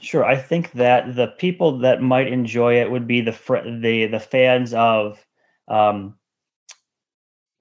Sure, 0.00 0.24
I 0.24 0.36
think 0.36 0.72
that 0.72 1.16
the 1.16 1.28
people 1.28 1.78
that 1.78 2.02
might 2.02 2.28
enjoy 2.28 2.80
it 2.80 2.90
would 2.90 3.06
be 3.06 3.22
the 3.22 3.32
fr- 3.32 3.64
the 3.64 4.06
the 4.06 4.20
fans 4.20 4.74
of 4.74 5.24
um, 5.66 6.16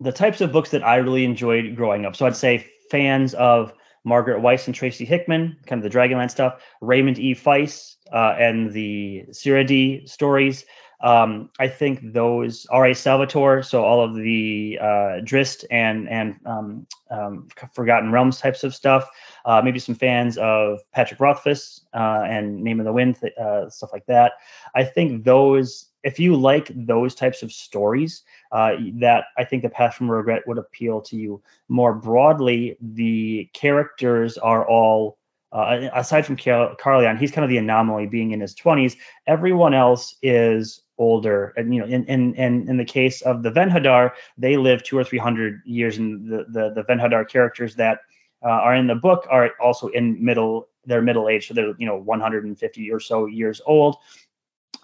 the 0.02 0.12
types 0.12 0.42
of 0.42 0.52
books 0.52 0.72
that 0.72 0.84
I 0.84 0.98
really 0.98 1.24
enjoyed 1.24 1.76
growing 1.78 2.06
up. 2.06 2.18
So 2.18 2.26
I'd 2.26 2.36
say 2.36 2.68
fans 2.92 3.34
of 3.34 3.74
Margaret 4.04 4.42
Weis 4.42 4.66
and 4.68 4.76
Tracy 4.76 5.06
Hickman, 5.06 5.58
kind 5.66 5.84
of 5.84 5.92
the 5.92 5.98
Dragonlance 5.98 6.32
stuff, 6.32 6.62
Raymond 6.82 7.20
E. 7.20 7.34
Feist, 7.34 7.96
uh, 8.12 8.36
and 8.38 8.72
the 8.72 9.26
Siradi 9.32 10.08
stories. 10.10 10.66
Um, 11.04 11.50
I 11.60 11.68
think 11.68 12.00
those 12.14 12.66
R.A. 12.72 12.96
Salvatore, 12.96 13.62
so 13.62 13.84
all 13.84 14.02
of 14.02 14.16
the 14.16 14.80
uh, 14.82 15.20
Drizzt 15.22 15.66
and 15.70 16.08
and 16.08 16.36
um, 16.46 16.88
um, 17.12 17.48
Forgotten 17.74 18.12
Realms 18.14 18.40
types 18.40 18.64
of 18.64 18.74
stuff. 18.74 19.10
Uh, 19.44 19.62
maybe 19.62 19.80
some 19.80 19.96
fans 19.96 20.38
of 20.38 20.80
Patrick 20.94 21.20
Rothfuss 21.20 21.82
uh, 21.94 22.24
and 22.26 22.64
Name 22.64 22.80
of 22.80 22.86
the 22.86 22.94
Wind, 22.94 23.20
uh, 23.38 23.70
stuff 23.70 23.92
like 23.92 24.06
that. 24.06 24.34
I 24.76 24.86
think 24.86 25.26
those, 25.26 25.90
if 26.04 26.20
you 26.20 26.36
like 26.36 26.70
those 26.76 27.16
types 27.16 27.44
of 27.44 27.52
stories, 27.52 28.24
uh, 28.52 28.76
that 28.96 29.26
I 29.38 29.44
think 29.44 29.64
the 29.64 29.70
Path 29.70 29.96
from 29.96 30.12
Regret 30.12 30.44
would 30.48 30.58
appeal 30.58 31.02
to 31.02 31.16
you. 31.16 31.42
More 31.70 31.94
broadly, 31.94 32.78
the 32.82 33.50
characters 33.54 34.38
are 34.38 34.68
all 34.68 35.18
uh, 35.54 35.88
aside 35.94 36.26
from 36.26 36.36
Car- 36.36 36.76
Carleon, 36.78 37.18
he's 37.18 37.32
kind 37.32 37.46
of 37.46 37.50
the 37.50 37.58
anomaly 37.58 38.08
being 38.08 38.32
in 38.32 38.42
his 38.42 38.56
20s. 38.56 38.98
Everyone 39.28 39.76
else 39.76 40.16
is 40.24 40.82
older. 40.98 41.54
And 41.58 41.74
you 41.74 41.82
know, 41.82 41.88
in 41.88 42.06
in 42.06 42.34
in, 42.36 42.68
in 42.70 42.78
the 42.78 42.86
case 42.86 43.22
of 43.22 43.44
the 43.44 43.52
Venhadar, 43.52 44.12
they 44.38 44.58
live 44.58 44.84
two 44.84 44.98
or 44.98 45.04
three 45.04 45.20
hundred 45.20 45.62
years, 45.66 45.98
and 45.98 46.30
the 46.30 46.46
the, 46.50 46.74
the 46.74 46.84
Venhadar 46.84 47.28
characters 47.30 47.76
that 47.76 48.00
uh, 48.44 48.50
are 48.50 48.76
in 48.76 48.88
the 48.88 48.96
book 48.96 49.28
are 49.30 49.52
also 49.62 49.88
in 49.90 50.24
middle 50.24 50.68
they're 50.86 51.02
middle 51.02 51.30
age, 51.30 51.48
so 51.48 51.54
they're 51.54 51.74
you 51.78 51.86
know 51.86 51.98
150 51.98 52.92
or 52.92 53.00
so 53.00 53.26
years 53.26 53.62
old. 53.66 53.98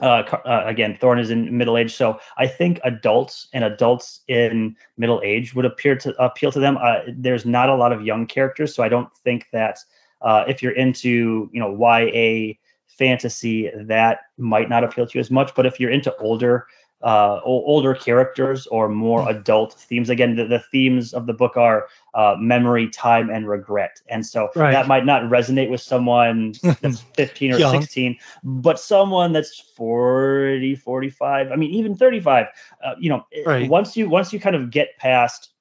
Uh, 0.02 0.24
uh, 0.46 0.64
again, 0.66 0.98
Thorn 1.00 1.20
is 1.20 1.30
in 1.30 1.58
middle 1.58 1.78
age, 1.78 1.94
so 1.94 2.20
I 2.38 2.48
think 2.48 2.80
adults 2.84 3.50
and 3.54 3.66
adults 3.66 4.22
in 4.30 4.76
middle 4.98 5.22
age 5.26 5.54
would 5.56 5.66
appear 5.66 5.96
to 5.98 6.16
appeal 6.24 6.52
to 6.54 6.60
them. 6.60 6.78
Uh, 6.82 7.00
there's 7.08 7.46
not 7.46 7.70
a 7.70 7.76
lot 7.76 7.92
of 7.92 8.06
young 8.06 8.26
characters, 8.26 8.74
so 8.74 8.82
I 8.82 8.88
don't 8.88 9.14
think 9.18 9.48
that 9.52 9.80
uh, 10.22 10.46
if 10.48 10.64
you're 10.64 10.72
into 10.72 11.50
you 11.52 11.60
know 11.60 11.76
YA 11.76 12.54
fantasy, 12.88 13.72
that 13.76 14.22
might 14.38 14.70
not 14.70 14.86
appeal 14.86 15.06
to 15.06 15.18
you 15.18 15.20
as 15.20 15.32
much. 15.32 15.54
But 15.54 15.66
if 15.66 15.80
you're 15.80 15.92
into 15.92 16.16
older 16.18 16.68
uh, 17.02 17.40
older 17.44 17.94
characters 17.94 18.68
or 18.68 18.90
more 18.90 19.24
hmm. 19.24 19.30
adult 19.30 19.74
themes. 19.74 20.10
Again, 20.10 20.36
the, 20.36 20.46
the 20.46 20.60
themes 20.72 21.14
of 21.14 21.26
the 21.26 21.34
book 21.34 21.56
are 21.58 21.88
uh, 22.14 22.36
memory, 22.39 22.89
time, 22.89 23.30
and 23.30 23.47
regret. 23.47 24.01
And 24.10 24.26
so 24.26 24.49
right. 24.55 24.72
that 24.72 24.88
might 24.88 25.05
not 25.05 25.24
resonate 25.24 25.70
with 25.70 25.82
someone 25.82 26.53
that's 26.82 26.99
15 27.16 27.53
or 27.53 27.60
16, 27.60 28.18
but 28.43 28.80
someone 28.80 29.34
that's 29.34 29.60
40, 29.60 30.76
45, 30.76 31.51
I 31.51 31.55
mean, 31.55 31.72
even 31.72 31.95
35, 31.95 32.47
uh, 32.84 32.95
you 32.99 33.10
know, 33.10 33.26
right. 33.45 33.70
once 33.70 33.95
you, 33.95 34.10
once 34.10 34.34
you 34.34 34.39
kind 34.39 34.55
of 34.55 34.72
get 34.72 34.97
past 34.97 35.51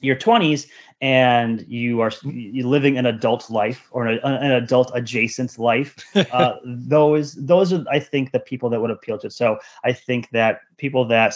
your 0.00 0.16
20s 0.16 0.66
and 1.00 1.64
you 1.66 2.00
are 2.00 2.12
you 2.24 2.68
living 2.68 2.98
an 2.98 3.06
adult 3.06 3.50
life 3.50 3.88
or 3.90 4.06
an, 4.06 4.18
an 4.22 4.52
adult 4.52 4.90
adjacent 4.94 5.58
life 5.58 5.96
uh, 6.32 6.54
those 6.64 7.34
those 7.34 7.72
are 7.72 7.84
i 7.90 7.98
think 7.98 8.32
the 8.32 8.40
people 8.40 8.68
that 8.68 8.80
would 8.80 8.90
appeal 8.90 9.18
to 9.18 9.28
it 9.28 9.32
so 9.32 9.58
i 9.84 9.92
think 9.92 10.28
that 10.30 10.60
people 10.76 11.04
that 11.06 11.34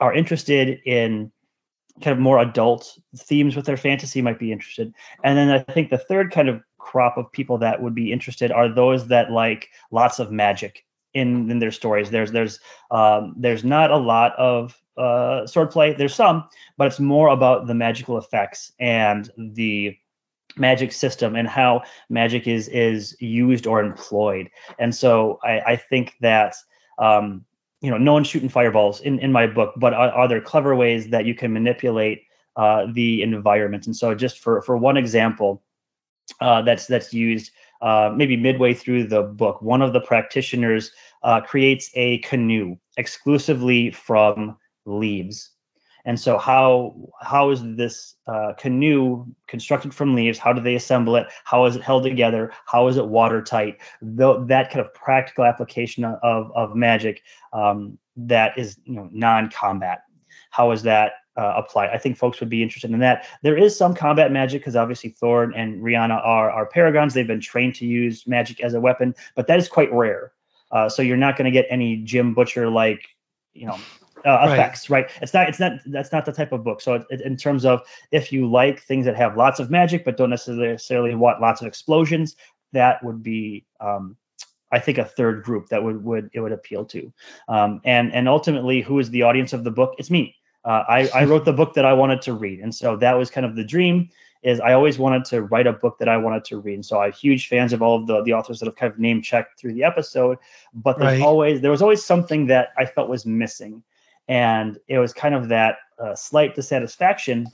are 0.00 0.14
interested 0.14 0.80
in 0.86 1.30
kind 2.00 2.16
of 2.16 2.18
more 2.18 2.38
adult 2.38 2.98
themes 3.16 3.56
with 3.56 3.66
their 3.66 3.76
fantasy 3.76 4.22
might 4.22 4.38
be 4.38 4.52
interested 4.52 4.92
and 5.24 5.36
then 5.36 5.50
i 5.50 5.58
think 5.72 5.90
the 5.90 5.98
third 5.98 6.30
kind 6.30 6.48
of 6.48 6.62
crop 6.78 7.18
of 7.18 7.30
people 7.32 7.58
that 7.58 7.82
would 7.82 7.94
be 7.94 8.12
interested 8.12 8.50
are 8.50 8.68
those 8.68 9.08
that 9.08 9.30
like 9.30 9.68
lots 9.90 10.18
of 10.18 10.30
magic 10.30 10.84
in 11.14 11.50
in 11.50 11.58
their 11.58 11.72
stories 11.72 12.10
there's 12.10 12.32
there's 12.32 12.60
um, 12.90 13.34
there's 13.36 13.64
not 13.64 13.90
a 13.90 13.96
lot 13.96 14.34
of 14.36 14.80
uh, 14.98 15.46
swordplay. 15.46 15.96
There's 15.96 16.14
some, 16.14 16.48
but 16.76 16.88
it's 16.88 17.00
more 17.00 17.28
about 17.28 17.66
the 17.66 17.74
magical 17.74 18.18
effects 18.18 18.72
and 18.80 19.30
the 19.36 19.96
magic 20.56 20.92
system 20.92 21.36
and 21.36 21.46
how 21.46 21.82
magic 22.08 22.48
is 22.48 22.68
is 22.68 23.16
used 23.20 23.66
or 23.66 23.80
employed. 23.80 24.50
And 24.78 24.94
so 24.94 25.38
I, 25.44 25.60
I 25.60 25.76
think 25.76 26.14
that 26.20 26.56
um, 26.98 27.44
you 27.80 27.90
know 27.90 27.98
no 27.98 28.12
one's 28.12 28.26
shooting 28.26 28.48
fireballs 28.48 29.00
in 29.00 29.18
in 29.20 29.32
my 29.32 29.46
book, 29.46 29.74
but 29.76 29.94
are, 29.94 30.10
are 30.10 30.28
there 30.28 30.40
clever 30.40 30.74
ways 30.74 31.08
that 31.10 31.26
you 31.26 31.34
can 31.34 31.52
manipulate 31.52 32.22
uh, 32.56 32.86
the 32.92 33.22
environment? 33.22 33.86
And 33.86 33.96
so 33.96 34.14
just 34.14 34.38
for 34.38 34.62
for 34.62 34.76
one 34.76 34.96
example, 34.96 35.62
uh, 36.40 36.62
that's 36.62 36.86
that's 36.86 37.12
used. 37.12 37.50
Uh, 37.80 38.12
maybe 38.14 38.36
midway 38.36 38.74
through 38.74 39.04
the 39.04 39.22
book, 39.22 39.62
one 39.62 39.82
of 39.82 39.92
the 39.92 40.00
practitioners 40.00 40.90
uh, 41.22 41.40
creates 41.40 41.90
a 41.94 42.18
canoe 42.18 42.76
exclusively 42.96 43.90
from 43.92 44.56
leaves. 44.84 45.50
And 46.08 46.18
so, 46.18 46.38
how 46.38 46.94
how 47.20 47.50
is 47.50 47.60
this 47.76 48.14
uh, 48.26 48.54
canoe 48.56 49.26
constructed 49.46 49.92
from 49.92 50.14
leaves? 50.14 50.38
How 50.38 50.54
do 50.54 50.62
they 50.62 50.74
assemble 50.74 51.16
it? 51.16 51.26
How 51.44 51.66
is 51.66 51.76
it 51.76 51.82
held 51.82 52.02
together? 52.02 52.50
How 52.64 52.88
is 52.88 52.96
it 52.96 53.06
watertight? 53.06 53.76
That 54.00 54.70
kind 54.70 54.80
of 54.80 54.94
practical 54.94 55.44
application 55.44 56.04
of 56.04 56.50
of 56.56 56.74
magic 56.74 57.24
um, 57.52 57.98
that 58.16 58.56
is 58.56 58.78
you 58.84 58.94
know 58.94 59.10
non-combat. 59.12 60.04
How 60.50 60.70
is 60.70 60.82
that 60.84 61.12
uh, 61.36 61.52
applied? 61.58 61.90
I 61.90 61.98
think 61.98 62.16
folks 62.16 62.40
would 62.40 62.48
be 62.48 62.62
interested 62.62 62.90
in 62.90 63.00
that. 63.00 63.26
There 63.42 63.58
is 63.58 63.76
some 63.76 63.94
combat 63.94 64.32
magic 64.32 64.62
because 64.62 64.76
obviously 64.76 65.10
Thorn 65.10 65.52
and 65.54 65.82
Rihanna 65.82 66.24
are 66.24 66.50
are 66.50 66.64
paragons. 66.64 67.12
They've 67.12 67.26
been 67.26 67.38
trained 67.38 67.74
to 67.74 67.86
use 67.86 68.26
magic 68.26 68.62
as 68.62 68.72
a 68.72 68.80
weapon, 68.80 69.14
but 69.34 69.46
that 69.48 69.58
is 69.58 69.68
quite 69.68 69.92
rare. 69.92 70.32
Uh, 70.72 70.88
so 70.88 71.02
you're 71.02 71.18
not 71.18 71.36
going 71.36 71.44
to 71.44 71.50
get 71.50 71.66
any 71.68 71.98
Jim 71.98 72.32
Butcher 72.32 72.70
like 72.70 73.08
you 73.52 73.66
know 73.66 73.76
uh, 74.24 74.48
effects, 74.50 74.90
right. 74.90 75.04
right. 75.04 75.12
It's 75.22 75.34
not. 75.34 75.48
It's 75.48 75.60
not. 75.60 75.72
That's 75.86 76.12
not 76.12 76.24
the 76.24 76.32
type 76.32 76.52
of 76.52 76.64
book. 76.64 76.80
So, 76.80 76.94
it, 76.94 77.06
it, 77.10 77.20
in 77.22 77.36
terms 77.36 77.64
of 77.64 77.82
if 78.10 78.32
you 78.32 78.50
like 78.50 78.80
things 78.82 79.04
that 79.06 79.16
have 79.16 79.36
lots 79.36 79.60
of 79.60 79.70
magic 79.70 80.04
but 80.04 80.16
don't 80.16 80.30
necessarily 80.30 81.14
want 81.14 81.40
lots 81.40 81.60
of 81.60 81.66
explosions, 81.66 82.36
that 82.72 83.02
would 83.04 83.22
be, 83.22 83.64
um, 83.80 84.16
I 84.72 84.78
think, 84.78 84.98
a 84.98 85.04
third 85.04 85.42
group 85.42 85.68
that 85.68 85.82
would 85.82 86.02
would 86.04 86.30
it 86.32 86.40
would 86.40 86.52
appeal 86.52 86.84
to. 86.86 87.12
Um, 87.48 87.80
and 87.84 88.12
and 88.12 88.28
ultimately, 88.28 88.80
who 88.80 88.98
is 88.98 89.10
the 89.10 89.22
audience 89.22 89.52
of 89.52 89.64
the 89.64 89.70
book? 89.70 89.94
It's 89.98 90.10
me. 90.10 90.36
Uh, 90.64 90.84
I 90.88 91.08
I 91.14 91.24
wrote 91.24 91.44
the 91.44 91.52
book 91.52 91.74
that 91.74 91.84
I 91.84 91.92
wanted 91.92 92.22
to 92.22 92.34
read, 92.34 92.60
and 92.60 92.74
so 92.74 92.96
that 92.96 93.14
was 93.14 93.30
kind 93.30 93.46
of 93.46 93.56
the 93.56 93.64
dream. 93.64 94.08
Is 94.44 94.60
I 94.60 94.72
always 94.72 95.00
wanted 95.00 95.24
to 95.26 95.42
write 95.42 95.66
a 95.66 95.72
book 95.72 95.98
that 95.98 96.08
I 96.08 96.16
wanted 96.16 96.44
to 96.44 96.58
read, 96.58 96.74
and 96.74 96.86
so 96.86 97.00
I'm 97.00 97.10
huge 97.12 97.48
fans 97.48 97.72
of 97.72 97.82
all 97.82 97.96
of 97.96 98.06
the 98.06 98.22
the 98.22 98.34
authors 98.34 98.60
that 98.60 98.66
have 98.66 98.76
kind 98.76 98.92
of 98.92 98.98
name 98.98 99.20
checked 99.20 99.58
through 99.58 99.74
the 99.74 99.82
episode. 99.82 100.38
But 100.74 100.98
there's 100.98 101.18
right. 101.18 101.26
always 101.26 101.60
there 101.60 101.70
was 101.70 101.82
always 101.82 102.04
something 102.04 102.46
that 102.46 102.68
I 102.76 102.84
felt 102.84 103.08
was 103.08 103.26
missing 103.26 103.82
and 104.28 104.78
it 104.88 104.98
was 104.98 105.12
kind 105.12 105.34
of 105.34 105.48
that 105.48 105.78
uh, 105.98 106.14
slight 106.14 106.54
dissatisfaction 106.54 107.46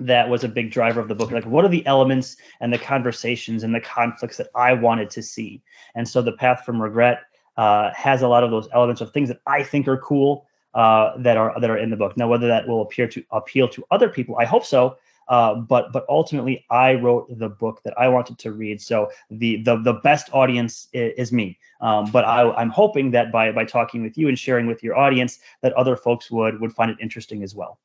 that 0.00 0.28
was 0.28 0.42
a 0.42 0.48
big 0.48 0.70
driver 0.70 1.00
of 1.00 1.08
the 1.08 1.14
book. 1.14 1.30
Like 1.30 1.44
what 1.44 1.64
are 1.64 1.68
the 1.68 1.86
elements 1.86 2.36
and 2.60 2.72
the 2.72 2.78
conversations 2.78 3.62
and 3.62 3.74
the 3.74 3.80
conflicts 3.80 4.36
that 4.36 4.48
i 4.54 4.72
wanted 4.72 5.10
to 5.10 5.22
see? 5.22 5.62
And 5.94 6.08
so 6.08 6.22
the 6.22 6.32
path 6.32 6.64
from 6.64 6.82
regret 6.82 7.22
uh, 7.56 7.90
has 7.94 8.22
a 8.22 8.28
lot 8.28 8.42
of 8.42 8.50
those 8.50 8.68
elements 8.72 9.00
of 9.00 9.12
things 9.12 9.28
that 9.28 9.40
i 9.46 9.62
think 9.62 9.86
are 9.86 9.98
cool 9.98 10.46
uh, 10.74 11.12
that 11.18 11.36
are 11.36 11.58
that 11.60 11.70
are 11.70 11.76
in 11.76 11.90
the 11.90 11.96
book. 11.96 12.16
Now 12.16 12.28
whether 12.28 12.48
that 12.48 12.66
will 12.66 12.82
appear 12.82 13.06
to 13.08 13.22
appeal 13.30 13.68
to 13.68 13.84
other 13.90 14.08
people 14.08 14.36
i 14.38 14.44
hope 14.44 14.64
so 14.64 14.96
uh, 15.28 15.54
but 15.54 15.92
but 15.92 16.04
ultimately, 16.08 16.64
I 16.70 16.94
wrote 16.94 17.26
the 17.38 17.48
book 17.48 17.82
that 17.84 17.98
I 17.98 18.08
wanted 18.08 18.38
to 18.40 18.52
read. 18.52 18.80
So 18.80 19.10
the 19.30 19.62
the 19.62 19.76
the 19.76 19.94
best 19.94 20.30
audience 20.32 20.88
is, 20.92 21.14
is 21.16 21.32
me. 21.32 21.58
Um, 21.80 22.10
but 22.10 22.24
I, 22.24 22.50
I'm 22.52 22.70
hoping 22.70 23.12
that 23.12 23.32
by 23.32 23.52
by 23.52 23.64
talking 23.64 24.02
with 24.02 24.16
you 24.18 24.28
and 24.28 24.38
sharing 24.38 24.66
with 24.66 24.82
your 24.82 24.96
audience, 24.96 25.38
that 25.62 25.72
other 25.74 25.96
folks 25.96 26.30
would 26.30 26.60
would 26.60 26.72
find 26.72 26.90
it 26.90 26.98
interesting 27.00 27.42
as 27.42 27.54
well. 27.54 27.78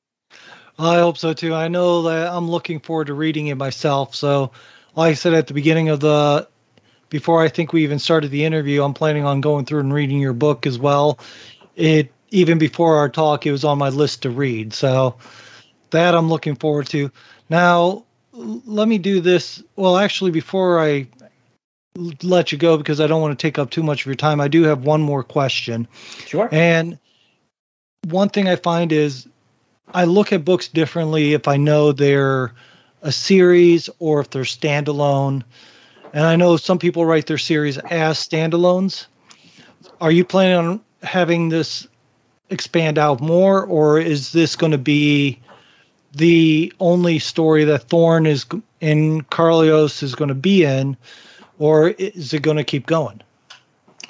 I 0.80 1.00
hope 1.00 1.18
so 1.18 1.34
too. 1.34 1.56
I 1.56 1.68
know 1.68 2.04
that 2.04 2.32
I'm 2.32 2.50
looking 2.50 2.80
forward 2.80 3.08
to 3.08 3.14
reading 3.14 3.48
it 3.48 3.56
myself. 3.56 4.14
So, 4.14 4.52
like 4.96 5.12
I 5.12 5.14
said 5.16 5.34
at 5.34 5.48
the 5.48 5.54
beginning 5.54 5.90
of 5.90 6.00
the 6.00 6.48
before 7.10 7.42
I 7.42 7.48
think 7.48 7.74
we 7.74 7.84
even 7.84 8.00
started 8.00 8.32
the 8.32 8.46
interview, 8.46 8.84
I'm 8.84 8.94
planning 8.94 9.26
on 9.26 9.42
going 9.42 9.66
through 9.66 9.80
and 9.82 9.94
reading 9.94 10.20
your 10.20 10.34
book 10.34 10.68
as 10.68 10.78
well. 10.78 11.20
It 11.76 12.12
even 12.30 12.58
before 12.58 12.98
our 12.98 13.10
talk, 13.10 13.46
it 13.46 13.52
was 13.52 13.64
on 13.64 13.78
my 13.78 13.90
list 13.90 14.24
to 14.24 14.30
read. 14.30 14.74
So 14.74 15.16
that 15.92 16.16
I'm 16.16 16.30
looking 16.30 16.56
forward 16.56 16.88
to. 16.88 17.12
Now, 17.50 18.06
let 18.34 18.88
me 18.88 18.98
do 18.98 19.22
this. 19.22 19.64
Well, 19.76 19.98
actually, 19.98 20.32
before 20.32 20.80
I 20.80 21.08
let 22.22 22.52
you 22.52 22.58
go, 22.58 22.78
because 22.78 23.02
I 23.02 23.08
don't 23.08 23.22
want 23.22 23.38
to 23.38 23.42
take 23.42 23.58
up 23.58 23.70
too 23.70 23.84
much 23.84 24.02
of 24.02 24.06
your 24.06 24.16
time, 24.16 24.40
I 24.40 24.48
do 24.48 24.64
have 24.64 24.84
one 24.84 25.02
more 25.02 25.24
question. 25.24 25.88
Sure. 26.26 26.48
And 26.52 27.00
one 28.10 28.30
thing 28.30 28.48
I 28.48 28.56
find 28.56 28.92
is 28.92 29.28
I 29.94 30.06
look 30.06 30.32
at 30.32 30.46
books 30.46 30.68
differently 30.68 31.34
if 31.34 31.48
I 31.48 31.58
know 31.58 31.92
they're 31.92 32.54
a 33.02 33.12
series 33.12 33.90
or 34.00 34.20
if 34.20 34.30
they're 34.30 34.44
standalone. 34.44 35.44
And 36.14 36.26
I 36.26 36.36
know 36.36 36.58
some 36.58 36.80
people 36.80 37.06
write 37.06 37.26
their 37.26 37.38
series 37.38 37.78
as 37.78 38.18
standalones. 38.18 39.08
Are 40.00 40.12
you 40.12 40.26
planning 40.26 40.58
on 40.58 40.82
having 41.02 41.50
this 41.50 41.88
expand 42.50 42.98
out 42.98 43.20
more, 43.20 43.66
or 43.66 44.00
is 44.00 44.32
this 44.32 44.56
going 44.56 44.72
to 44.72 44.78
be 44.78 45.40
the 46.18 46.74
only 46.80 47.20
story 47.20 47.64
that 47.66 47.84
Thorn 47.84 48.26
is 48.26 48.46
in 48.82 49.22
Carlios 49.24 50.04
is 50.04 50.16
going 50.16 50.30
to 50.30 50.36
be 50.36 50.64
in, 50.64 50.98
or 51.60 51.90
is 51.90 52.34
it 52.34 52.42
going 52.42 52.58
to 52.58 52.64
keep 52.64 52.86
going? 52.86 53.22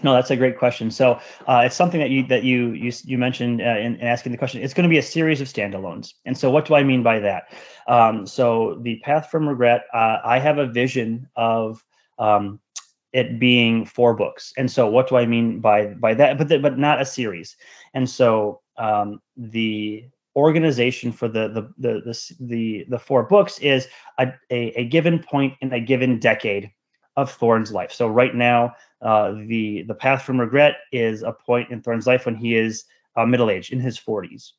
No, 0.04 0.14
that's 0.14 0.30
a 0.30 0.36
great 0.36 0.60
question. 0.60 0.92
So 0.92 1.20
uh, 1.48 1.64
it's 1.66 1.76
something 1.76 2.00
that 2.00 2.10
you 2.10 2.28
that 2.28 2.44
you 2.44 2.72
you, 2.72 2.92
you 3.04 3.18
mentioned 3.18 3.62
uh, 3.62 3.78
in, 3.80 3.96
in, 3.96 4.02
asking 4.02 4.32
the 4.32 4.38
question. 4.38 4.62
It's 4.62 4.74
going 4.74 4.84
to 4.84 4.90
be 4.90 5.00
a 5.00 5.04
series 5.04 5.42
of 5.42 5.48
standalones. 5.48 6.14
And 6.26 6.38
so, 6.38 6.52
what 6.52 6.66
do 6.66 6.76
I 6.76 6.84
mean 6.84 7.02
by 7.02 7.20
that? 7.20 7.52
Um, 7.88 8.28
so 8.28 8.78
the 8.82 9.00
path 9.00 9.30
from 9.32 9.50
regret. 9.50 9.86
Uh, 9.94 10.20
I 10.24 10.40
have 10.40 10.60
a 10.60 10.68
vision 10.68 11.28
of 11.36 11.84
um, 12.20 12.60
it 13.12 13.40
being 13.40 13.86
four 13.86 14.14
books. 14.14 14.54
And 14.58 14.70
so, 14.70 14.88
what 14.88 15.10
do 15.10 15.18
I 15.18 15.26
mean 15.26 15.62
by 15.62 15.88
by 15.88 16.14
that? 16.14 16.38
But 16.38 16.50
the, 16.50 16.60
but 16.60 16.78
not 16.78 17.02
a 17.02 17.06
series. 17.06 17.56
And 17.94 18.08
so 18.08 18.62
um, 18.78 19.22
the 19.36 20.06
organization 20.38 21.12
for 21.12 21.28
the 21.28 21.50
the 21.50 21.62
the 21.80 22.02
the, 22.06 22.36
the, 22.40 22.86
the 22.90 23.00
four 23.00 23.24
books 23.24 23.58
is 23.60 23.88
a, 24.20 24.32
a, 24.52 24.80
a, 24.80 24.86
given 24.86 25.18
point 25.20 25.56
in 25.62 25.74
a 25.74 25.80
given 25.80 26.20
decade 26.20 26.72
of 27.18 27.32
Thorn's 27.32 27.72
life. 27.74 27.92
So 27.92 28.08
right 28.08 28.36
now, 28.36 28.76
uh, 29.02 29.32
the 29.48 29.82
the 29.82 29.96
path 29.96 30.22
from 30.22 30.40
regret 30.40 30.76
is 30.92 31.24
a 31.24 31.34
point 31.34 31.72
in 31.72 31.82
Thorn's 31.82 32.06
life 32.06 32.26
when 32.26 32.36
he 32.36 32.56
is 32.56 32.86
uh, 33.16 33.26
middle 33.26 33.50
aged 33.50 33.74
in 33.74 33.80
his 33.80 34.00
40s. 34.00 34.52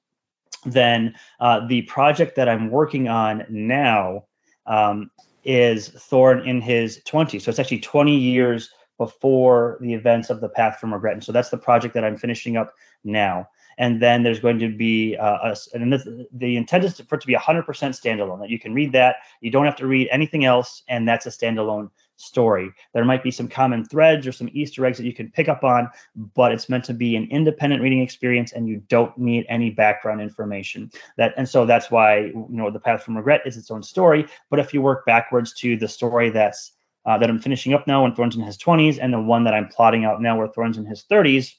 Then 0.66 1.14
uh, 1.38 1.66
the 1.68 1.82
project 1.82 2.34
that 2.34 2.48
I'm 2.48 2.70
working 2.70 3.08
on 3.08 3.46
now 3.48 4.24
um, 4.66 5.10
is 5.44 5.88
Thorn 5.88 6.40
in 6.46 6.60
his 6.60 7.00
20s. 7.06 7.42
So 7.42 7.50
it's 7.50 7.60
actually 7.60 7.80
20 7.80 8.16
years 8.16 8.70
before 8.98 9.78
the 9.80 9.94
events 9.94 10.28
of 10.28 10.40
the 10.40 10.48
Path 10.48 10.78
from 10.80 10.92
Regret. 10.92 11.14
And 11.14 11.22
so 11.22 11.30
that's 11.30 11.50
the 11.50 11.56
project 11.56 11.94
that 11.94 12.04
I'm 12.04 12.16
finishing 12.16 12.56
up 12.56 12.74
now. 13.04 13.48
And 13.78 14.02
then 14.02 14.22
there's 14.22 14.40
going 14.40 14.58
to 14.58 14.68
be 14.68 15.16
uh, 15.16 15.54
a, 15.54 15.56
and 15.72 15.92
this, 15.92 16.06
the 16.32 16.56
intent 16.56 16.84
is 16.84 17.00
for 17.00 17.14
it 17.14 17.20
to 17.20 17.26
be 17.26 17.34
100% 17.34 17.64
standalone. 17.64 18.40
That 18.40 18.50
you 18.50 18.58
can 18.58 18.74
read 18.74 18.92
that, 18.92 19.16
you 19.40 19.50
don't 19.50 19.64
have 19.64 19.76
to 19.76 19.86
read 19.86 20.08
anything 20.10 20.44
else, 20.44 20.82
and 20.88 21.08
that's 21.08 21.26
a 21.26 21.30
standalone 21.30 21.90
story. 22.16 22.70
There 22.92 23.04
might 23.04 23.22
be 23.22 23.30
some 23.30 23.48
common 23.48 23.84
threads 23.84 24.26
or 24.26 24.32
some 24.32 24.50
Easter 24.52 24.84
eggs 24.84 24.98
that 24.98 25.06
you 25.06 25.14
can 25.14 25.30
pick 25.30 25.48
up 25.48 25.64
on, 25.64 25.88
but 26.34 26.52
it's 26.52 26.68
meant 26.68 26.84
to 26.84 26.94
be 26.94 27.16
an 27.16 27.28
independent 27.30 27.80
reading 27.80 28.02
experience, 28.02 28.52
and 28.52 28.68
you 28.68 28.82
don't 28.88 29.16
need 29.16 29.46
any 29.48 29.70
background 29.70 30.20
information. 30.20 30.90
That 31.16 31.34
and 31.36 31.48
so 31.48 31.64
that's 31.64 31.90
why 31.90 32.18
you 32.18 32.46
know 32.50 32.70
the 32.70 32.80
Path 32.80 33.04
from 33.04 33.16
Regret 33.16 33.42
is 33.46 33.56
its 33.56 33.70
own 33.70 33.82
story. 33.82 34.26
But 34.50 34.58
if 34.58 34.74
you 34.74 34.82
work 34.82 35.06
backwards 35.06 35.52
to 35.54 35.76
the 35.76 35.88
story 35.88 36.30
that's 36.30 36.72
uh, 37.06 37.16
that 37.16 37.30
I'm 37.30 37.38
finishing 37.38 37.72
up 37.72 37.86
now 37.86 38.02
when 38.02 38.14
Thorn's 38.14 38.36
in 38.36 38.42
his 38.42 38.58
20s, 38.58 38.98
and 39.00 39.12
the 39.12 39.20
one 39.20 39.44
that 39.44 39.54
I'm 39.54 39.68
plotting 39.68 40.04
out 40.04 40.20
now 40.20 40.36
where 40.36 40.48
Thorn's 40.48 40.76
in 40.76 40.84
his 40.84 41.04
30s, 41.10 41.54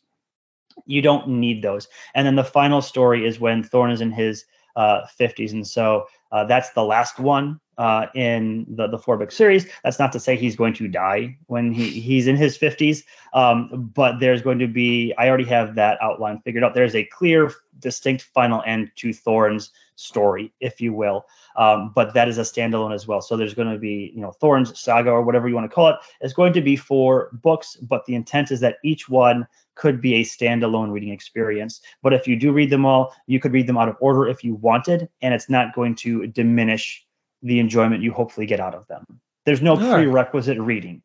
you 0.85 1.01
don't 1.01 1.27
need 1.27 1.61
those. 1.61 1.87
And 2.15 2.25
then 2.25 2.35
the 2.35 2.43
final 2.43 2.81
story 2.81 3.25
is 3.25 3.39
when 3.39 3.63
Thorn 3.63 3.91
is 3.91 4.01
in 4.01 4.11
his 4.11 4.45
uh, 4.75 5.01
50s, 5.19 5.51
and 5.51 5.67
so 5.67 6.05
uh, 6.31 6.45
that's 6.45 6.71
the 6.71 6.83
last 6.83 7.19
one 7.19 7.59
uh, 7.79 8.07
in 8.13 8.65
the 8.69 8.87
the 8.87 8.99
four 8.99 9.17
book 9.17 9.31
series. 9.31 9.65
That's 9.83 9.97
not 9.97 10.11
to 10.11 10.19
say 10.19 10.35
he's 10.35 10.57
going 10.57 10.73
to 10.75 10.87
die 10.87 11.37
when 11.47 11.71
he 11.71 11.89
he's 11.89 12.27
in 12.27 12.35
his 12.35 12.57
50s, 12.57 13.03
um, 13.33 13.89
but 13.95 14.19
there's 14.19 14.41
going 14.41 14.59
to 14.59 14.67
be. 14.67 15.13
I 15.17 15.29
already 15.29 15.45
have 15.45 15.75
that 15.75 15.97
outline 16.01 16.41
figured 16.41 16.63
out. 16.63 16.75
There's 16.75 16.95
a 16.95 17.05
clear, 17.05 17.51
distinct 17.79 18.23
final 18.23 18.61
end 18.65 18.91
to 18.97 19.13
Thorn's 19.13 19.71
story, 19.95 20.53
if 20.59 20.81
you 20.81 20.93
will. 20.93 21.25
Um, 21.55 21.93
but 21.95 22.13
that 22.13 22.27
is 22.27 22.37
a 22.37 22.41
standalone 22.41 22.93
as 22.93 23.07
well. 23.07 23.21
So 23.21 23.37
there's 23.37 23.53
going 23.53 23.71
to 23.71 23.79
be, 23.79 24.11
you 24.13 24.21
know, 24.21 24.31
Thorn's 24.31 24.77
saga 24.77 25.09
or 25.09 25.21
whatever 25.21 25.47
you 25.47 25.55
want 25.55 25.69
to 25.69 25.73
call 25.73 25.89
it 25.89 25.95
is 26.21 26.33
going 26.33 26.53
to 26.53 26.61
be 26.61 26.75
four 26.75 27.29
books, 27.41 27.77
but 27.77 28.05
the 28.05 28.15
intent 28.15 28.51
is 28.51 28.59
that 28.59 28.77
each 28.83 29.09
one 29.09 29.47
could 29.75 30.01
be 30.01 30.15
a 30.15 30.23
standalone 30.23 30.91
reading 30.91 31.09
experience. 31.09 31.79
But 32.01 32.13
if 32.13 32.27
you 32.27 32.35
do 32.35 32.51
read 32.51 32.69
them 32.69 32.85
all, 32.85 33.13
you 33.27 33.39
could 33.39 33.53
read 33.53 33.67
them 33.67 33.77
out 33.77 33.87
of 33.87 33.95
order 34.01 34.27
if 34.27 34.43
you 34.43 34.55
wanted, 34.55 35.07
and 35.21 35.33
it's 35.33 35.49
not 35.49 35.73
going 35.73 35.95
to 35.95 36.27
diminish 36.27 37.05
the 37.41 37.59
enjoyment 37.59 38.03
you 38.03 38.11
hopefully 38.11 38.45
get 38.45 38.59
out 38.59 38.75
of 38.75 38.87
them. 38.87 39.05
There's 39.45 39.61
no 39.61 39.71
all 39.71 39.93
prerequisite 39.93 40.57
right. 40.57 40.65
reading. 40.65 41.01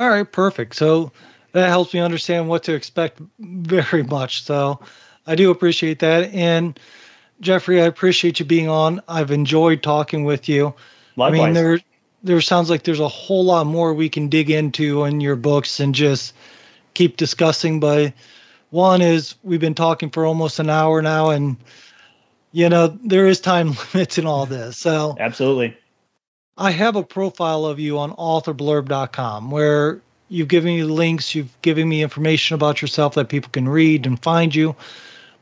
All 0.00 0.08
right, 0.08 0.30
perfect. 0.30 0.76
So 0.76 1.12
that 1.52 1.68
helps 1.68 1.94
me 1.94 2.00
understand 2.00 2.48
what 2.48 2.64
to 2.64 2.74
expect 2.74 3.20
very 3.38 4.02
much. 4.04 4.42
So 4.42 4.80
I 5.26 5.34
do 5.34 5.50
appreciate 5.50 6.00
that. 6.00 6.32
And 6.34 6.78
Jeffery, 7.40 7.80
I 7.80 7.86
appreciate 7.86 8.40
you 8.40 8.46
being 8.46 8.68
on. 8.68 9.02
I've 9.08 9.30
enjoyed 9.30 9.82
talking 9.82 10.24
with 10.24 10.48
you. 10.48 10.74
Likewise. 11.16 11.40
I 11.40 11.44
mean, 11.44 11.54
there 11.54 11.78
there 12.22 12.40
sounds 12.40 12.68
like 12.68 12.82
there's 12.82 13.00
a 13.00 13.08
whole 13.08 13.44
lot 13.44 13.66
more 13.66 13.94
we 13.94 14.08
can 14.08 14.28
dig 14.28 14.50
into 14.50 15.04
in 15.04 15.20
your 15.20 15.36
books 15.36 15.78
and 15.80 15.94
just 15.94 16.34
keep 16.94 17.16
discussing. 17.16 17.78
But 17.80 18.12
one 18.70 19.02
is 19.02 19.36
we've 19.42 19.60
been 19.60 19.74
talking 19.74 20.10
for 20.10 20.26
almost 20.26 20.58
an 20.58 20.70
hour 20.70 21.00
now, 21.00 21.30
and 21.30 21.56
you 22.52 22.68
know 22.68 22.98
there 23.04 23.26
is 23.26 23.40
time 23.40 23.76
limits 23.94 24.18
in 24.18 24.26
all 24.26 24.46
this. 24.46 24.76
So 24.76 25.16
absolutely, 25.18 25.76
I 26.56 26.70
have 26.70 26.96
a 26.96 27.02
profile 27.02 27.66
of 27.66 27.78
you 27.78 27.98
on 27.98 28.12
authorblurb.com 28.12 29.50
where 29.50 30.00
you've 30.28 30.48
given 30.48 30.74
me 30.74 30.82
links, 30.82 31.34
you've 31.34 31.60
given 31.62 31.88
me 31.88 32.02
information 32.02 32.54
about 32.54 32.82
yourself 32.82 33.14
that 33.14 33.28
people 33.28 33.50
can 33.50 33.68
read 33.68 34.06
and 34.06 34.20
find 34.20 34.54
you. 34.54 34.76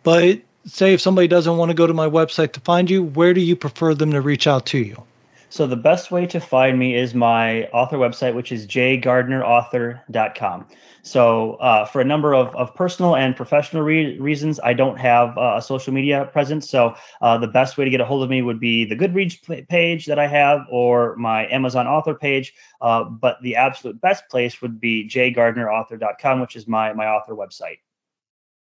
But 0.02 0.40
say 0.66 0.94
if 0.94 1.00
somebody 1.00 1.28
doesn't 1.28 1.56
want 1.56 1.70
to 1.70 1.74
go 1.74 1.86
to 1.86 1.94
my 1.94 2.08
website 2.08 2.52
to 2.52 2.60
find 2.60 2.90
you, 2.90 3.02
where 3.02 3.34
do 3.34 3.40
you 3.40 3.56
prefer 3.56 3.94
them 3.94 4.12
to 4.12 4.20
reach 4.20 4.46
out 4.46 4.66
to 4.66 4.78
you? 4.78 5.02
So 5.48 5.66
the 5.66 5.76
best 5.76 6.10
way 6.10 6.26
to 6.26 6.40
find 6.40 6.78
me 6.78 6.96
is 6.96 7.14
my 7.14 7.64
author 7.66 7.96
website, 7.96 8.34
which 8.34 8.52
is 8.52 8.66
jgardnerauthor.com. 8.66 10.66
So 11.06 11.54
uh, 11.54 11.84
for 11.84 12.00
a 12.00 12.04
number 12.04 12.34
of, 12.34 12.54
of 12.56 12.74
personal 12.74 13.14
and 13.14 13.36
professional 13.36 13.84
re- 13.84 14.18
reasons, 14.18 14.58
I 14.58 14.72
don't 14.72 14.98
have 14.98 15.38
uh, 15.38 15.54
a 15.58 15.62
social 15.62 15.94
media 15.94 16.28
presence. 16.32 16.68
So 16.68 16.96
uh, 17.20 17.38
the 17.38 17.46
best 17.46 17.78
way 17.78 17.84
to 17.84 17.90
get 17.90 18.00
a 18.00 18.04
hold 18.04 18.24
of 18.24 18.28
me 18.28 18.42
would 18.42 18.58
be 18.58 18.84
the 18.84 18.96
Goodreads 18.96 19.68
page 19.68 20.06
that 20.06 20.18
I 20.18 20.26
have 20.26 20.66
or 20.68 21.14
my 21.14 21.46
Amazon 21.46 21.86
author 21.86 22.14
page. 22.14 22.54
Uh, 22.80 23.04
but 23.04 23.40
the 23.40 23.54
absolute 23.54 24.00
best 24.00 24.28
place 24.28 24.60
would 24.60 24.80
be 24.80 25.08
jgardnerauthor.com, 25.08 26.40
which 26.40 26.56
is 26.56 26.66
my, 26.66 26.92
my 26.92 27.06
author 27.06 27.34
website. 27.34 27.78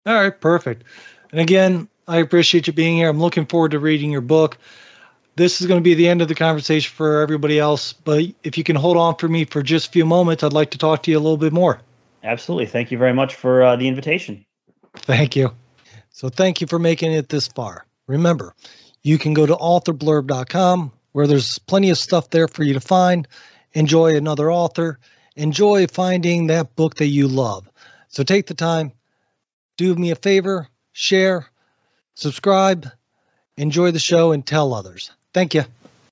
All 0.04 0.14
right, 0.14 0.38
perfect. 0.38 0.82
And 1.30 1.40
again, 1.40 1.88
I 2.08 2.18
appreciate 2.18 2.66
you 2.66 2.72
being 2.72 2.96
here. 2.96 3.08
I'm 3.08 3.20
looking 3.20 3.46
forward 3.46 3.70
to 3.70 3.78
reading 3.78 4.10
your 4.10 4.20
book. 4.20 4.58
This 5.36 5.60
is 5.60 5.68
going 5.68 5.78
to 5.78 5.84
be 5.84 5.94
the 5.94 6.08
end 6.08 6.22
of 6.22 6.28
the 6.28 6.34
conversation 6.34 6.92
for 6.92 7.22
everybody 7.22 7.60
else, 7.60 7.92
but 7.92 8.24
if 8.42 8.58
you 8.58 8.64
can 8.64 8.76
hold 8.76 8.96
on 8.96 9.14
for 9.14 9.28
me 9.28 9.44
for 9.44 9.62
just 9.62 9.88
a 9.88 9.90
few 9.92 10.04
moments, 10.04 10.42
I'd 10.42 10.52
like 10.52 10.72
to 10.72 10.78
talk 10.78 11.04
to 11.04 11.10
you 11.12 11.18
a 11.18 11.20
little 11.20 11.38
bit 11.38 11.52
more. 11.52 11.80
Absolutely. 12.22 12.66
Thank 12.66 12.90
you 12.90 12.98
very 12.98 13.12
much 13.12 13.34
for 13.34 13.62
uh, 13.62 13.76
the 13.76 13.88
invitation. 13.88 14.44
Thank 14.96 15.36
you. 15.36 15.52
So, 16.10 16.28
thank 16.28 16.60
you 16.60 16.66
for 16.66 16.78
making 16.78 17.12
it 17.12 17.28
this 17.28 17.48
far. 17.48 17.86
Remember, 18.06 18.54
you 19.02 19.18
can 19.18 19.34
go 19.34 19.46
to 19.46 19.54
authorblurb.com 19.54 20.92
where 21.12 21.26
there's 21.26 21.58
plenty 21.58 21.90
of 21.90 21.98
stuff 21.98 22.30
there 22.30 22.48
for 22.48 22.62
you 22.62 22.74
to 22.74 22.80
find. 22.80 23.26
Enjoy 23.72 24.16
another 24.16 24.52
author. 24.52 24.98
Enjoy 25.36 25.86
finding 25.86 26.48
that 26.48 26.76
book 26.76 26.96
that 26.96 27.06
you 27.06 27.28
love. 27.28 27.68
So, 28.08 28.22
take 28.22 28.46
the 28.46 28.54
time, 28.54 28.92
do 29.78 29.94
me 29.94 30.10
a 30.10 30.16
favor, 30.16 30.68
share, 30.92 31.46
subscribe, 32.14 32.88
enjoy 33.56 33.90
the 33.90 33.98
show, 33.98 34.32
and 34.32 34.46
tell 34.46 34.74
others. 34.74 35.10
Thank 35.32 35.54
you. 35.54 35.64